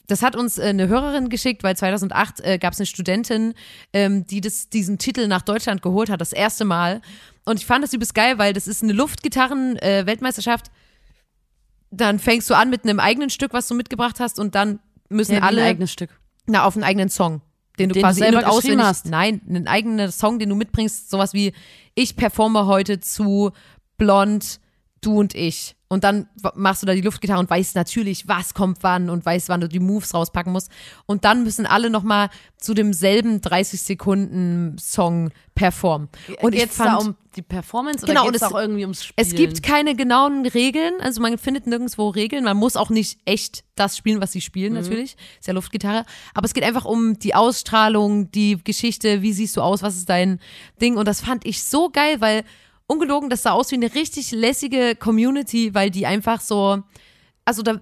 das 0.08 0.22
hat 0.22 0.36
uns 0.36 0.58
äh, 0.60 0.64
eine 0.66 0.88
Hörerin 0.88 1.30
geschickt, 1.30 1.64
weil 1.64 1.76
2008 1.76 2.42
äh, 2.42 2.58
gab 2.60 2.74
es 2.74 2.80
eine 2.80 2.86
Studentin, 2.86 3.54
ähm, 3.92 4.26
die 4.28 4.40
das, 4.42 4.70
diesen 4.70 4.98
Titel 5.00 5.28
nach 5.28 5.42
Deutschland 5.42 5.82
geholt 5.82 6.10
hat, 6.10 6.22
das 6.22 6.32
erste 6.34 6.64
Mal. 6.66 7.02
Und 7.46 7.60
ich 7.60 7.66
fand 7.66 7.84
das 7.84 7.94
übelst 7.94 8.14
geil, 8.16 8.38
weil 8.38 8.54
das 8.54 8.68
ist 8.68 8.84
eine 8.84 8.94
Luftgitarren-Weltmeisterschaft. 8.94 10.68
dann 11.92 12.18
fängst 12.18 12.50
du 12.50 12.56
an 12.56 12.70
mit 12.72 12.84
einem 12.86 13.00
eigenen 13.00 13.30
Stück, 13.30 13.54
was 13.54 13.68
du 13.68 13.76
mitgebracht 13.76 14.20
hast, 14.20 14.40
und 14.40 14.56
dann 14.56 14.80
müssen 15.10 15.34
Ja, 15.36 15.42
alle 15.42 15.62
ein 15.62 15.68
eigenes 15.68 15.92
Stück. 15.92 16.10
na, 16.48 16.66
auf 16.66 16.76
einen 16.76 16.84
eigenen 16.84 17.10
Song, 17.10 17.42
den 17.78 17.90
du 17.90 17.94
Den 17.94 18.02
du 18.02 18.08
quasi 18.08 18.22
selber 18.22 18.40
und 18.40 18.46
geschrieben 18.46 18.80
auswendig 18.80 18.86
hast. 18.86 19.06
Nein, 19.06 19.42
einen 19.48 19.68
eigenen 19.68 20.12
Song, 20.12 20.40
den 20.40 20.50
du 20.50 20.56
mitbringst, 20.56 21.12
sowas 21.12 21.34
wie 21.34 21.54
ich 21.94 22.16
performe 22.16 22.66
heute 22.66 23.00
zu 23.00 23.52
Blond, 23.98 24.60
du 25.02 25.20
und 25.20 25.36
ich. 25.36 25.76
Und 25.94 26.04
dann 26.04 26.28
machst 26.56 26.82
du 26.82 26.86
da 26.88 26.94
die 26.94 27.02
Luftgitarre 27.02 27.40
und 27.40 27.50
weißt 27.50 27.76
natürlich, 27.76 28.28
was 28.28 28.54
kommt 28.54 28.80
wann 28.82 29.10
und 29.10 29.26
weißt, 29.26 29.48
wann 29.50 29.62
du 29.62 29.70
die 29.70 29.80
Moves 29.80 30.14
rauspacken 30.14 30.52
musst. 30.52 30.70
Und 31.06 31.24
dann 31.24 31.44
müssen 31.44 31.66
alle 31.66 31.90
nochmal 31.90 32.30
zu 32.58 32.74
demselben 32.74 33.40
30 33.42 33.82
Sekunden 33.82 34.78
Song 34.80 35.32
performen. 35.56 36.10
Und 36.42 36.54
ich 36.54 36.62
geht's 36.62 36.76
fand, 36.78 36.90
da 36.90 36.96
um 36.98 37.16
die 37.36 37.42
Performance 37.42 38.06
Genau, 38.06 38.24
oder 38.24 38.32
geht's 38.32 38.44
es- 38.44 38.52
auch 38.52 38.60
irgendwie 38.60 38.82
ums 38.84 39.04
Spielen? 39.06 39.28
es 39.28 39.36
gibt 39.36 39.64
keine 39.64 39.96
genauen 39.96 40.46
Regeln, 40.46 40.94
also 41.02 41.22
man 41.22 41.38
findet 41.38 41.68
nirgendwo 41.68 42.10
Regeln. 42.10 42.44
Man 42.44 42.58
muss 42.58 42.76
auch 42.76 42.90
nicht 42.90 43.20
echt 43.26 43.64
das 43.76 43.98
spielen, 43.98 44.22
was 44.22 44.32
sie 44.32 44.42
spielen, 44.42 44.74
natürlich. 44.74 45.16
Ist 45.40 45.48
ja 45.48 45.54
Luftgitarre. 45.54 46.06
Aber 46.34 46.46
es 46.46 46.54
geht 46.54 46.64
einfach 46.64 46.86
um 46.86 47.18
die 47.20 47.36
Ausstrahlung, 47.36 48.32
die 48.32 48.58
Geschichte, 48.64 49.22
wie 49.22 49.34
siehst 49.34 49.58
du 49.58 49.62
aus, 49.62 49.82
was 49.84 49.96
ist 49.96 50.10
dein 50.10 50.40
Ding. 50.82 50.98
Und 50.98 51.08
das 51.08 51.22
fand 51.22 51.46
ich 51.46 51.64
so 51.64 51.90
geil, 51.90 52.20
weil 52.22 52.44
ungelogen, 52.94 53.30
das 53.30 53.44
sah 53.44 53.52
aus 53.52 53.72
wie 53.72 53.76
eine 53.76 53.94
richtig 53.94 54.32
lässige 54.32 54.96
Community, 54.96 55.74
weil 55.74 55.90
die 55.90 56.06
einfach 56.06 56.42
so, 56.42 56.82
also 57.46 57.62
da, 57.62 57.82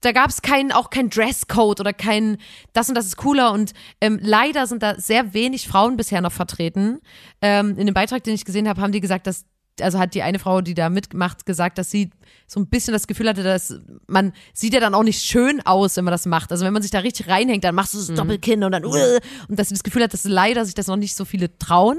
da 0.00 0.12
gab 0.12 0.30
es 0.30 0.42
keinen, 0.42 0.72
auch 0.72 0.90
kein 0.90 1.10
Dresscode 1.10 1.80
oder 1.80 1.92
kein, 1.92 2.38
das 2.72 2.88
und 2.88 2.94
das 2.94 3.06
ist 3.06 3.16
cooler 3.16 3.52
und 3.52 3.72
ähm, 4.00 4.18
leider 4.22 4.66
sind 4.66 4.82
da 4.82 4.98
sehr 4.98 5.34
wenig 5.34 5.66
Frauen 5.66 5.96
bisher 5.96 6.20
noch 6.20 6.32
vertreten. 6.32 7.00
Ähm, 7.42 7.76
in 7.76 7.86
dem 7.86 7.94
Beitrag, 7.94 8.22
den 8.22 8.34
ich 8.34 8.44
gesehen 8.44 8.68
habe, 8.68 8.80
haben 8.80 8.92
die 8.92 9.00
gesagt, 9.00 9.26
dass, 9.26 9.44
also 9.80 9.98
hat 9.98 10.14
die 10.14 10.22
eine 10.22 10.38
Frau, 10.38 10.60
die 10.60 10.74
da 10.74 10.88
mitmacht, 10.88 11.46
gesagt, 11.46 11.78
dass 11.78 11.90
sie 11.90 12.10
so 12.46 12.60
ein 12.60 12.68
bisschen 12.68 12.92
das 12.92 13.06
Gefühl 13.06 13.28
hatte, 13.28 13.42
dass 13.42 13.74
man 14.06 14.32
sieht 14.54 14.72
ja 14.72 14.80
dann 14.80 14.94
auch 14.94 15.02
nicht 15.02 15.24
schön 15.24 15.60
aus, 15.66 15.96
wenn 15.96 16.04
man 16.04 16.12
das 16.12 16.26
macht. 16.26 16.50
Also 16.50 16.64
wenn 16.64 16.72
man 16.72 16.82
sich 16.82 16.90
da 16.90 17.00
richtig 17.00 17.28
reinhängt, 17.28 17.64
dann 17.64 17.74
machst 17.74 17.94
du 17.94 17.98
das 17.98 18.08
Doppelkinn 18.08 18.64
und 18.64 18.72
dann 18.72 18.84
uh, 18.84 19.18
und 19.48 19.58
dass 19.58 19.68
sie 19.68 19.74
das 19.74 19.82
Gefühl 19.82 20.02
hat, 20.02 20.14
dass 20.14 20.24
leider 20.24 20.64
sich 20.64 20.74
das 20.74 20.86
noch 20.86 20.96
nicht 20.96 21.14
so 21.14 21.24
viele 21.24 21.58
trauen. 21.58 21.98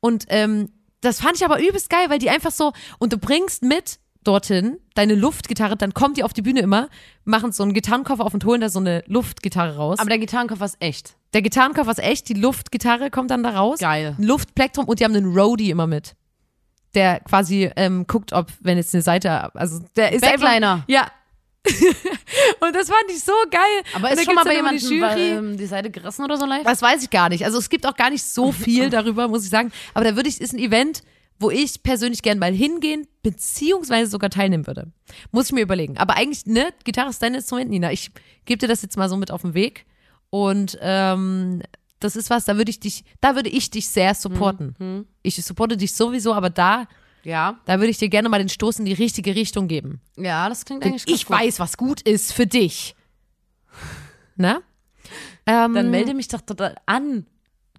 Und 0.00 0.26
ähm, 0.28 0.68
das 1.06 1.20
fand 1.20 1.36
ich 1.36 1.44
aber 1.44 1.60
übelst 1.60 1.88
geil, 1.88 2.10
weil 2.10 2.18
die 2.18 2.30
einfach 2.30 2.50
so, 2.50 2.72
und 2.98 3.12
du 3.12 3.18
bringst 3.18 3.62
mit 3.62 3.98
dorthin 4.24 4.78
deine 4.94 5.14
Luftgitarre, 5.14 5.76
dann 5.76 5.94
kommt 5.94 6.16
die 6.16 6.24
auf 6.24 6.32
die 6.32 6.42
Bühne 6.42 6.60
immer, 6.60 6.88
machen 7.24 7.52
so 7.52 7.62
einen 7.62 7.74
Gitarrenkoffer 7.74 8.24
auf 8.24 8.34
und 8.34 8.44
holen 8.44 8.60
da 8.60 8.68
so 8.68 8.80
eine 8.80 9.04
Luftgitarre 9.06 9.76
raus. 9.76 9.98
Aber 10.00 10.08
der 10.08 10.18
Gitarrenkoffer 10.18 10.64
ist 10.64 10.76
echt. 10.80 11.16
der 11.32 11.42
Gitarrenkoffer 11.42 11.92
ist 11.92 12.02
echt, 12.02 12.28
die 12.28 12.34
Luftgitarre 12.34 13.10
kommt 13.10 13.30
dann 13.30 13.42
da 13.42 13.50
raus. 13.50 13.78
Geil. 13.78 14.16
Ein 14.18 14.24
Luftplektrum 14.24 14.86
und 14.86 14.98
die 14.98 15.04
haben 15.04 15.14
einen 15.14 15.32
Roadie 15.32 15.70
immer 15.70 15.86
mit. 15.86 16.16
Der 16.94 17.20
quasi 17.20 17.70
ähm, 17.76 18.06
guckt, 18.06 18.32
ob, 18.32 18.48
wenn 18.60 18.78
jetzt 18.78 18.94
eine 18.94 19.02
Seite, 19.02 19.54
also 19.54 19.80
der 19.96 20.12
ist 20.12 20.22
Backliner. 20.22 20.72
Einfach, 20.72 20.88
ja. 20.88 21.06
und 22.60 22.74
das 22.74 22.88
fand 22.88 23.04
ich 23.08 23.22
so 23.22 23.32
geil. 23.50 23.82
Aber 23.94 24.12
ist 24.12 24.24
schon 24.24 24.34
mal 24.34 24.44
bei 24.44 24.54
jemandem 24.54 24.88
die 24.88 25.00
ähm, 25.00 25.56
die 25.56 25.66
Seite 25.66 25.90
gerissen 25.90 26.24
oder 26.24 26.36
so 26.36 26.46
live? 26.46 26.64
Das 26.64 26.82
weiß 26.82 27.02
ich 27.02 27.10
gar 27.10 27.28
nicht. 27.28 27.44
Also 27.44 27.58
es 27.58 27.68
gibt 27.68 27.86
auch 27.86 27.96
gar 27.96 28.10
nicht 28.10 28.24
so 28.24 28.52
viel 28.66 28.90
darüber, 28.90 29.28
muss 29.28 29.44
ich 29.44 29.50
sagen. 29.50 29.72
Aber 29.94 30.04
da 30.04 30.16
würde 30.16 30.28
ich, 30.28 30.40
ist 30.40 30.52
ein 30.52 30.58
Event, 30.58 31.02
wo 31.38 31.50
ich 31.50 31.82
persönlich 31.82 32.22
gern 32.22 32.38
mal 32.38 32.52
hingehen, 32.52 33.06
beziehungsweise 33.22 34.10
sogar 34.10 34.30
teilnehmen 34.30 34.66
würde. 34.66 34.90
Muss 35.32 35.46
ich 35.46 35.52
mir 35.52 35.60
überlegen. 35.60 35.98
Aber 35.98 36.16
eigentlich, 36.16 36.46
ne, 36.46 36.68
Gitarre 36.84 37.10
ist 37.10 37.22
dein 37.22 37.34
Instrument, 37.34 37.70
Nina. 37.70 37.92
Ich 37.92 38.10
gebe 38.46 38.58
dir 38.58 38.68
das 38.68 38.82
jetzt 38.82 38.96
mal 38.96 39.08
so 39.08 39.16
mit 39.16 39.30
auf 39.30 39.42
den 39.42 39.54
Weg. 39.54 39.84
Und 40.30 40.78
ähm, 40.80 41.62
das 42.00 42.16
ist 42.16 42.30
was, 42.30 42.44
da 42.44 42.56
würde 42.56 42.70
ich 42.70 42.80
dich, 42.80 43.04
da 43.20 43.34
würde 43.34 43.48
ich 43.48 43.70
dich 43.70 43.88
sehr 43.88 44.14
supporten. 44.14 45.06
Ich 45.22 45.42
supporte 45.44 45.76
dich 45.76 45.94
sowieso, 45.94 46.32
aber 46.34 46.50
da, 46.50 46.86
Ja. 47.26 47.58
da 47.64 47.80
würde 47.80 47.90
ich 47.90 47.98
dir 47.98 48.08
gerne 48.08 48.28
mal 48.28 48.38
den 48.38 48.48
Stoß 48.48 48.78
in 48.78 48.84
die 48.84 48.92
richtige 48.92 49.34
Richtung 49.34 49.66
geben. 49.66 50.00
Ja, 50.16 50.48
das 50.48 50.64
klingt 50.64 50.84
Denn 50.84 50.92
eigentlich 50.92 51.12
ich 51.12 51.26
gut. 51.26 51.36
weiß, 51.36 51.58
was 51.58 51.76
gut 51.76 52.00
ist 52.02 52.32
für 52.32 52.46
dich. 52.46 52.94
Na? 54.36 54.62
Ähm, 55.44 55.74
Dann 55.74 55.90
melde 55.90 56.14
mich 56.14 56.28
doch 56.28 56.40
total 56.40 56.76
an. 56.86 57.26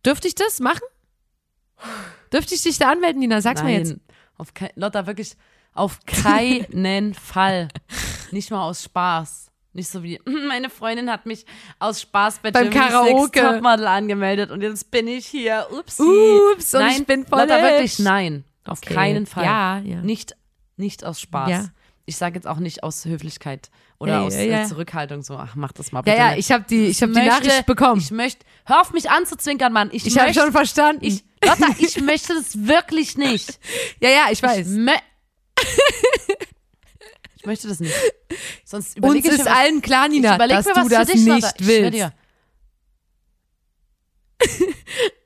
Dürfte 0.06 0.28
ich 0.28 0.36
das 0.36 0.60
machen? 0.60 0.84
Dürfte 2.34 2.56
ich 2.56 2.64
dich 2.64 2.78
da 2.78 2.92
anmelden, 2.92 3.20
Nina? 3.22 3.40
Sag's 3.42 3.64
mir 3.64 3.78
jetzt. 3.78 3.96
Auf 4.38 4.54
kein, 4.54 4.72
Lotta, 4.76 5.08
wirklich 5.08 5.36
auf 5.74 6.00
keinen 6.06 7.14
Fall. 7.14 7.70
Nicht 8.32 8.52
mal 8.52 8.64
aus 8.64 8.84
Spaß. 8.84 9.50
Nicht 9.72 9.90
so 9.90 10.04
wie, 10.04 10.20
meine 10.26 10.70
Freundin 10.70 11.10
hat 11.10 11.26
mich 11.26 11.46
aus 11.80 12.02
Spaß 12.02 12.40
bei 12.40 12.52
Beim 12.52 12.70
Karaoke. 12.70 13.40
Topmodel 13.40 13.88
angemeldet 13.88 14.52
und 14.52 14.62
jetzt 14.62 14.92
bin 14.92 15.08
ich 15.08 15.26
hier. 15.26 15.68
Upsi. 15.72 16.04
Ups, 16.54 16.74
und 16.74 16.82
nein, 16.82 16.98
ich 17.00 17.06
bin 17.08 17.26
voll 17.26 17.40
Lotta, 17.42 17.62
wirklich 17.62 18.00
nein. 18.00 18.44
Auf 18.68 18.80
Okay. 18.84 18.94
keinen 18.94 19.26
Fall. 19.26 19.46
Ja, 19.46 19.80
ja. 19.80 20.02
Nicht, 20.02 20.36
nicht 20.76 21.04
aus 21.04 21.20
Spaß. 21.22 21.50
Ja. 21.50 21.66
Ich 22.06 22.16
sage 22.18 22.36
jetzt 22.36 22.48
auch 22.48 22.58
nicht 22.60 22.84
aus 22.84 23.04
Höflichkeit 23.06 23.70
oder 24.00 24.14
Ja, 24.14 24.22
aus 24.24 24.34
ja, 24.36 24.40
äh, 24.42 24.50
ja. 24.52 24.66
Zurückhaltung 24.66 25.24
so, 25.24 25.36
ach, 25.38 25.56
mach 25.56 25.72
das 25.74 25.92
mal 25.92 26.00
Ja, 26.00 26.04
bitte 26.04 26.18
ja, 26.18 26.30
nicht. 26.30 26.40
ich 26.40 26.52
habe 26.52 26.64
die, 26.70 26.86
ich 26.86 27.02
hab 27.02 27.10
die 27.10 27.16
möchte- 27.16 27.30
Nachricht 27.30 27.66
bekommen. 27.66 28.00
Ich 28.00 28.12
möchte, 28.12 28.46
hör 28.66 28.82
auf 28.82 28.94
mich 28.94 29.10
anzuzwinkern, 29.10 29.74
Mann. 29.74 29.90
Ich, 29.92 30.06
Ich 30.06 30.18
habe 30.18 30.34
schon 30.34 30.52
verstanden. 30.52 31.04
ich, 31.04 31.24
Lotta, 31.44 31.68
ich 31.80 32.00
möchte 32.02 32.34
das 32.34 32.66
wirklich 32.66 33.18
nicht. 33.18 33.60
ja, 34.00 34.10
ja, 34.10 34.26
ich 34.28 34.34
Ich, 34.34 34.44
weiß. 34.44 34.68
mö 34.68 34.92
ich 37.36 37.46
möchte 37.46 37.68
das 37.68 37.80
nicht. 37.80 37.94
Sonst 38.66 39.00
Uns 39.02 39.16
ich 39.16 39.26
ist 39.26 39.44
mir 39.46 39.56
allen 39.56 39.82
klar, 39.82 40.06
ich 40.06 40.12
Nina, 40.12 40.38
dass 40.38 40.66
mir 40.66 40.74
du 40.74 40.82
was 40.82 40.88
das 40.90 41.08
dich, 41.08 41.24
nicht 41.26 41.42
Lotta. 41.44 41.54
Ich 41.60 41.68
willst. 41.68 41.94
dir. 41.94 42.14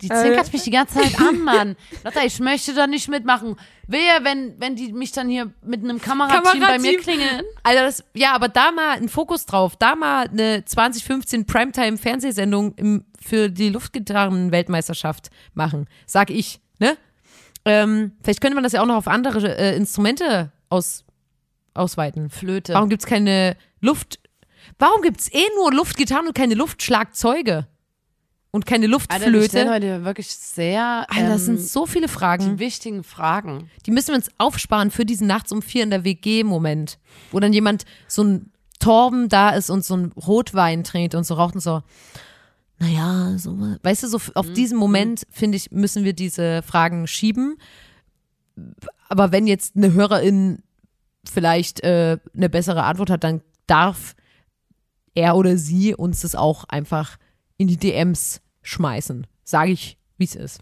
Die 0.00 0.08
zinkert 0.08 0.52
mich 0.52 0.62
die 0.62 0.70
ganze 0.70 0.94
Zeit 0.94 1.20
an, 1.20 1.40
Mann. 1.44 1.76
Lotta, 2.04 2.24
ich 2.24 2.40
möchte 2.40 2.74
da 2.74 2.86
nicht 2.86 3.08
mitmachen. 3.08 3.56
Wehe, 3.86 4.22
wenn, 4.22 4.60
wenn 4.60 4.76
die 4.76 4.92
mich 4.92 5.12
dann 5.12 5.28
hier 5.28 5.52
mit 5.62 5.82
einem 5.82 6.00
Kamerateam 6.00 6.42
bei 6.42 6.78
mir 6.78 6.98
Kamerateam. 6.98 7.00
klingeln. 7.00 7.42
Alter, 7.62 7.82
das, 7.82 8.04
ja, 8.14 8.34
aber 8.34 8.48
da 8.48 8.70
mal 8.72 8.96
ein 8.96 9.08
Fokus 9.08 9.46
drauf, 9.46 9.76
da 9.76 9.96
mal 9.96 10.28
eine 10.28 10.64
2015 10.64 11.46
Primetime-Fernsehsendung 11.46 12.74
im, 12.74 13.04
für 13.20 13.48
die 13.48 13.68
Luftgitarren-Weltmeisterschaft 13.68 15.30
machen, 15.54 15.86
sag 16.06 16.30
ich, 16.30 16.60
ne? 16.78 16.96
Ähm, 17.64 18.12
vielleicht 18.22 18.40
könnte 18.40 18.54
man 18.54 18.64
das 18.64 18.72
ja 18.72 18.82
auch 18.82 18.86
noch 18.86 18.96
auf 18.96 19.08
andere 19.08 19.56
äh, 19.58 19.76
Instrumente 19.76 20.50
aus, 20.70 21.04
ausweiten. 21.74 22.30
Flöte. 22.30 22.74
Warum 22.74 22.88
gibt's 22.88 23.06
keine 23.06 23.56
Luft, 23.80 24.18
warum 24.78 25.02
gibt's 25.02 25.28
eh 25.32 25.46
nur 25.56 25.72
Luftgitarren 25.72 26.26
und 26.26 26.34
keine 26.34 26.54
Luftschlagzeuge? 26.54 27.66
Und 28.52 28.66
keine 28.66 28.86
Alter, 28.86 29.00
wir 29.32 29.42
stellen 29.44 29.68
Luftflöte? 29.68 29.70
heute 29.70 30.04
wirklich 30.04 30.28
sehr 30.28 31.06
Alter, 31.08 31.28
das 31.28 31.46
ähm, 31.46 31.56
sind 31.56 31.68
so 31.68 31.86
viele 31.86 32.08
Fragen. 32.08 32.56
die 32.56 32.58
wichtigen 32.58 33.04
Fragen. 33.04 33.70
Die 33.86 33.92
müssen 33.92 34.08
wir 34.08 34.16
uns 34.16 34.28
aufsparen 34.38 34.90
für 34.90 35.04
diesen 35.04 35.26
Nachts 35.28 35.52
um 35.52 35.62
vier 35.62 35.84
in 35.84 35.90
der 35.90 36.04
WG-Moment, 36.04 36.98
wo 37.30 37.38
dann 37.38 37.52
jemand 37.52 37.84
so 38.08 38.24
ein 38.24 38.52
Torben 38.80 39.28
da 39.28 39.50
ist 39.50 39.70
und 39.70 39.84
so 39.84 39.96
ein 39.96 40.12
Rotwein 40.12 40.82
trinkt 40.82 41.14
und 41.14 41.24
so 41.24 41.34
raucht 41.34 41.54
und 41.54 41.60
so. 41.60 41.82
Naja, 42.80 43.34
so, 43.36 43.56
weißt 43.82 44.02
du, 44.02 44.08
so 44.08 44.18
auf 44.34 44.52
diesen 44.52 44.78
Moment, 44.78 45.26
finde 45.30 45.56
ich, 45.56 45.70
müssen 45.70 46.02
wir 46.02 46.14
diese 46.14 46.62
Fragen 46.62 47.06
schieben. 47.06 47.56
Aber 49.08 49.32
wenn 49.32 49.46
jetzt 49.46 49.76
eine 49.76 49.92
Hörerin 49.92 50.62
vielleicht 51.30 51.84
äh, 51.84 52.18
eine 52.34 52.48
bessere 52.48 52.84
Antwort 52.84 53.10
hat, 53.10 53.22
dann 53.22 53.42
darf 53.66 54.16
er 55.14 55.36
oder 55.36 55.58
sie 55.58 55.94
uns 55.94 56.20
das 56.22 56.34
auch 56.34 56.64
einfach 56.64 57.18
in 57.60 57.68
die 57.68 57.76
DMs 57.76 58.40
schmeißen. 58.62 59.26
Sage 59.44 59.72
ich, 59.72 59.98
wie 60.16 60.24
es 60.24 60.34
ist. 60.34 60.60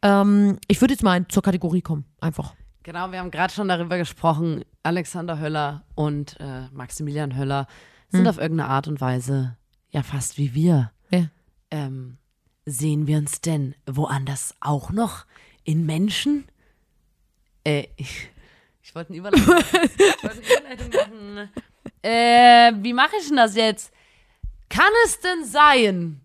Ähm, 0.00 0.58
ich 0.66 0.80
würde 0.80 0.94
jetzt 0.94 1.02
mal 1.02 1.28
zur 1.28 1.42
Kategorie 1.42 1.82
kommen. 1.82 2.06
Einfach. 2.22 2.54
Genau, 2.84 3.12
wir 3.12 3.18
haben 3.18 3.30
gerade 3.30 3.52
schon 3.52 3.68
darüber 3.68 3.98
gesprochen. 3.98 4.64
Alexander 4.82 5.38
Höller 5.38 5.84
und 5.94 6.40
äh, 6.40 6.68
Maximilian 6.72 7.36
Höller 7.36 7.66
sind 8.08 8.26
auf 8.26 8.38
irgendeine 8.38 8.70
Art 8.70 8.88
und 8.88 9.00
Weise 9.00 9.58
ja 9.90 10.02
fast 10.02 10.38
wie 10.38 10.54
wir. 10.54 10.90
Ja. 11.10 11.26
Ähm, 11.70 12.16
sehen 12.64 13.06
wir 13.06 13.18
uns 13.18 13.42
denn 13.42 13.74
woanders 13.86 14.54
auch 14.60 14.90
noch 14.90 15.26
in 15.64 15.84
Menschen? 15.84 16.46
Äh, 17.62 17.88
ich, 17.96 18.30
ich 18.82 18.94
wollte 18.94 19.10
eine 19.10 19.18
Überleitung 19.18 19.54
machen. 19.54 19.90
Ich 19.94 20.24
wollte 20.24 20.42
eine 20.42 20.60
Überleitung 20.60 20.90
machen. 20.90 21.50
Äh, 22.04 22.72
wie 22.78 22.94
mache 22.94 23.12
ich 23.20 23.28
denn 23.28 23.36
das 23.36 23.54
jetzt? 23.54 23.92
Kann 24.68 24.90
es 25.04 25.20
denn 25.20 25.44
sein, 25.44 26.21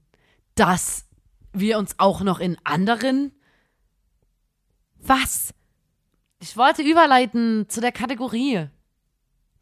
dass 0.60 1.06
wir 1.54 1.78
uns 1.78 1.96
auch 1.98 2.22
noch 2.22 2.40
in 2.40 2.58
anderen 2.64 3.32
Was? 5.00 5.54
Ich 6.40 6.58
wollte 6.58 6.82
überleiten 6.82 7.70
zu 7.70 7.82
der 7.82 7.92
Kategorie. 7.92 8.68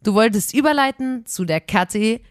Du 0.01 0.13
wolltest 0.13 0.53
überleiten 0.53 1.25
zu 1.25 1.45
der 1.45 1.61
Kategorie. 1.61 2.23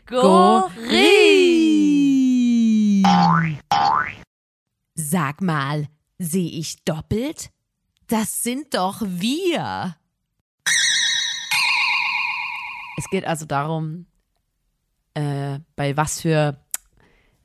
Sag 4.94 5.40
mal, 5.40 5.88
sehe 6.18 6.50
ich 6.50 6.84
doppelt? 6.84 7.50
Das 8.06 8.42
sind 8.42 8.74
doch 8.74 9.00
wir. 9.02 9.96
Es 12.96 13.10
geht 13.10 13.24
also 13.24 13.44
darum, 13.44 14.06
äh, 15.14 15.58
bei 15.76 15.96
was 15.96 16.20
für 16.20 16.63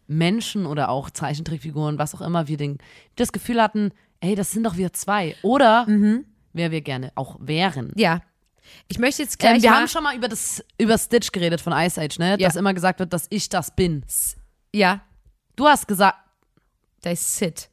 Menschen 0.10 0.66
oder 0.66 0.89
auch 0.89 1.10
Zeichentrickfiguren, 1.10 1.97
was 1.97 2.16
auch 2.16 2.22
immer 2.22 2.47
wir 2.47 2.57
den, 2.57 2.78
das 3.16 3.32
Gefühl 3.32 3.62
hatten, 3.62 3.91
ey, 4.20 4.36
das 4.36 4.51
sind 4.51 4.64
doch 4.64 4.76
wir 4.76 4.91
zwei. 4.93 5.36
Oder 5.41 5.86
wer 6.53 6.72
wir 6.72 6.82
gerne 6.82 7.12
auch 7.16 7.38
wären. 7.39 7.91
Ja. 7.95 8.22
Ich 8.88 8.99
möchte 8.99 9.24
jetzt 9.24 9.39
gleich 9.39 9.57
Ähm, 9.57 9.64
wir 9.64 9.76
haben 9.76 9.88
schon 9.88 10.03
mal 10.03 10.16
über 10.16 10.28
das 10.28 10.64
über 10.78 10.97
Stitch 10.97 11.32
geredet 11.32 11.62
von 11.62 11.74
Ice 11.74 11.99
Age, 11.99 12.20
ne? 12.20 12.38
Ja. 12.39 12.47
Dass 12.47 12.55
immer 12.55 12.74
gesagt 12.74 12.99
wird, 12.99 13.14
dass 13.14 13.26
ich 13.30 13.49
das 13.49 13.76
bin. 13.76 14.03
ja, 14.74 15.01
Du 15.55 15.66
hast 15.66 15.88
gesagt 15.88 16.18
da 17.01 17.12
ist 17.12 17.38
Sid. 17.38 17.70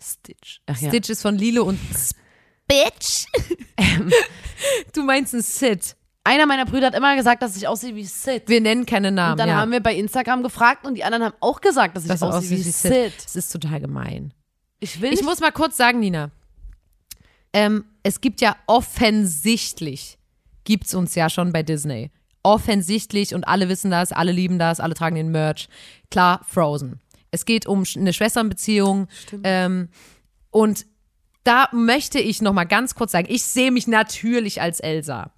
Stitch. 0.00 0.60
Ach 0.66 0.78
ja. 0.78 0.88
Stitch 0.88 1.10
ist 1.10 1.22
von 1.22 1.36
Lilo 1.36 1.64
und 1.64 1.78
Bitch. 2.66 3.26
du 4.92 5.02
meinst 5.02 5.34
ein 5.34 5.42
Sid. 5.42 5.96
Einer 6.24 6.46
meiner 6.46 6.66
Brüder 6.66 6.86
hat 6.86 6.94
immer 6.94 7.16
gesagt, 7.16 7.42
dass 7.42 7.56
ich 7.56 7.66
aussehe 7.66 7.96
wie 7.96 8.04
Sid. 8.04 8.44
Wir 8.46 8.60
nennen 8.60 8.86
keine 8.86 9.10
Namen. 9.10 9.32
Und 9.32 9.38
dann 9.38 9.48
ja. 9.48 9.56
haben 9.56 9.72
wir 9.72 9.80
bei 9.80 9.94
Instagram 9.94 10.42
gefragt 10.42 10.86
und 10.86 10.94
die 10.94 11.02
anderen 11.02 11.24
haben 11.24 11.34
auch 11.40 11.60
gesagt, 11.60 11.96
dass 11.96 12.04
ich 12.04 12.08
dass 12.08 12.20
du 12.20 12.26
aussehe 12.26 12.58
wie 12.58 12.64
wie 12.64 12.70
Sid. 12.70 13.12
Das 13.24 13.34
ist 13.34 13.50
total 13.50 13.80
gemein. 13.80 14.32
Ich 14.78 15.00
will 15.00 15.12
Ich 15.12 15.22
muss 15.22 15.40
mal 15.40 15.50
kurz 15.50 15.76
sagen, 15.76 15.98
Nina. 15.98 16.30
Ähm, 17.52 17.84
es 18.02 18.20
gibt 18.20 18.40
ja 18.40 18.56
offensichtlich, 18.66 20.18
gibt's 20.64 20.94
uns 20.94 21.14
ja 21.14 21.28
schon 21.28 21.52
bei 21.52 21.62
Disney. 21.62 22.10
Offensichtlich 22.44 23.34
und 23.34 23.46
alle 23.46 23.68
wissen 23.68 23.90
das, 23.90 24.12
alle 24.12 24.32
lieben 24.32 24.58
das, 24.58 24.80
alle 24.80 24.94
tragen 24.94 25.16
den 25.16 25.30
Merch. 25.30 25.68
Klar, 26.10 26.40
Frozen. 26.46 27.00
Es 27.30 27.44
geht 27.44 27.66
um 27.66 27.84
eine 27.96 28.12
Schwesternbeziehung. 28.12 29.08
Ähm, 29.42 29.88
und 30.50 30.86
da 31.44 31.68
möchte 31.72 32.20
ich 32.20 32.42
noch 32.42 32.52
mal 32.52 32.64
ganz 32.64 32.94
kurz 32.94 33.12
sagen, 33.12 33.26
ich 33.30 33.42
sehe 33.42 33.72
mich 33.72 33.86
natürlich 33.86 34.60
als 34.60 34.80
Elsa. 34.80 35.32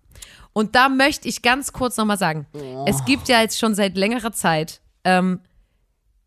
Und 0.55 0.75
da 0.77 0.89
möchte 0.89 1.29
ich 1.29 1.43
ganz 1.43 1.73
kurz 1.73 1.97
noch 1.99 2.07
mal 2.07 2.17
sagen, 2.17 2.47
es 2.87 3.05
gibt 3.05 3.29
ja 3.29 3.43
jetzt 3.43 3.59
schon 3.59 3.75
seit 3.75 3.97
längerer 3.97 4.33
Zeit 4.33 4.81
ähm, 5.05 5.41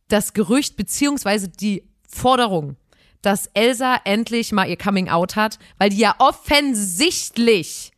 das 0.10 0.34
Gerücht 0.34 0.76
beziehungsweise 0.76 1.48
die 1.48 1.90
Forderung, 2.08 2.76
dass 3.22 3.50
Elsa 3.54 4.00
endlich 4.04 4.52
mal 4.52 4.70
ihr 4.70 4.78
Coming 4.78 5.10
Out 5.10 5.36
hat, 5.36 5.58
weil 5.80 5.90
die 5.90 5.98
ja 5.98 6.16
offensichtlich 6.20 7.92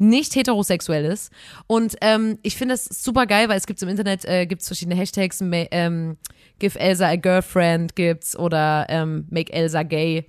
nicht 0.00 0.34
heterosexuell 0.34 1.04
ist. 1.04 1.30
Und 1.66 1.96
ähm, 2.00 2.38
ich 2.42 2.56
finde 2.56 2.74
es 2.74 2.86
super 2.86 3.26
geil, 3.26 3.50
weil 3.50 3.58
es 3.58 3.66
gibt 3.66 3.82
im 3.82 3.88
Internet 3.88 4.24
äh, 4.24 4.46
gibt's 4.46 4.66
verschiedene 4.66 4.96
Hashtags, 4.96 5.40
ähm, 5.42 6.16
Give 6.58 6.78
Elsa 6.78 7.08
a 7.08 7.16
Girlfriend 7.16 7.94
gibt's 7.94 8.36
oder 8.36 8.86
ähm, 8.88 9.26
Make 9.30 9.52
Elsa 9.52 9.82
gay. 9.82 10.24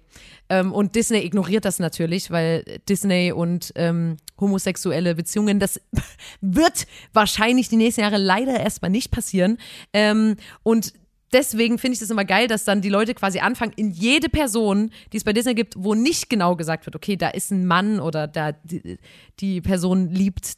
Ähm, 0.49 0.73
und 0.73 0.95
Disney 0.95 1.19
ignoriert 1.19 1.63
das 1.63 1.79
natürlich, 1.79 2.31
weil 2.31 2.65
Disney 2.89 3.31
und 3.31 3.71
ähm, 3.75 4.17
homosexuelle 4.41 5.15
Beziehungen, 5.15 5.59
das 5.59 5.79
wird 6.41 6.85
wahrscheinlich 7.13 7.69
die 7.69 7.77
nächsten 7.77 8.01
Jahre 8.01 8.17
leider 8.17 8.59
erstmal 8.59 8.91
nicht 8.91 9.11
passieren. 9.11 9.57
Ähm, 9.93 10.35
und 10.63 10.93
deswegen 11.31 11.77
finde 11.77 11.93
ich 11.93 11.99
das 11.99 12.09
immer 12.09 12.25
geil, 12.25 12.47
dass 12.47 12.65
dann 12.65 12.81
die 12.81 12.89
Leute 12.89 13.13
quasi 13.13 13.39
anfangen, 13.39 13.71
in 13.77 13.91
jede 13.91 14.27
Person, 14.27 14.91
die 15.13 15.17
es 15.17 15.23
bei 15.23 15.31
Disney 15.31 15.55
gibt, 15.55 15.75
wo 15.77 15.95
nicht 15.95 16.29
genau 16.29 16.57
gesagt 16.57 16.85
wird, 16.85 16.95
okay, 16.97 17.15
da 17.15 17.29
ist 17.29 17.51
ein 17.51 17.65
Mann 17.65 18.01
oder 18.01 18.27
da 18.27 18.51
die, 18.51 18.97
die 19.39 19.61
Person 19.61 20.09
liebt 20.09 20.57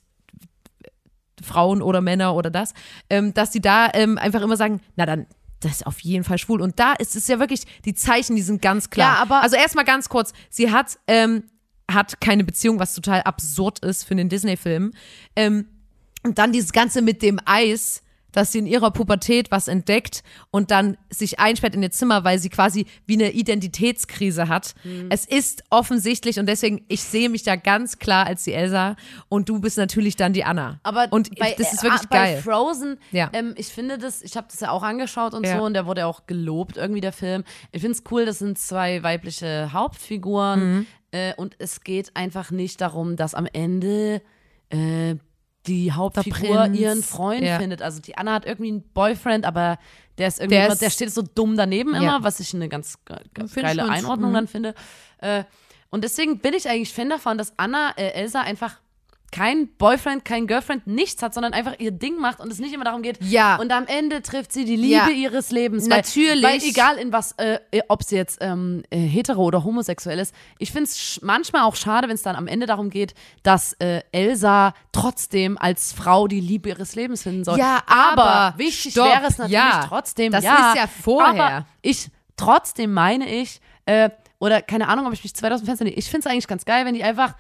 Frauen 1.42 1.82
oder 1.82 2.02
Männer 2.02 2.36
oder 2.36 2.50
das, 2.50 2.74
ähm, 3.10 3.34
dass 3.34 3.52
die 3.52 3.62
da 3.62 3.90
ähm, 3.94 4.18
einfach 4.18 4.42
immer 4.42 4.56
sagen, 4.58 4.82
na 4.96 5.06
dann, 5.06 5.26
das 5.60 5.74
ist 5.74 5.88
auf 5.88 6.00
jeden 6.02 6.24
Fall 6.24 6.38
schwul. 6.38 6.62
Und 6.62 6.80
da 6.80 6.94
ist 6.94 7.16
es 7.16 7.28
ja 7.28 7.40
wirklich, 7.40 7.64
die 7.86 7.94
Zeichen, 7.94 8.36
die 8.36 8.42
sind 8.42 8.62
ganz 8.62 8.90
klar. 8.90 9.16
Ja, 9.16 9.22
aber- 9.22 9.42
also 9.44 9.56
erstmal 9.56 9.86
ganz 9.86 10.10
kurz, 10.10 10.34
sie 10.50 10.72
hat, 10.72 11.00
ähm, 11.08 11.44
hat 11.92 12.22
keine 12.22 12.44
Beziehung, 12.44 12.80
was 12.80 12.94
total 12.96 13.22
absurd 13.24 13.80
ist 13.80 14.04
für 14.06 14.16
den 14.16 14.30
Disney-Film. 14.30 14.94
Ähm, 15.36 15.68
und 16.26 16.38
dann 16.38 16.52
dieses 16.54 16.72
Ganze 16.72 17.02
mit 17.02 17.22
dem 17.22 17.40
Eis, 17.46 18.02
dass 18.32 18.52
sie 18.52 18.58
in 18.60 18.66
ihrer 18.66 18.90
Pubertät 18.90 19.52
was 19.52 19.68
entdeckt 19.68 20.24
und 20.50 20.72
dann 20.72 20.98
sich 21.12 21.40
einsperrt 21.40 21.76
in 21.76 21.84
ihr 21.84 21.92
Zimmer, 21.92 22.24
weil 22.24 22.40
sie 22.40 22.50
quasi 22.50 22.88
wie 23.06 23.14
eine 23.14 23.32
Identitätskrise 23.32 24.48
hat. 24.48 24.74
Mhm. 24.84 25.08
Es 25.12 25.26
ist 25.26 25.64
offensichtlich 25.70 26.40
und 26.40 26.48
deswegen, 26.48 26.84
ich 26.88 27.04
sehe 27.04 27.30
mich 27.30 27.44
da 27.44 27.56
ganz 27.56 28.00
klar 28.00 28.26
als 28.26 28.44
die 28.44 28.54
Elsa 28.54 28.96
und 29.30 29.50
du 29.50 29.60
bist 29.60 29.78
natürlich 29.78 30.16
dann 30.16 30.34
die 30.34 30.44
Anna. 30.46 30.80
Aber 30.82 31.08
und 31.12 31.38
bei, 31.38 31.54
das 31.58 31.74
ist 31.74 31.82
äh, 31.82 31.84
wirklich 31.84 32.10
bei 32.10 32.18
geil. 32.34 32.42
Frozen, 32.42 32.98
Ja. 33.12 33.30
ähm, 33.34 33.54
ich 33.56 33.68
finde 33.68 34.00
das, 34.00 34.24
ich 34.24 34.36
habe 34.36 34.48
das 34.50 34.60
ja 34.62 34.72
auch 34.72 34.82
angeschaut 34.82 35.36
und 35.36 35.46
Ja. 35.46 35.58
so 35.60 35.66
und 35.66 35.74
der 35.76 35.86
wurde 35.86 36.08
auch 36.08 36.26
gelobt, 36.26 36.78
irgendwie 36.78 37.02
der 37.02 37.14
Film. 37.14 37.44
Ich 37.72 37.82
finde 37.82 37.98
es 37.98 38.04
cool, 38.10 38.26
das 38.26 38.40
sind 38.40 38.58
zwei 38.58 39.04
weibliche 39.04 39.74
Hauptfiguren 39.74 40.78
Mhm. 40.78 40.86
Äh, 41.14 41.34
und 41.36 41.56
es 41.60 41.82
geht 41.82 42.16
einfach 42.16 42.52
nicht 42.52 42.82
darum, 42.82 43.16
dass 43.16 43.36
am 43.36 43.46
Ende 43.52 44.22
äh, 44.70 45.16
die 45.68 45.92
Hauptfigur 45.94 46.68
ihren 46.74 47.04
Freund 47.04 47.44
ja. 47.44 47.58
findet. 47.60 47.82
Also 47.82 48.02
die 48.02 48.18
Anna 48.18 48.34
hat 48.34 48.46
irgendwie 48.46 48.70
einen 48.72 48.82
Boyfriend, 48.94 49.46
aber 49.46 49.78
der 50.18 50.28
ist 50.28 50.40
irgendwie, 50.40 50.56
Der 50.56 50.66
immer, 50.66 50.74
ist- 50.74 50.82
der 50.82 50.90
steht 50.90 51.12
so 51.14 51.22
dumm 51.22 51.56
daneben 51.56 51.94
Ja. 51.94 52.02
immer, 52.02 52.24
was 52.24 52.40
ich 52.42 52.54
eine 52.54 52.68
ganz 52.68 52.98
ich 53.08 53.54
geile 53.56 53.78
ganz- 53.78 53.90
Einordnung 53.98 54.32
mhm. 54.32 54.36
dann 54.36 54.48
finde. 54.48 54.74
Äh, 55.20 55.44
und 55.90 56.04
deswegen 56.04 56.40
bin 56.40 56.54
ich 56.56 56.68
eigentlich 56.68 56.92
Fan 56.94 57.10
davon, 57.10 57.38
dass 57.38 57.54
Anna, 57.58 57.92
äh, 57.96 58.10
Elsa 58.10 58.42
einfach 58.42 58.82
kein 59.34 59.68
Boyfriend, 59.78 60.24
kein 60.24 60.46
Girlfriend, 60.46 60.86
nichts 60.86 61.24
hat, 61.24 61.34
sondern 61.34 61.54
einfach 61.54 61.80
ihr 61.80 61.90
Ding 61.90 62.20
macht 62.20 62.40
und 62.40 62.52
es 62.52 62.60
nicht 62.60 62.72
immer 62.72 62.84
darum 62.84 63.02
geht. 63.02 63.18
Ja. 63.24 63.56
Und 63.56 63.72
am 63.72 63.88
Ende 63.88 64.22
trifft 64.22 64.54
sie 64.54 64.64
die 64.64 64.76
Liebe 64.76 64.94
Ja. 64.94 65.10
ihres 65.10 65.50
Lebens. 65.50 65.88
Natürlich. 65.88 66.44
Weil, 66.44 66.62
weil 66.62 66.70
egal 66.70 66.98
in 66.98 67.12
was, 67.12 67.32
äh, 67.40 67.58
ob 67.88 68.04
sie 68.04 68.16
jetzt 68.16 68.38
ähm, 68.42 68.84
äh, 68.92 68.98
hetero 69.00 69.44
oder 69.44 69.64
homosexuell 69.64 70.20
ist, 70.20 70.36
ich 70.60 70.72
finde 70.72 70.84
es 70.84 71.20
manchmal 71.24 71.64
auch 71.64 71.76
schade, 71.76 72.08
wenn 72.08 72.14
es 72.14 72.22
dann 72.22 72.36
am 72.36 72.46
Ende 72.46 72.68
darum 72.68 72.92
geht, 72.92 73.16
dass 73.42 73.74
äh, 73.80 74.04
Elsa 74.12 74.76
trotzdem 74.92 75.58
als 75.58 75.94
Frau 75.94 76.28
die 76.28 76.40
Liebe 76.40 76.70
ihres 76.70 76.94
Lebens 76.94 77.24
finden 77.24 77.44
soll. 77.44 77.58
Ja, 77.58 77.82
aber 77.88 78.54
wichtig 78.58 78.92
stopp, 78.92 79.08
wäre 79.08 79.26
es 79.26 79.40
natürlich 79.40 79.54
ja. 79.58 79.86
trotzdem. 79.90 80.32
Das 80.32 80.44
ja, 80.44 80.70
ist 80.70 80.78
ja 80.78 80.86
vorher. 80.88 81.44
Aber 81.44 81.66
ich, 81.82 82.12
trotzdem 82.38 82.94
meine 82.94 83.28
ich, 83.28 83.62
äh, 83.88 84.12
oder 84.38 84.62
keine 84.62 84.90
Ahnung, 84.90 85.08
ob 85.08 85.14
ich 85.14 85.24
mich 85.24 85.34
2000 85.34 85.66
Fenster 85.66 85.86
Ich 85.86 86.06
finde 86.06 86.28
es 86.28 86.32
eigentlich 86.32 86.48
ganz 86.48 86.66
geil, 86.66 86.86
wenn 86.86 86.94
die 86.94 87.04
einfach 87.04 87.34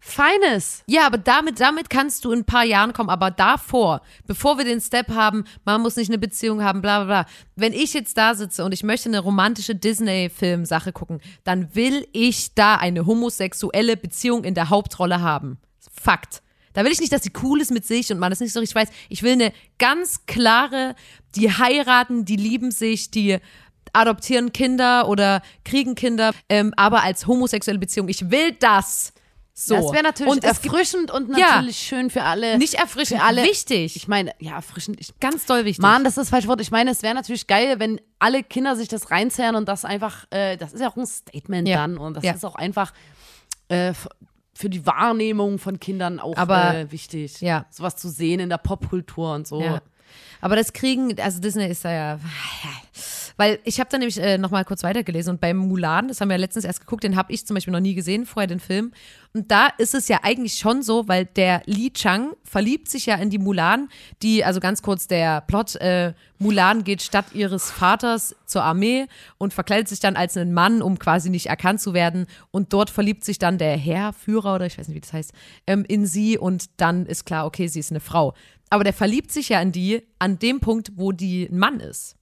fein 0.00 0.42
ist. 0.56 0.82
Ja, 0.86 1.06
aber 1.06 1.18
damit, 1.18 1.60
damit 1.60 1.90
kannst 1.90 2.24
du 2.24 2.32
in 2.32 2.40
ein 2.40 2.44
paar 2.44 2.64
Jahren 2.64 2.92
kommen. 2.92 3.10
Aber 3.10 3.30
davor, 3.30 4.02
bevor 4.26 4.58
wir 4.58 4.64
den 4.64 4.80
Step 4.80 5.10
haben, 5.10 5.44
man 5.64 5.82
muss 5.82 5.96
nicht 5.96 6.08
eine 6.08 6.18
Beziehung 6.18 6.62
haben, 6.62 6.80
bla 6.80 7.04
bla 7.04 7.22
bla. 7.22 7.32
Wenn 7.56 7.72
ich 7.72 7.94
jetzt 7.94 8.16
da 8.16 8.34
sitze 8.34 8.64
und 8.64 8.72
ich 8.72 8.82
möchte 8.82 9.08
eine 9.08 9.20
romantische 9.20 9.74
Disney-Film-Sache 9.74 10.92
gucken, 10.92 11.20
dann 11.44 11.74
will 11.74 12.06
ich 12.12 12.54
da 12.54 12.76
eine 12.76 13.06
homosexuelle 13.06 13.96
Beziehung 13.96 14.44
in 14.44 14.54
der 14.54 14.70
Hauptrolle 14.70 15.20
haben. 15.20 15.58
Fakt. 15.92 16.42
Da 16.74 16.84
will 16.84 16.92
ich 16.92 17.00
nicht, 17.00 17.12
dass 17.12 17.24
sie 17.24 17.32
cool 17.42 17.60
ist 17.60 17.72
mit 17.72 17.84
sich 17.84 18.12
und 18.12 18.18
man 18.18 18.30
das 18.30 18.40
nicht 18.40 18.52
so 18.52 18.60
richtig 18.60 18.76
weiß. 18.76 18.88
Ich 19.08 19.22
will 19.22 19.32
eine 19.32 19.52
ganz 19.78 20.26
klare, 20.26 20.94
die 21.34 21.50
heiraten, 21.50 22.24
die 22.24 22.36
lieben 22.36 22.70
sich, 22.70 23.10
die 23.10 23.38
adoptieren 23.92 24.52
Kinder 24.52 25.08
oder 25.08 25.42
kriegen 25.64 25.94
Kinder, 25.94 26.32
ähm, 26.48 26.72
aber 26.76 27.02
als 27.02 27.26
homosexuelle 27.26 27.80
Beziehung. 27.80 28.08
Ich 28.08 28.30
will 28.30 28.52
das. 28.52 29.12
So. 29.60 29.74
Das 29.74 29.92
wäre 29.92 30.04
natürlich 30.04 30.32
und 30.32 30.44
erfrischend 30.44 31.10
und 31.10 31.36
Ja. 31.36 31.56
natürlich 31.56 31.78
schön 31.78 32.10
für 32.10 32.22
alle. 32.22 32.58
nicht 32.58 32.74
erfrischend, 32.74 33.20
für 33.20 33.26
alle. 33.26 33.42
wichtig. 33.42 33.96
Ich 33.96 34.06
meine, 34.06 34.32
ja, 34.38 34.52
erfrischend. 34.54 35.00
Ich, 35.00 35.18
Ganz 35.18 35.46
doll 35.46 35.64
wichtig. 35.64 35.82
Mann, 35.82 36.04
das 36.04 36.12
ist 36.12 36.18
das 36.18 36.28
falsche 36.30 36.46
Wort. 36.46 36.60
Ich 36.60 36.70
meine, 36.70 36.92
es 36.92 37.02
wäre 37.02 37.14
natürlich 37.14 37.48
geil, 37.48 37.80
wenn 37.80 38.00
alle 38.20 38.44
Kinder 38.44 38.76
sich 38.76 38.86
das 38.86 39.10
reinzerren 39.10 39.56
und 39.56 39.68
das 39.68 39.84
einfach, 39.84 40.26
äh, 40.30 40.56
das 40.56 40.72
ist 40.74 40.80
ja 40.80 40.88
auch 40.88 40.96
ein 40.96 41.06
Statement 41.06 41.66
Ja. 41.66 41.78
dann 41.78 41.98
und 41.98 42.14
das 42.14 42.22
Ja. 42.22 42.34
ist 42.34 42.44
auch 42.44 42.54
einfach 42.54 42.92
äh, 43.68 43.92
für 44.54 44.70
die 44.70 44.86
Wahrnehmung 44.86 45.58
von 45.58 45.78
Kindern 45.80 46.20
auch 46.20 46.36
Aber- 46.36 46.74
äh, 46.76 46.92
wichtig. 46.92 47.40
Ja. 47.40 47.66
Sowas 47.70 47.96
zu 47.96 48.08
sehen 48.08 48.38
in 48.40 48.48
der 48.48 48.58
Popkultur 48.58 49.34
und 49.34 49.46
so. 49.48 49.60
Ja. 49.60 49.82
Aber 50.40 50.54
das 50.54 50.72
kriegen, 50.72 51.20
also 51.20 51.40
Disney 51.40 51.66
ist 51.66 51.84
da 51.84 51.90
ja. 51.92 52.18
Weil 53.38 53.60
ich 53.62 53.78
habe 53.78 53.88
da 53.88 53.98
nämlich 53.98 54.18
äh, 54.18 54.36
nochmal 54.36 54.64
kurz 54.64 54.82
weitergelesen 54.82 55.34
und 55.34 55.40
beim 55.40 55.56
Mulan, 55.56 56.08
das 56.08 56.20
haben 56.20 56.28
wir 56.28 56.34
ja 56.34 56.40
letztens 56.40 56.64
erst 56.64 56.80
geguckt, 56.80 57.04
den 57.04 57.14
habe 57.14 57.32
ich 57.32 57.46
zum 57.46 57.54
Beispiel 57.54 57.72
noch 57.72 57.80
nie 57.80 57.94
gesehen, 57.94 58.26
vorher 58.26 58.48
den 58.48 58.58
Film. 58.58 58.90
Und 59.32 59.52
da 59.52 59.68
ist 59.78 59.94
es 59.94 60.08
ja 60.08 60.18
eigentlich 60.24 60.54
schon 60.54 60.82
so, 60.82 61.06
weil 61.06 61.24
der 61.24 61.62
Li 61.64 61.92
Chang 61.92 62.32
verliebt 62.42 62.88
sich 62.88 63.06
ja 63.06 63.14
in 63.14 63.30
die 63.30 63.38
Mulan, 63.38 63.90
die, 64.22 64.44
also 64.44 64.58
ganz 64.58 64.82
kurz 64.82 65.06
der 65.06 65.42
Plot, 65.42 65.76
äh, 65.76 66.14
Mulan 66.38 66.82
geht 66.82 67.00
statt 67.00 67.26
ihres 67.32 67.70
Vaters 67.70 68.34
zur 68.44 68.64
Armee 68.64 69.06
und 69.38 69.54
verkleidet 69.54 69.88
sich 69.88 70.00
dann 70.00 70.16
als 70.16 70.36
einen 70.36 70.52
Mann, 70.52 70.82
um 70.82 70.98
quasi 70.98 71.30
nicht 71.30 71.46
erkannt 71.46 71.80
zu 71.80 71.94
werden. 71.94 72.26
Und 72.50 72.72
dort 72.72 72.90
verliebt 72.90 73.24
sich 73.24 73.38
dann 73.38 73.56
der 73.56 73.76
Heerführer 73.76 74.56
oder 74.56 74.66
ich 74.66 74.78
weiß 74.78 74.88
nicht, 74.88 74.96
wie 74.96 75.00
das 75.00 75.12
heißt, 75.12 75.32
ähm, 75.68 75.84
in 75.86 76.06
sie 76.06 76.38
und 76.38 76.80
dann 76.80 77.06
ist 77.06 77.24
klar, 77.24 77.46
okay, 77.46 77.68
sie 77.68 77.78
ist 77.78 77.92
eine 77.92 78.00
Frau. 78.00 78.34
Aber 78.68 78.82
der 78.82 78.92
verliebt 78.92 79.30
sich 79.30 79.50
ja 79.50 79.60
in 79.62 79.70
die 79.70 80.02
an 80.18 80.40
dem 80.40 80.58
Punkt, 80.58 80.90
wo 80.96 81.12
die 81.12 81.44
ein 81.44 81.58
Mann 81.58 81.78
ist. 81.78 82.17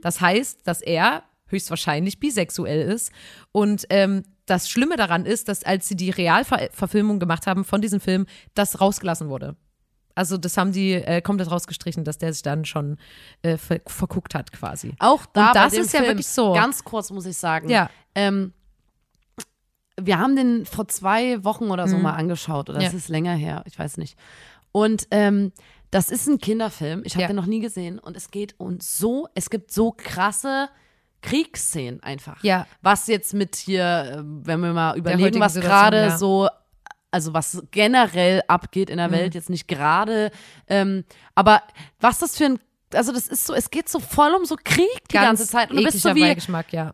Das 0.00 0.20
heißt, 0.20 0.60
dass 0.66 0.80
er 0.80 1.24
höchstwahrscheinlich 1.48 2.18
bisexuell 2.20 2.82
ist. 2.88 3.10
Und 3.52 3.86
ähm, 3.90 4.22
das 4.46 4.68
Schlimme 4.68 4.96
daran 4.96 5.26
ist, 5.26 5.48
dass 5.48 5.64
als 5.64 5.88
sie 5.88 5.96
die 5.96 6.10
Realverfilmung 6.10 7.18
gemacht 7.18 7.46
haben 7.46 7.64
von 7.64 7.80
diesem 7.80 8.00
Film, 8.00 8.26
das 8.54 8.80
rausgelassen 8.80 9.28
wurde. 9.28 9.56
Also 10.14 10.38
das 10.38 10.56
haben 10.56 10.72
die 10.72 10.92
äh, 10.94 11.20
komplett 11.20 11.50
rausgestrichen, 11.50 12.04
dass 12.04 12.16
der 12.18 12.32
sich 12.32 12.42
dann 12.42 12.64
schon 12.64 12.96
äh, 13.42 13.58
ver 13.58 13.80
verguckt 13.86 14.34
hat 14.34 14.50
quasi. 14.50 14.94
Auch 14.98 15.26
da 15.26 15.48
Und 15.48 15.56
das 15.56 15.72
ist 15.74 15.92
ja 15.92 15.98
Film, 16.00 16.10
wirklich 16.12 16.28
so. 16.28 16.52
Ganz 16.54 16.84
kurz 16.84 17.10
muss 17.10 17.26
ich 17.26 17.36
sagen. 17.36 17.68
Ja. 17.68 17.90
Ähm, 18.14 18.52
wir 20.00 20.18
haben 20.18 20.36
den 20.36 20.66
vor 20.66 20.88
zwei 20.88 21.42
Wochen 21.44 21.70
oder 21.70 21.88
so 21.88 21.96
mal 21.98 22.12
angeschaut 22.12 22.68
oder 22.70 22.78
Mhm. 22.78 22.82
Ja. 22.82 22.88
es 22.88 22.94
ist 22.94 23.08
länger 23.08 23.34
her, 23.34 23.62
ich 23.66 23.78
weiß 23.78 23.96
nicht. 23.98 24.18
Und 24.72 25.06
ähm, 25.10 25.52
das 25.96 26.10
ist 26.10 26.28
ein 26.28 26.36
Kinderfilm. 26.38 27.02
Ich 27.06 27.14
habe 27.14 27.22
Ja. 27.22 27.28
den 27.28 27.36
noch 27.36 27.46
nie 27.46 27.60
gesehen 27.60 27.98
und 27.98 28.18
es 28.18 28.30
geht 28.30 28.54
uns 28.60 28.98
so, 28.98 29.28
es 29.34 29.48
gibt 29.48 29.72
so 29.72 29.92
krasse 29.96 30.68
Kriegsszenen 31.22 32.02
einfach. 32.02 32.44
Ja. 32.44 32.66
Was 32.82 33.06
jetzt 33.06 33.32
mit 33.32 33.56
hier, 33.56 33.82
äh, 33.82 34.22
wenn 34.22 34.60
wir 34.60 34.74
mal 34.74 34.98
überlegen, 34.98 35.40
was 35.40 35.54
gerade 35.54 35.96
ja. 35.96 36.18
so 36.18 36.48
also 37.10 37.32
was 37.32 37.62
generell 37.70 38.42
abgeht 38.46 38.88
Mhm. 38.88 38.92
in 38.92 38.98
der 38.98 39.10
Welt, 39.10 39.34
jetzt 39.34 39.48
nicht 39.48 39.68
gerade, 39.68 40.30
ähm, 40.66 41.04
aber 41.34 41.62
was 41.98 42.18
das 42.18 42.36
für 42.36 42.44
ein, 42.44 42.58
also 42.92 43.10
das 43.10 43.26
ist 43.26 43.46
so, 43.46 43.54
es 43.54 43.70
geht 43.70 43.88
so 43.88 43.98
voll 44.00 44.34
um 44.34 44.44
so 44.44 44.56
Krieg 44.62 45.08
die 45.10 45.14
Ganz 45.14 45.26
ganze 45.38 45.46
Zeit 45.46 45.70
und 45.70 45.78
du 45.78 45.84
bist 45.84 46.02
so 46.02 46.14
wie, 46.14 46.36
ja. 46.72 46.92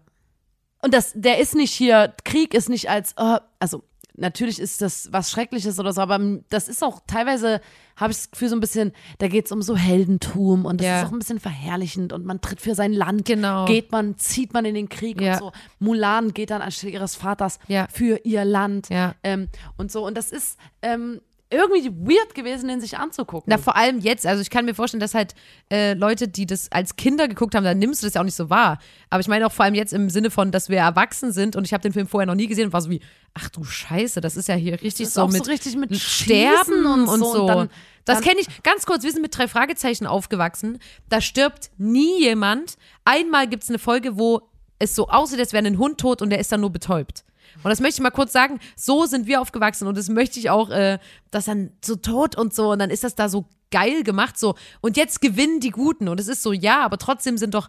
und 0.83 0.95
das, 0.95 1.11
der 1.17 1.41
ist 1.41 1.57
nicht 1.57 1.73
hier, 1.73 2.15
Krieg 2.25 2.55
ist 2.55 2.69
nicht 2.69 2.89
als, 2.89 3.15
äh, 3.17 3.41
also 3.59 3.83
natürlich 4.17 4.59
ist 4.61 4.83
das 4.83 5.09
was 5.13 5.31
Schreckliches 5.31 5.79
oder 5.79 5.93
so, 5.93 6.01
aber 6.01 6.19
das 6.51 6.69
ist 6.69 6.83
auch 6.85 7.01
teilweise, 7.07 7.61
habe 7.97 8.11
ich 8.13 8.19
das 8.19 8.31
Gefühl, 8.31 8.49
so 8.49 8.57
ein 8.57 8.61
bisschen, 8.61 8.93
da 9.19 9.29
geht 9.29 9.47
es 9.47 9.53
um 9.53 9.63
so 9.63 9.77
Heldentum 9.77 10.65
und 10.65 10.81
das 10.81 10.87
Ja. 10.87 11.01
ist 11.01 11.09
auch 11.09 11.13
ein 11.13 11.19
bisschen 11.19 11.41
verherrlichend 11.41 12.13
und 12.13 12.25
man 12.25 12.41
tritt 12.41 12.61
für 12.61 12.75
sein 12.75 12.93
Land, 12.93 13.25
Genau. 13.27 13.65
geht 13.67 13.93
man, 13.93 14.19
zieht 14.19 14.53
man 14.55 14.65
in 14.65 14.75
den 14.75 14.89
Krieg 14.89 15.21
Ja. 15.21 15.35
und 15.35 15.39
so. 15.39 15.53
Mulan 15.79 16.33
geht 16.35 16.51
dann 16.51 16.63
anstelle 16.63 16.93
ihres 16.93 17.15
Vaters 17.17 17.59
Ja. 17.69 17.87
für 17.93 18.21
ihr 18.25 18.45
Land 18.45 18.89
Ja. 18.91 19.15
ähm, 19.23 19.49
und 19.77 19.91
so. 19.93 20.05
Und 20.07 20.17
das 20.17 20.31
ist 20.33 20.59
ähm, 20.83 21.21
irgendwie 21.53 21.91
weird 21.91 22.35
gewesen, 22.35 22.69
den 22.69 22.81
sich 22.81 22.97
anzugucken. 22.99 23.45
Na, 23.49 23.59
vor 23.59 23.77
allem 23.77 23.99
jetzt, 24.01 24.27
also 24.27 24.41
ich 24.43 24.51
kann 24.51 24.65
mir 24.65 24.75
vorstellen, 24.75 25.01
dass 25.01 25.15
halt 25.15 25.35
äh, 25.71 25.95
Leute, 25.95 26.27
die 26.29 26.47
das 26.47 26.73
als 26.73 26.97
Kinder 26.97 27.29
geguckt 27.29 27.55
haben, 27.55 27.65
dann 27.65 27.79
nimmst 27.79 28.03
du 28.03 28.07
das 28.07 28.15
ja 28.15 28.21
auch 28.21 28.25
nicht 28.25 28.35
so 28.37 28.51
wahr. 28.51 28.79
Aber 29.11 29.21
ich 29.21 29.29
meine 29.29 29.47
auch 29.47 29.53
vor 29.53 29.65
allem 29.65 29.75
jetzt 29.75 29.93
im 29.93 30.11
Sinne 30.11 30.31
von, 30.31 30.51
dass 30.51 30.69
wir 30.69 30.79
erwachsen 30.79 31.33
sind 31.33 31.55
und 31.57 31.65
ich 31.67 31.73
habe 31.73 31.83
den 31.83 31.93
Film 31.93 32.07
vorher 32.07 32.27
noch 32.27 32.35
nie 32.35 32.47
gesehen 32.47 32.67
und 32.67 32.73
war 32.73 32.81
so 32.81 32.91
wie, 32.91 33.01
ach 33.35 33.49
du 33.51 33.63
Scheiße, 33.65 34.21
das 34.21 34.37
ist 34.37 34.49
ja 34.49 34.55
hier 34.55 34.81
richtig 34.83 35.09
so 35.11 35.23
auch 35.23 35.31
so 35.31 35.37
mit 35.39 35.49
richtig 35.49 35.77
mit 35.77 35.91
Sterben 35.97 36.87
und, 36.87 37.09
und 37.09 37.21
so. 37.21 37.41
Und 37.43 37.47
dann- 37.49 37.71
das 38.05 38.21
kenne 38.21 38.41
ich, 38.41 38.63
ganz 38.65 38.85
kurz, 38.85 39.05
wir 39.05 39.13
sind 39.13 39.23
mit 39.23 39.37
drei 39.37 39.47
Fragezeichen 39.47 40.07
aufgewachsen. 40.09 40.79
Da 41.09 41.21
stirbt 41.21 41.71
nie 41.79 42.21
jemand. 42.23 42.77
Einmal 43.05 43.47
gibt 43.47 43.63
es 43.63 43.69
eine 43.69 43.79
Folge, 43.79 44.19
wo 44.19 44.41
es 44.81 44.97
so 44.97 45.07
aussieht, 45.09 45.39
als 45.39 45.53
wäre 45.53 45.65
ein 45.65 45.79
Hund 45.79 45.99
tot 45.99 46.21
und 46.21 46.31
der 46.31 46.41
ist 46.41 46.51
dann 46.51 46.61
nur 46.63 46.71
betäubt. 46.71 47.23
Und 47.63 47.71
das 47.71 47.81
möchte 47.81 47.97
ich 48.01 48.03
mal 48.03 48.11
kurz 48.11 48.33
sagen, 48.33 48.59
so 48.77 49.07
sind 49.07 49.27
wir 49.27 49.41
aufgewachsen 49.41 49.87
und 49.87 49.97
das 49.97 50.09
möchte 50.09 50.39
ich 50.39 50.51
auch, 50.51 50.71
äh, 50.71 50.99
dass 51.31 51.45
dann 51.47 51.73
so 51.85 51.97
tot 51.97 52.37
und 52.37 52.55
so 52.55 52.71
und 52.73 52.79
dann 52.79 52.91
ist 52.91 53.05
das 53.05 53.15
da 53.15 53.29
so 53.29 53.47
geil 53.71 54.03
gemacht 54.03 54.39
so 54.39 54.55
und 54.81 54.97
jetzt 54.97 55.21
gewinnen 55.21 55.61
die 55.61 55.71
Guten 55.71 56.09
und 56.09 56.21
es 56.21 56.29
ist 56.29 56.43
so, 56.43 56.53
ja, 56.53 56.83
aber 56.83 56.99
trotzdem 56.99 57.39
sind 57.39 57.55
doch 57.55 57.69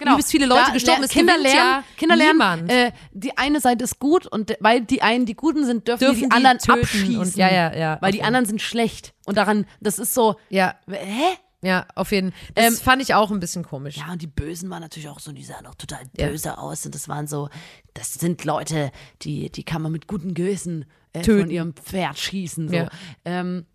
übelst 0.00 0.30
viele 0.30 0.46
Leute 0.46 0.60
Genau. 0.60 0.68
Da 0.68 0.74
gestorben, 0.74 1.02
es 1.02 1.10
Kinder 1.10 1.36
lernen, 1.36 1.56
ja 1.58 1.84
Kinder 1.96 2.16
lernen, 2.16 2.68
äh, 2.70 2.92
die 3.12 3.36
eine 3.36 3.60
Seite 3.60 3.84
ist 3.84 3.98
gut 3.98 4.26
und 4.26 4.56
weil 4.60 4.80
die 4.80 5.02
einen 5.02 5.26
die 5.26 5.34
Guten 5.34 5.66
sind, 5.66 5.88
dürfen, 5.88 6.00
Dürfen 6.06 6.20
die, 6.22 6.28
die 6.28 6.32
anderen 6.34 6.58
töten 6.58 6.80
abschießen. 6.80 7.18
und- 7.18 7.36
ja, 7.36 7.52
ja, 7.52 7.76
ja, 7.76 7.98
Weil 8.00 8.12
die 8.12 8.22
anderen 8.22 8.46
sind 8.46 8.62
schlecht 8.62 9.12
und 9.26 9.36
daran, 9.36 9.66
das 9.80 9.98
ist 9.98 10.14
so, 10.14 10.36
ja, 10.48 10.74
hä? 10.88 11.36
Ja, 11.62 11.86
auf 11.94 12.12
jeden 12.12 12.32
Fall. 12.32 12.40
Das 12.54 12.64
Ähm, 12.66 12.74
fand 12.74 13.02
ich 13.02 13.14
auch 13.14 13.30
ein 13.30 13.40
bisschen 13.40 13.64
komisch. 13.64 13.96
Ja, 13.96 14.12
und 14.12 14.22
die 14.22 14.26
Bösen 14.26 14.70
waren 14.70 14.80
natürlich 14.82 15.08
auch 15.08 15.18
so, 15.20 15.32
die 15.32 15.44
sahen 15.44 15.66
auch 15.66 15.74
total 15.74 16.04
böse 16.16 16.56
aus 16.58 16.86
und 16.86 16.94
das 16.94 17.08
waren 17.08 17.26
so, 17.26 17.48
das 17.94 18.14
sind 18.14 18.44
Leute, 18.44 18.90
die, 19.22 19.50
die 19.50 19.62
kann 19.64 19.82
man 19.82 19.92
mit 19.92 20.06
gutem 20.06 20.34
Gewissen 20.34 20.86
äh, 21.12 21.22
von 21.24 21.50
ihrem 21.50 21.74
Pferd 21.74 22.18
schießen. 22.18 22.68
So. 22.68 22.74
Ja. 22.74 22.88
Ähm, 23.24 23.66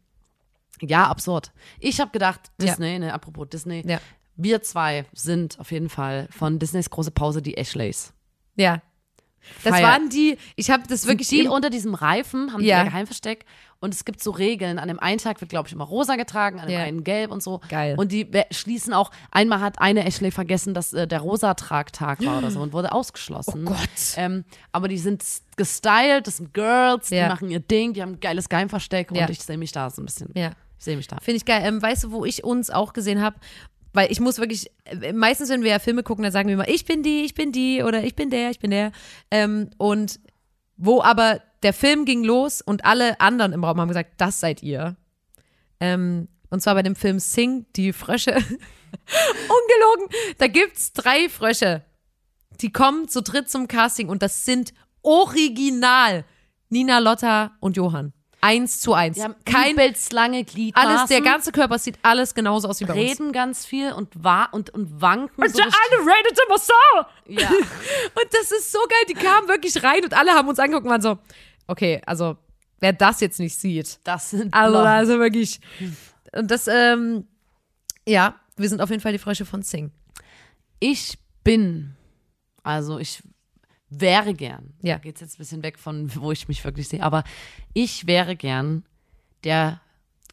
ja, 0.82 1.08
absurd. 1.08 1.52
Ich 1.80 2.00
habe 2.02 2.12
gedacht, 2.12 2.52
Ja. 2.60 2.68
Disney, 2.68 3.00
ne, 3.00 3.14
apropos 3.14 3.48
Disney, 3.50 3.84
Ja. 3.88 4.00
wir 4.36 4.62
zwei 4.62 5.06
sind 5.14 5.60
auf 5.60 5.72
jeden 5.72 5.90
Fall 5.90 6.28
von 6.32 6.60
Disneys 6.60 6.90
große 6.90 7.12
Pause 7.12 7.42
die 7.42 7.56
Ashleys. 7.58 8.14
Ja. 8.56 8.82
Das 9.64 9.74
Feier. 9.74 9.84
waren 9.88 10.10
die, 10.10 10.38
ich 10.56 10.70
habe 10.72 10.84
das 10.88 11.08
wirklich 11.08 11.28
die 11.28 11.48
unter 11.48 11.70
diesem 11.70 11.94
Reifen 11.96 12.54
haben 12.54 12.62
Ja. 12.64 12.80
die 12.80 12.86
ihr 12.86 12.92
Geheimversteck 12.92 13.46
und 13.80 13.94
es 13.94 14.06
gibt 14.06 14.22
so 14.24 14.32
Regeln. 14.32 14.80
An 14.80 14.88
dem 14.88 15.00
einen 15.00 15.20
Tag 15.20 15.42
wird, 15.42 15.50
glaube 15.50 15.68
ich, 15.68 15.74
immer 15.74 15.84
rosa 15.84 16.16
getragen, 16.16 16.60
an 16.60 16.68
dem 16.68 16.74
Ja. 16.80 16.84
einen 16.84 17.04
gelb 17.04 17.32
und 17.32 17.44
so. 17.44 17.62
Geil. 17.70 17.96
Und 17.98 18.12
die 18.12 18.28
schließen 18.52 18.94
auch, 18.94 19.12
einmal 19.32 19.60
hat 19.60 19.80
eine 19.80 20.06
Ashley 20.06 20.32
vergessen, 20.32 20.74
dass 20.74 20.94
äh, 20.94 21.08
der 21.08 21.20
rosa 21.20 21.54
Tragtag 21.54 22.26
war 22.26 22.38
oder 22.40 22.52
so 22.52 22.62
und 22.62 22.74
wurde 22.74 22.92
ausgeschlossen. 22.92 23.66
Oh 23.68 23.72
Gott. 23.72 23.80
Ähm, 24.18 24.46
aber 24.72 24.88
die 24.88 24.98
sind 24.98 25.24
gestylt, 25.58 26.28
das 26.28 26.38
sind 26.38 26.54
Girls, 26.54 27.10
Ja. 27.10 27.24
die 27.24 27.30
machen 27.30 27.50
ihr 27.50 27.60
Ding, 27.60 27.94
die 27.94 28.02
haben 28.02 28.14
ein 28.14 28.20
geiles 28.20 28.50
Geheimversteck 28.50 29.12
und 29.12 29.30
ich 29.30 29.42
sehe 29.42 29.58
mich 29.58 29.72
da 29.72 29.90
so 29.90 30.02
ein 30.02 30.06
bisschen. 30.06 30.32
Ja. 30.36 30.52
Ich 30.78 30.84
sehe 30.84 30.98
mich 30.98 31.08
da. 31.08 31.18
Finde 31.22 31.38
ich 31.38 31.46
geil. 31.46 31.62
Ähm, 31.66 31.82
weißt 31.82 32.04
du, 32.04 32.12
wo 32.12 32.26
ich 32.26 32.44
uns 32.44 32.70
auch 32.70 32.94
gesehen 32.94 33.22
habe? 33.22 33.38
Weil 33.96 34.12
ich 34.12 34.20
muss 34.20 34.40
wirklich, 34.40 34.70
meistens, 35.14 35.50
wenn 35.50 35.64
wir 35.64 35.72
ja 35.72 35.80
Filme 35.80 36.04
gucken, 36.04 36.24
dann 36.24 36.34
sagen 36.34 36.50
wir 36.50 36.56
immer, 36.56 36.68
ich 36.68 36.84
bin 36.84 37.02
die, 37.02 37.22
ich 37.22 37.34
bin 37.34 37.54
die 37.54 37.82
oder 37.82 38.04
ich 38.04 38.14
bin 38.14 38.30
der, 38.30 38.50
ich 38.50 38.60
bin 38.60 38.72
der. 38.72 38.92
Ähm, 39.32 39.70
und 39.78 40.20
wo 40.76 41.02
aber 41.02 41.42
der 41.64 41.72
Film 41.72 42.04
ging 42.04 42.26
los 42.26 42.62
und 42.62 42.84
alle 42.84 43.22
anderen 43.22 43.54
im 43.54 43.64
Raum 43.64 43.80
haben 43.80 43.88
gesagt, 43.88 44.16
das 44.18 44.42
seid 44.42 44.62
ihr. 44.62 44.98
Ähm, 45.80 46.28
und 46.50 46.62
zwar 46.62 46.76
bei 46.76 46.84
dem 46.84 46.98
Film 46.98 47.20
Sing, 47.20 47.66
die 47.78 47.94
Frösche. 47.94 48.32
Ungelogen. 48.36 50.10
Da 50.40 50.48
gibt's 50.48 50.92
drei 50.92 51.30
Frösche. 51.30 51.82
Die 52.60 52.74
kommen 52.74 53.08
zu 53.08 53.22
dritt 53.22 53.50
zum 53.50 53.70
Casting 53.70 54.10
und 54.10 54.22
das 54.22 54.44
sind 54.44 54.74
original 55.04 56.26
Nina, 56.68 57.00
Lotta 57.00 57.56
und 57.62 57.78
Johann. 57.78 58.12
Eins 58.46 58.80
zu 58.80 58.94
eins. 58.94 59.16
Die 59.18 59.24
haben 59.24 59.36
Kein, 59.44 59.76
lange 60.12 60.44
Gliedmaßen. 60.44 60.90
alles, 60.90 61.10
der 61.10 61.22
ganze 61.22 61.52
Körper 61.52 61.80
sieht 61.80 61.98
alles 62.04 62.36
genauso 62.36 62.68
aus 62.68 62.80
wie 62.80 62.86
bei 62.86 62.94
uns. 62.94 63.02
reden 63.02 63.32
ganz 63.32 63.66
viel 63.66 63.92
und 63.92 64.10
wa 64.24 64.44
und, 64.46 64.70
und 64.70 65.02
wanken. 65.02 65.50
So 65.50 65.58
Der 65.58 65.66
eine 65.66 66.02
redet 66.02 66.40
immer 66.48 66.58
so. 66.60 66.74
ja. 67.28 67.50
Und 67.50 68.34
das 68.34 68.52
ist 68.52 68.72
so 68.72 68.80
geil. 68.88 69.06
Die 69.10 69.14
kamen 69.14 69.48
wirklich 69.48 69.84
rein 69.84 70.04
und 70.04 70.14
alle 70.14 70.32
haben 70.32 70.48
uns 70.48 70.60
angeguckt 70.60 70.86
und 70.86 70.92
waren 70.92 71.02
so, 71.02 71.18
okay, 71.68 72.02
also 72.06 72.38
wer 72.80 72.94
das 72.94 73.20
jetzt 73.22 73.40
nicht 73.40 73.56
sieht. 73.60 74.00
Das 74.04 74.30
sind 74.30 74.54
Also, 74.54 74.78
also 74.78 75.20
wirklich. 75.20 75.60
Und 76.32 76.52
das, 76.52 76.68
ähm, 76.68 77.28
ja, 78.08 78.36
wir 78.58 78.70
sind 78.70 78.82
auf 78.82 78.90
jeden 78.90 79.02
Fall 79.02 79.12
die 79.12 79.20
Frösche 79.20 79.46
von 79.46 79.64
Sing. 79.64 79.92
Ich 80.80 81.18
bin, 81.44 81.96
also 82.64 83.00
ich 83.00 83.24
wäre 83.90 84.34
gern, 84.34 84.74
Ja. 84.82 84.96
da 84.96 85.00
geht's 85.02 85.22
jetzt 85.22 85.36
ein 85.36 85.38
bisschen 85.40 85.64
weg 85.64 85.78
von, 85.80 86.14
wo 86.16 86.32
ich 86.32 86.48
mich 86.48 86.64
wirklich 86.66 86.88
sehe, 86.88 87.04
aber 87.04 87.24
ich 87.74 88.08
wäre 88.08 88.36
gern 88.36 88.84
der, 89.44 89.80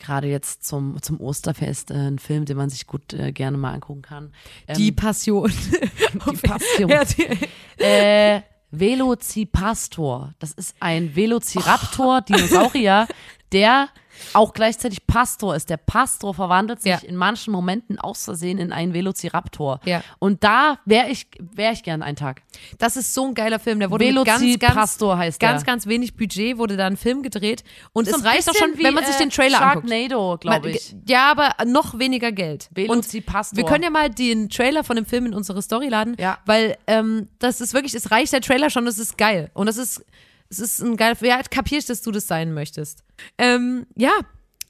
gerade 0.00 0.26
jetzt 0.28 0.64
zum, 0.66 1.00
zum 1.03 1.20
Osterfest, 1.20 1.90
äh, 1.90 1.94
ein 1.94 2.18
Film, 2.18 2.44
den 2.44 2.57
man 2.57 2.70
sich 2.70 2.86
gut 2.86 3.12
äh, 3.12 3.30
gerne 3.32 3.57
mal 3.59 3.72
angucken 3.74 4.03
kann. 4.03 4.32
Ähm, 4.66 4.76
Die 4.78 4.92
Passion. 4.92 5.53
die 5.53 6.36
Passion. 6.36 6.90
Äh, 7.78 8.40
Velocipastor. 8.70 10.32
Das 10.38 10.53
ist 10.53 10.74
ein 10.80 11.14
Velociraptor, 11.14 12.22
Dinosaurier, 12.22 13.07
der 13.53 13.88
auch 14.32 14.52
gleichzeitig 14.52 15.06
Pastor 15.06 15.54
ist. 15.56 15.70
Der 15.70 15.76
Pastor 15.76 16.34
verwandelt 16.34 16.82
sich 16.82 16.90
Ja. 16.92 16.98
in 16.98 17.16
manchen 17.16 17.52
Momenten 17.52 17.98
aus 17.98 18.24
Versehen 18.24 18.58
in 18.58 18.72
einen 18.72 18.94
Velociraptor. 18.94 19.80
Ja. 19.84 20.02
Und 20.18 20.44
da 20.44 20.78
wäre 20.84 21.08
ich, 21.08 21.26
wäre 21.38 21.72
ich 21.72 21.82
gern 21.82 22.02
einen 22.02 22.16
Tag. 22.16 22.42
Das 22.78 22.96
ist 22.96 23.14
so 23.14 23.26
ein 23.26 23.34
geiler 23.34 23.58
Film. 23.58 23.78
Der 23.80 23.90
wurde 23.90 24.04
mit 24.04 24.14
ganz, 24.16 24.26
ganz, 24.28 24.42
Velocipastor 24.42 25.18
heißt 25.18 25.40
ganz, 25.40 25.62
der. 25.64 25.72
ganz 25.72 25.86
wenig 25.86 26.16
Budget 26.16 26.58
wurde 26.58 26.76
da 26.76 26.86
ein 26.86 26.96
Film 26.96 27.22
gedreht. 27.22 27.64
Und 27.92 28.08
So 28.08 28.16
es 28.16 28.24
reicht 28.24 28.48
auch 28.48 28.52
bisschen 28.52 28.70
schon, 28.70 28.78
wie, 28.78 28.84
wenn 28.84 28.94
man 28.94 29.04
sich 29.04 29.16
äh, 29.16 29.18
den 29.18 29.30
Trailer 29.30 29.60
anguckt. 29.60 29.88
Sharknado, 29.88 30.38
glaube 30.38 30.60
Man- 30.68 30.76
ich. 30.76 30.94
Ja, 31.08 31.30
aber 31.30 31.54
noch 31.66 31.98
weniger 31.98 32.32
Geld. 32.32 32.68
Und 32.70 32.76
Velocipastor. 32.76 33.56
wir 33.56 33.64
können 33.64 33.84
ja 33.84 33.90
mal 33.90 34.10
den 34.10 34.48
Trailer 34.48 34.84
von 34.84 34.96
dem 34.96 35.06
Film 35.06 35.26
in 35.26 35.34
unsere 35.34 35.62
Story 35.62 35.88
laden, 35.88 36.16
Ja. 36.18 36.38
weil 36.46 36.76
ähm, 36.86 37.28
das 37.38 37.60
ist 37.60 37.74
wirklich, 37.74 37.94
es 37.94 38.10
reicht 38.10 38.32
der 38.32 38.40
Trailer 38.40 38.70
schon, 38.70 38.84
das 38.84 38.98
ist 38.98 39.18
geil. 39.18 39.50
Und 39.54 39.66
das 39.66 39.76
ist, 39.76 40.04
es 40.53 40.59
ist 40.59 40.82
ein 40.82 40.96
geil, 40.96 41.16
ja, 41.22 41.40
kapier 41.42 41.78
ich, 41.78 41.86
dass 41.86 42.03
du 42.03 42.11
das 42.11 42.26
sein 42.26 42.53
möchtest. 42.53 43.03
Ähm, 43.38 43.86
ja, 43.96 44.12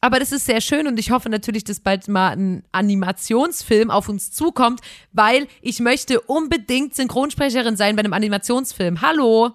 aber 0.01 0.19
das 0.19 0.33
ist 0.33 0.47
sehr 0.47 0.61
schön 0.61 0.87
und 0.87 0.99
ich 0.99 1.11
hoffe 1.11 1.29
natürlich, 1.29 1.65
dass 1.65 1.81
bald 1.81 2.09
mal 2.09 2.31
ein 2.31 2.65
Animationsfilm 2.73 3.91
auf 3.91 4.09
uns 4.09 4.31
zukommt, 4.31 4.81
weil 5.13 5.47
ich 5.61 5.81
möchte 5.81 6.21
unbedingt 6.21 6.95
Synchronsprecherin 6.95 7.77
sein 7.77 7.97
bei 7.97 8.01
einem 8.01 8.13
Animationsfilm. 8.13 9.01
Hallo? 9.01 9.51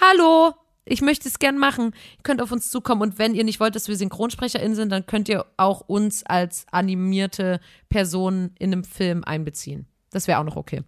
Hallo? 0.00 0.54
Ich 0.86 1.00
möchte 1.00 1.28
es 1.28 1.38
gern 1.38 1.58
machen. 1.58 1.94
Ihr 2.18 2.22
könnt 2.22 2.42
auf 2.42 2.52
uns 2.52 2.70
zukommen 2.70 3.02
und 3.02 3.18
wenn 3.18 3.34
ihr 3.34 3.44
nicht 3.44 3.60
wollt, 3.60 3.74
dass 3.74 3.88
wir 3.88 3.96
SynchronsprecherInnen 3.96 4.76
sind, 4.76 4.90
dann 4.90 5.06
könnt 5.06 5.28
ihr 5.28 5.46
auch 5.56 5.80
uns 5.80 6.24
als 6.24 6.66
animierte 6.70 7.60
Personen 7.88 8.54
in 8.58 8.72
einem 8.72 8.84
Film 8.84 9.24
einbeziehen. 9.24 9.86
Das 10.10 10.28
wäre 10.28 10.38
auch 10.38 10.44
noch 10.44 10.56
okay. 10.56 10.82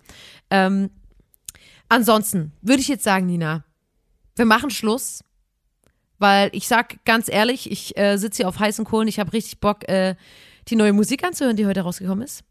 Ähm, 0.51 0.91
ansonsten 1.89 2.53
würde 2.61 2.81
ich 2.81 2.89
jetzt 2.89 3.05
sagen, 3.05 3.27
Nina, 3.27 3.65
wir 4.37 4.45
machen 4.45 4.71
Schluss, 4.71 5.25
weil 6.19 6.51
ich 6.53 6.69
sag 6.69 7.05
ganz 7.05 7.29
ehrlich, 7.29 7.71
ich 7.71 7.97
äh, 7.99 8.17
sitze 8.17 8.39
hier 8.39 8.49
auf 8.49 8.59
heißen 8.59 8.85
Kohlen, 8.85 9.09
ich 9.09 9.19
habe 9.19 9.33
richtig 9.33 9.61
Bock, 9.61 9.89
äh, 9.89 10.15
die 10.69 10.77
neue 10.77 10.93
Musik 10.93 11.25
anzuhören, 11.25 11.57
die 11.57 11.67
heute 11.67 11.81
rausgekommen 11.81 12.25
ist. 12.25 12.45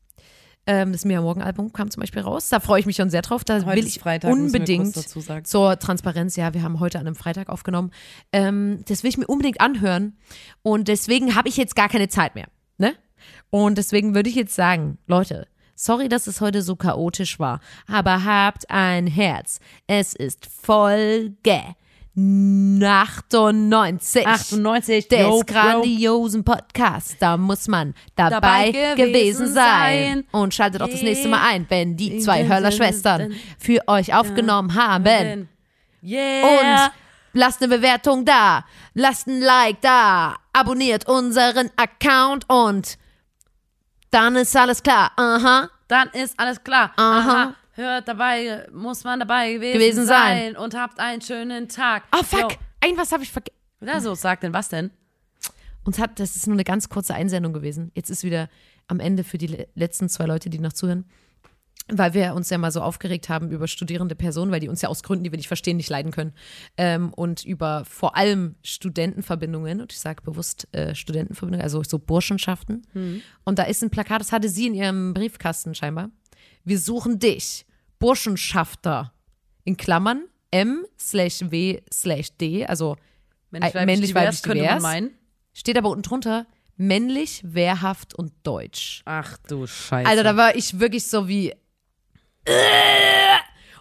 Ähm, 0.67 0.91
das 0.91 1.05
Mia 1.05 1.21
Morgen 1.21 1.43
Album 1.43 1.71
kam 1.73 1.91
zum 1.91 2.01
Beispiel 2.01 2.23
raus. 2.23 2.49
Da 2.49 2.59
freue 2.59 2.79
ich 2.79 2.87
mich 2.87 2.95
schon 2.95 3.11
sehr 3.11 3.21
drauf. 3.21 3.43
Da 3.43 3.63
Heute 3.65 3.77
will 3.77 3.85
ich 3.85 3.99
Freitag, 3.99 4.31
unbedingt 4.31 4.95
zur 4.95 5.77
Transparenz. 5.77 6.35
Ja, 6.35 6.55
wir 6.55 6.63
haben 6.63 6.79
heute 6.79 6.97
an 6.97 7.05
einem 7.05 7.15
Freitag 7.15 7.49
aufgenommen. 7.49 7.91
Ähm, 8.31 8.83
das 8.87 9.03
will 9.03 9.09
ich 9.09 9.17
mir 9.17 9.27
unbedingt 9.27 9.61
anhören. 9.61 10.17
Und 10.63 10.87
deswegen 10.87 11.35
habe 11.35 11.49
ich 11.49 11.57
jetzt 11.57 11.75
gar 11.75 11.87
keine 11.87 12.09
Zeit 12.09 12.33
mehr. 12.33 12.47
Ne? 12.79 12.95
Und 13.51 13.77
deswegen 13.77 14.15
würde 14.15 14.29
ich 14.29 14.35
jetzt 14.35 14.55
sagen, 14.55 14.97
Leute, 15.05 15.47
sorry, 15.75 16.09
dass 16.09 16.27
es 16.27 16.41
heute 16.41 16.61
so 16.61 16.75
chaotisch 16.75 17.39
war, 17.39 17.59
aber 17.87 18.23
habt 18.23 18.69
ein 18.69 19.07
Herz. 19.07 19.59
Es 19.87 20.13
ist 20.13 20.45
Folge 20.45 21.75
98. 22.17 24.25
98, 24.25 25.09
des 25.09 25.19
yo, 25.19 25.41
grandiosen 25.45 26.45
Podcasts. 26.45 27.17
Da 27.19 27.35
muss 27.35 27.67
man 27.67 27.93
dabei, 28.15 28.31
Dabei 28.31 28.71
gewesen, 28.71 28.95
gewesen 28.95 29.53
sein. 29.53 29.53
sein. 29.53 30.23
Und 30.31 30.53
schaltet 30.53 30.81
auch 30.81 30.87
das 30.87 31.01
nächste 31.01 31.27
Mal 31.27 31.45
ein, 31.45 31.65
wenn 31.67 31.97
die 31.97 32.19
zwei 32.19 32.47
Hörler-Schwestern 32.47 33.33
für 33.59 33.81
euch 33.87 34.13
aufgenommen 34.13 34.75
haben. 34.75 35.49
Yeah. 36.01 36.47
Und 36.47 36.91
lasst 37.33 37.61
eine 37.61 37.75
Bewertung 37.75 38.23
da, 38.23 38.63
lasst 38.93 39.27
ein 39.27 39.41
Like 39.41 39.81
da, 39.81 40.37
abonniert 40.53 41.09
unseren 41.09 41.69
Account 41.75 42.49
und 42.49 42.97
dann 44.15 44.35
ist 44.37 44.55
alles 44.55 44.81
klar. 44.81 45.11
Aha. 45.17 45.69
dann 45.87 46.07
ist 46.09 46.39
alles 46.39 46.63
klar. 46.63 46.91
Aha. 46.95 47.53
Hört 47.73 48.07
dabei, 48.07 48.65
muss 48.71 49.03
man 49.03 49.19
dabei 49.19 49.53
gewesen, 49.53 49.73
Gewesen 49.73 50.05
sein. 50.05 50.53
sein. 50.53 50.57
Und 50.57 50.73
habt 50.75 50.97
einen 50.99 51.21
schönen 51.21 51.67
Tag. 51.67 52.03
Oh 52.17 52.23
fuck, 52.23 52.53
Yo. 52.53 52.57
ein 52.81 52.97
was 52.97 53.11
habe 53.11 53.23
ich 53.23 53.31
vergessen. 53.31 53.57
Ja, 53.81 53.99
so, 53.99 54.15
sag 54.15 54.39
denn 54.39 54.53
was 54.53 54.69
denn? 54.69 54.91
Uns 55.83 55.99
hat, 55.99 56.19
das 56.19 56.35
ist 56.37 56.47
nur 56.47 56.55
eine 56.55 56.63
ganz 56.63 56.87
kurze 56.89 57.13
Einsendung 57.13 57.51
gewesen. 57.53 57.91
Jetzt 57.93 58.09
ist 58.09 58.23
wieder 58.23 58.49
am 58.87 58.99
Ende 59.01 59.23
für 59.25 59.37
die 59.37 59.47
le- 59.47 59.67
letzten 59.75 60.07
zwei 60.09 60.25
Leute, 60.25 60.49
die 60.49 60.57
noch 60.59 60.73
zuhören. 60.73 61.05
Weil 61.87 62.15
wir 62.15 62.33
uns 62.33 62.49
ja 62.49 62.57
mal 62.57 62.71
so 62.71 62.81
aufgeregt 62.81 63.29
haben 63.29 63.51
über 63.51 63.67
studierende 63.67 64.15
Personen, 64.15 64.51
weil 64.51 64.59
die 64.59 64.69
uns 64.69 64.81
ja 64.81 64.89
aus 64.89 65.03
Gründen, 65.03 65.23
die 65.23 65.31
wir 65.31 65.37
nicht 65.37 65.47
verstehen, 65.47 65.77
nicht 65.77 65.89
leiden 65.89 66.11
können. 66.11 66.33
Ähm, 66.77 67.13
und 67.13 67.45
über 67.45 67.85
vor 67.85 68.15
allem 68.17 68.55
Studentenverbindungen, 68.63 69.81
und 69.81 69.93
ich 69.93 69.99
sage 69.99 70.23
bewusst 70.23 70.67
äh, 70.73 70.95
Studentenverbindungen, 70.95 71.63
also 71.63 71.83
so 71.83 71.99
Burschenschaften. 71.99 72.87
Und 73.43 73.59
da 73.59 73.63
ist 73.63 73.83
ein 73.83 73.91
Plakat, 73.91 74.19
das 74.21 74.31
hatte 74.31 74.49
sie 74.49 74.65
in 74.65 74.73
ihrem 74.73 75.13
Briefkasten 75.13 75.75
scheinbar. 75.75 76.09
Wir 76.63 76.79
suchen 76.79 77.19
dich, 77.19 77.67
Burschenschafter, 77.99 79.13
in 79.63 79.77
Klammern 79.77 80.23
M 80.51 80.85
slash 80.99 81.41
W 81.51 81.81
slash 81.93 82.29
D, 82.37 82.65
also 82.65 82.95
Männlich, 83.51 83.75
Äh, 83.75 83.85
männlich, 83.85 84.15
weiblich, 84.15 84.41
könnte 84.41 84.57
man 84.63 84.67
divers. 84.69 84.81
meinen. 84.83 85.11
Steht 85.53 85.77
aber 85.77 85.89
unten 85.89 86.01
drunter 86.01 86.47
männlich, 86.77 87.41
wehrhaft 87.45 88.15
und 88.15 88.33
deutsch. 88.43 89.01
Ach 89.05 89.37
du 89.47 89.65
Scheiße. 89.67 90.09
Alter, 90.09 90.23
da 90.23 90.35
war 90.35 90.55
ich 90.55 90.79
wirklich 90.79 91.05
so 91.07 91.27
wie. 91.27 91.53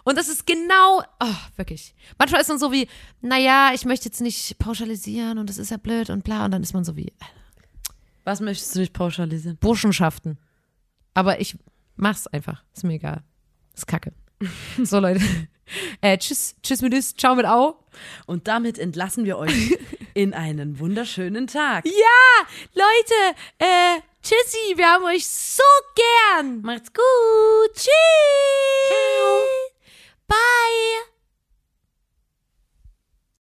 Und 0.03 0.17
das 0.17 0.27
ist 0.27 0.45
genau, 0.45 1.01
oh, 1.19 1.35
wirklich. 1.55 1.95
Manchmal 2.17 2.41
ist 2.41 2.49
man 2.49 2.59
so 2.59 2.71
wie, 2.71 2.87
naja, 3.21 3.71
ich 3.73 3.85
möchte 3.85 4.05
jetzt 4.05 4.21
nicht 4.21 4.57
pauschalisieren 4.59 5.39
und 5.39 5.49
das 5.49 5.57
ist 5.57 5.71
ja 5.71 5.77
blöd 5.77 6.09
und 6.09 6.23
bla. 6.23 6.45
Und 6.45 6.51
dann 6.51 6.61
ist 6.61 6.73
man 6.73 6.83
so 6.83 6.95
wie 6.95 7.11
was 8.25 8.41
möchtest 8.41 8.75
du 8.75 8.79
nicht 8.79 8.91
pauschalisieren? 8.91 9.57
Burschenschaften. 9.57 10.37
Aber 11.13 11.39
ich 11.39 11.57
mach's 11.95 12.27
einfach. 12.27 12.63
Ist 12.75 12.83
mir 12.83 12.95
egal. 12.95 13.23
Ist 13.73 13.87
kacke. 13.87 14.11
So, 14.83 14.99
Leute. 14.99 15.21
Äh, 16.01 16.17
tschüss, 16.17 16.55
tschüss 16.61 16.81
mit 16.81 16.93
Düs, 16.93 17.15
ciao 17.15 17.33
mit 17.33 17.45
Au. 17.45 17.79
Und 18.27 18.47
damit 18.47 18.77
entlassen 18.77 19.25
wir 19.25 19.37
euch 19.37 19.77
in 20.13 20.33
einen 20.33 20.79
wunderschönen 20.79 21.47
Tag. 21.47 21.85
Ja, 21.85 22.47
Leute, 22.73 23.39
äh, 23.57 24.01
tschüssi, 24.25 24.75
wir 24.75 24.87
haben 24.91 25.05
euch 25.05 25.27
so 25.27 25.63
gern. 25.95 26.61
Macht's 26.63 26.91
gut. 26.91 27.73
Tschüss. 27.75 27.91
Bye. 30.27 31.14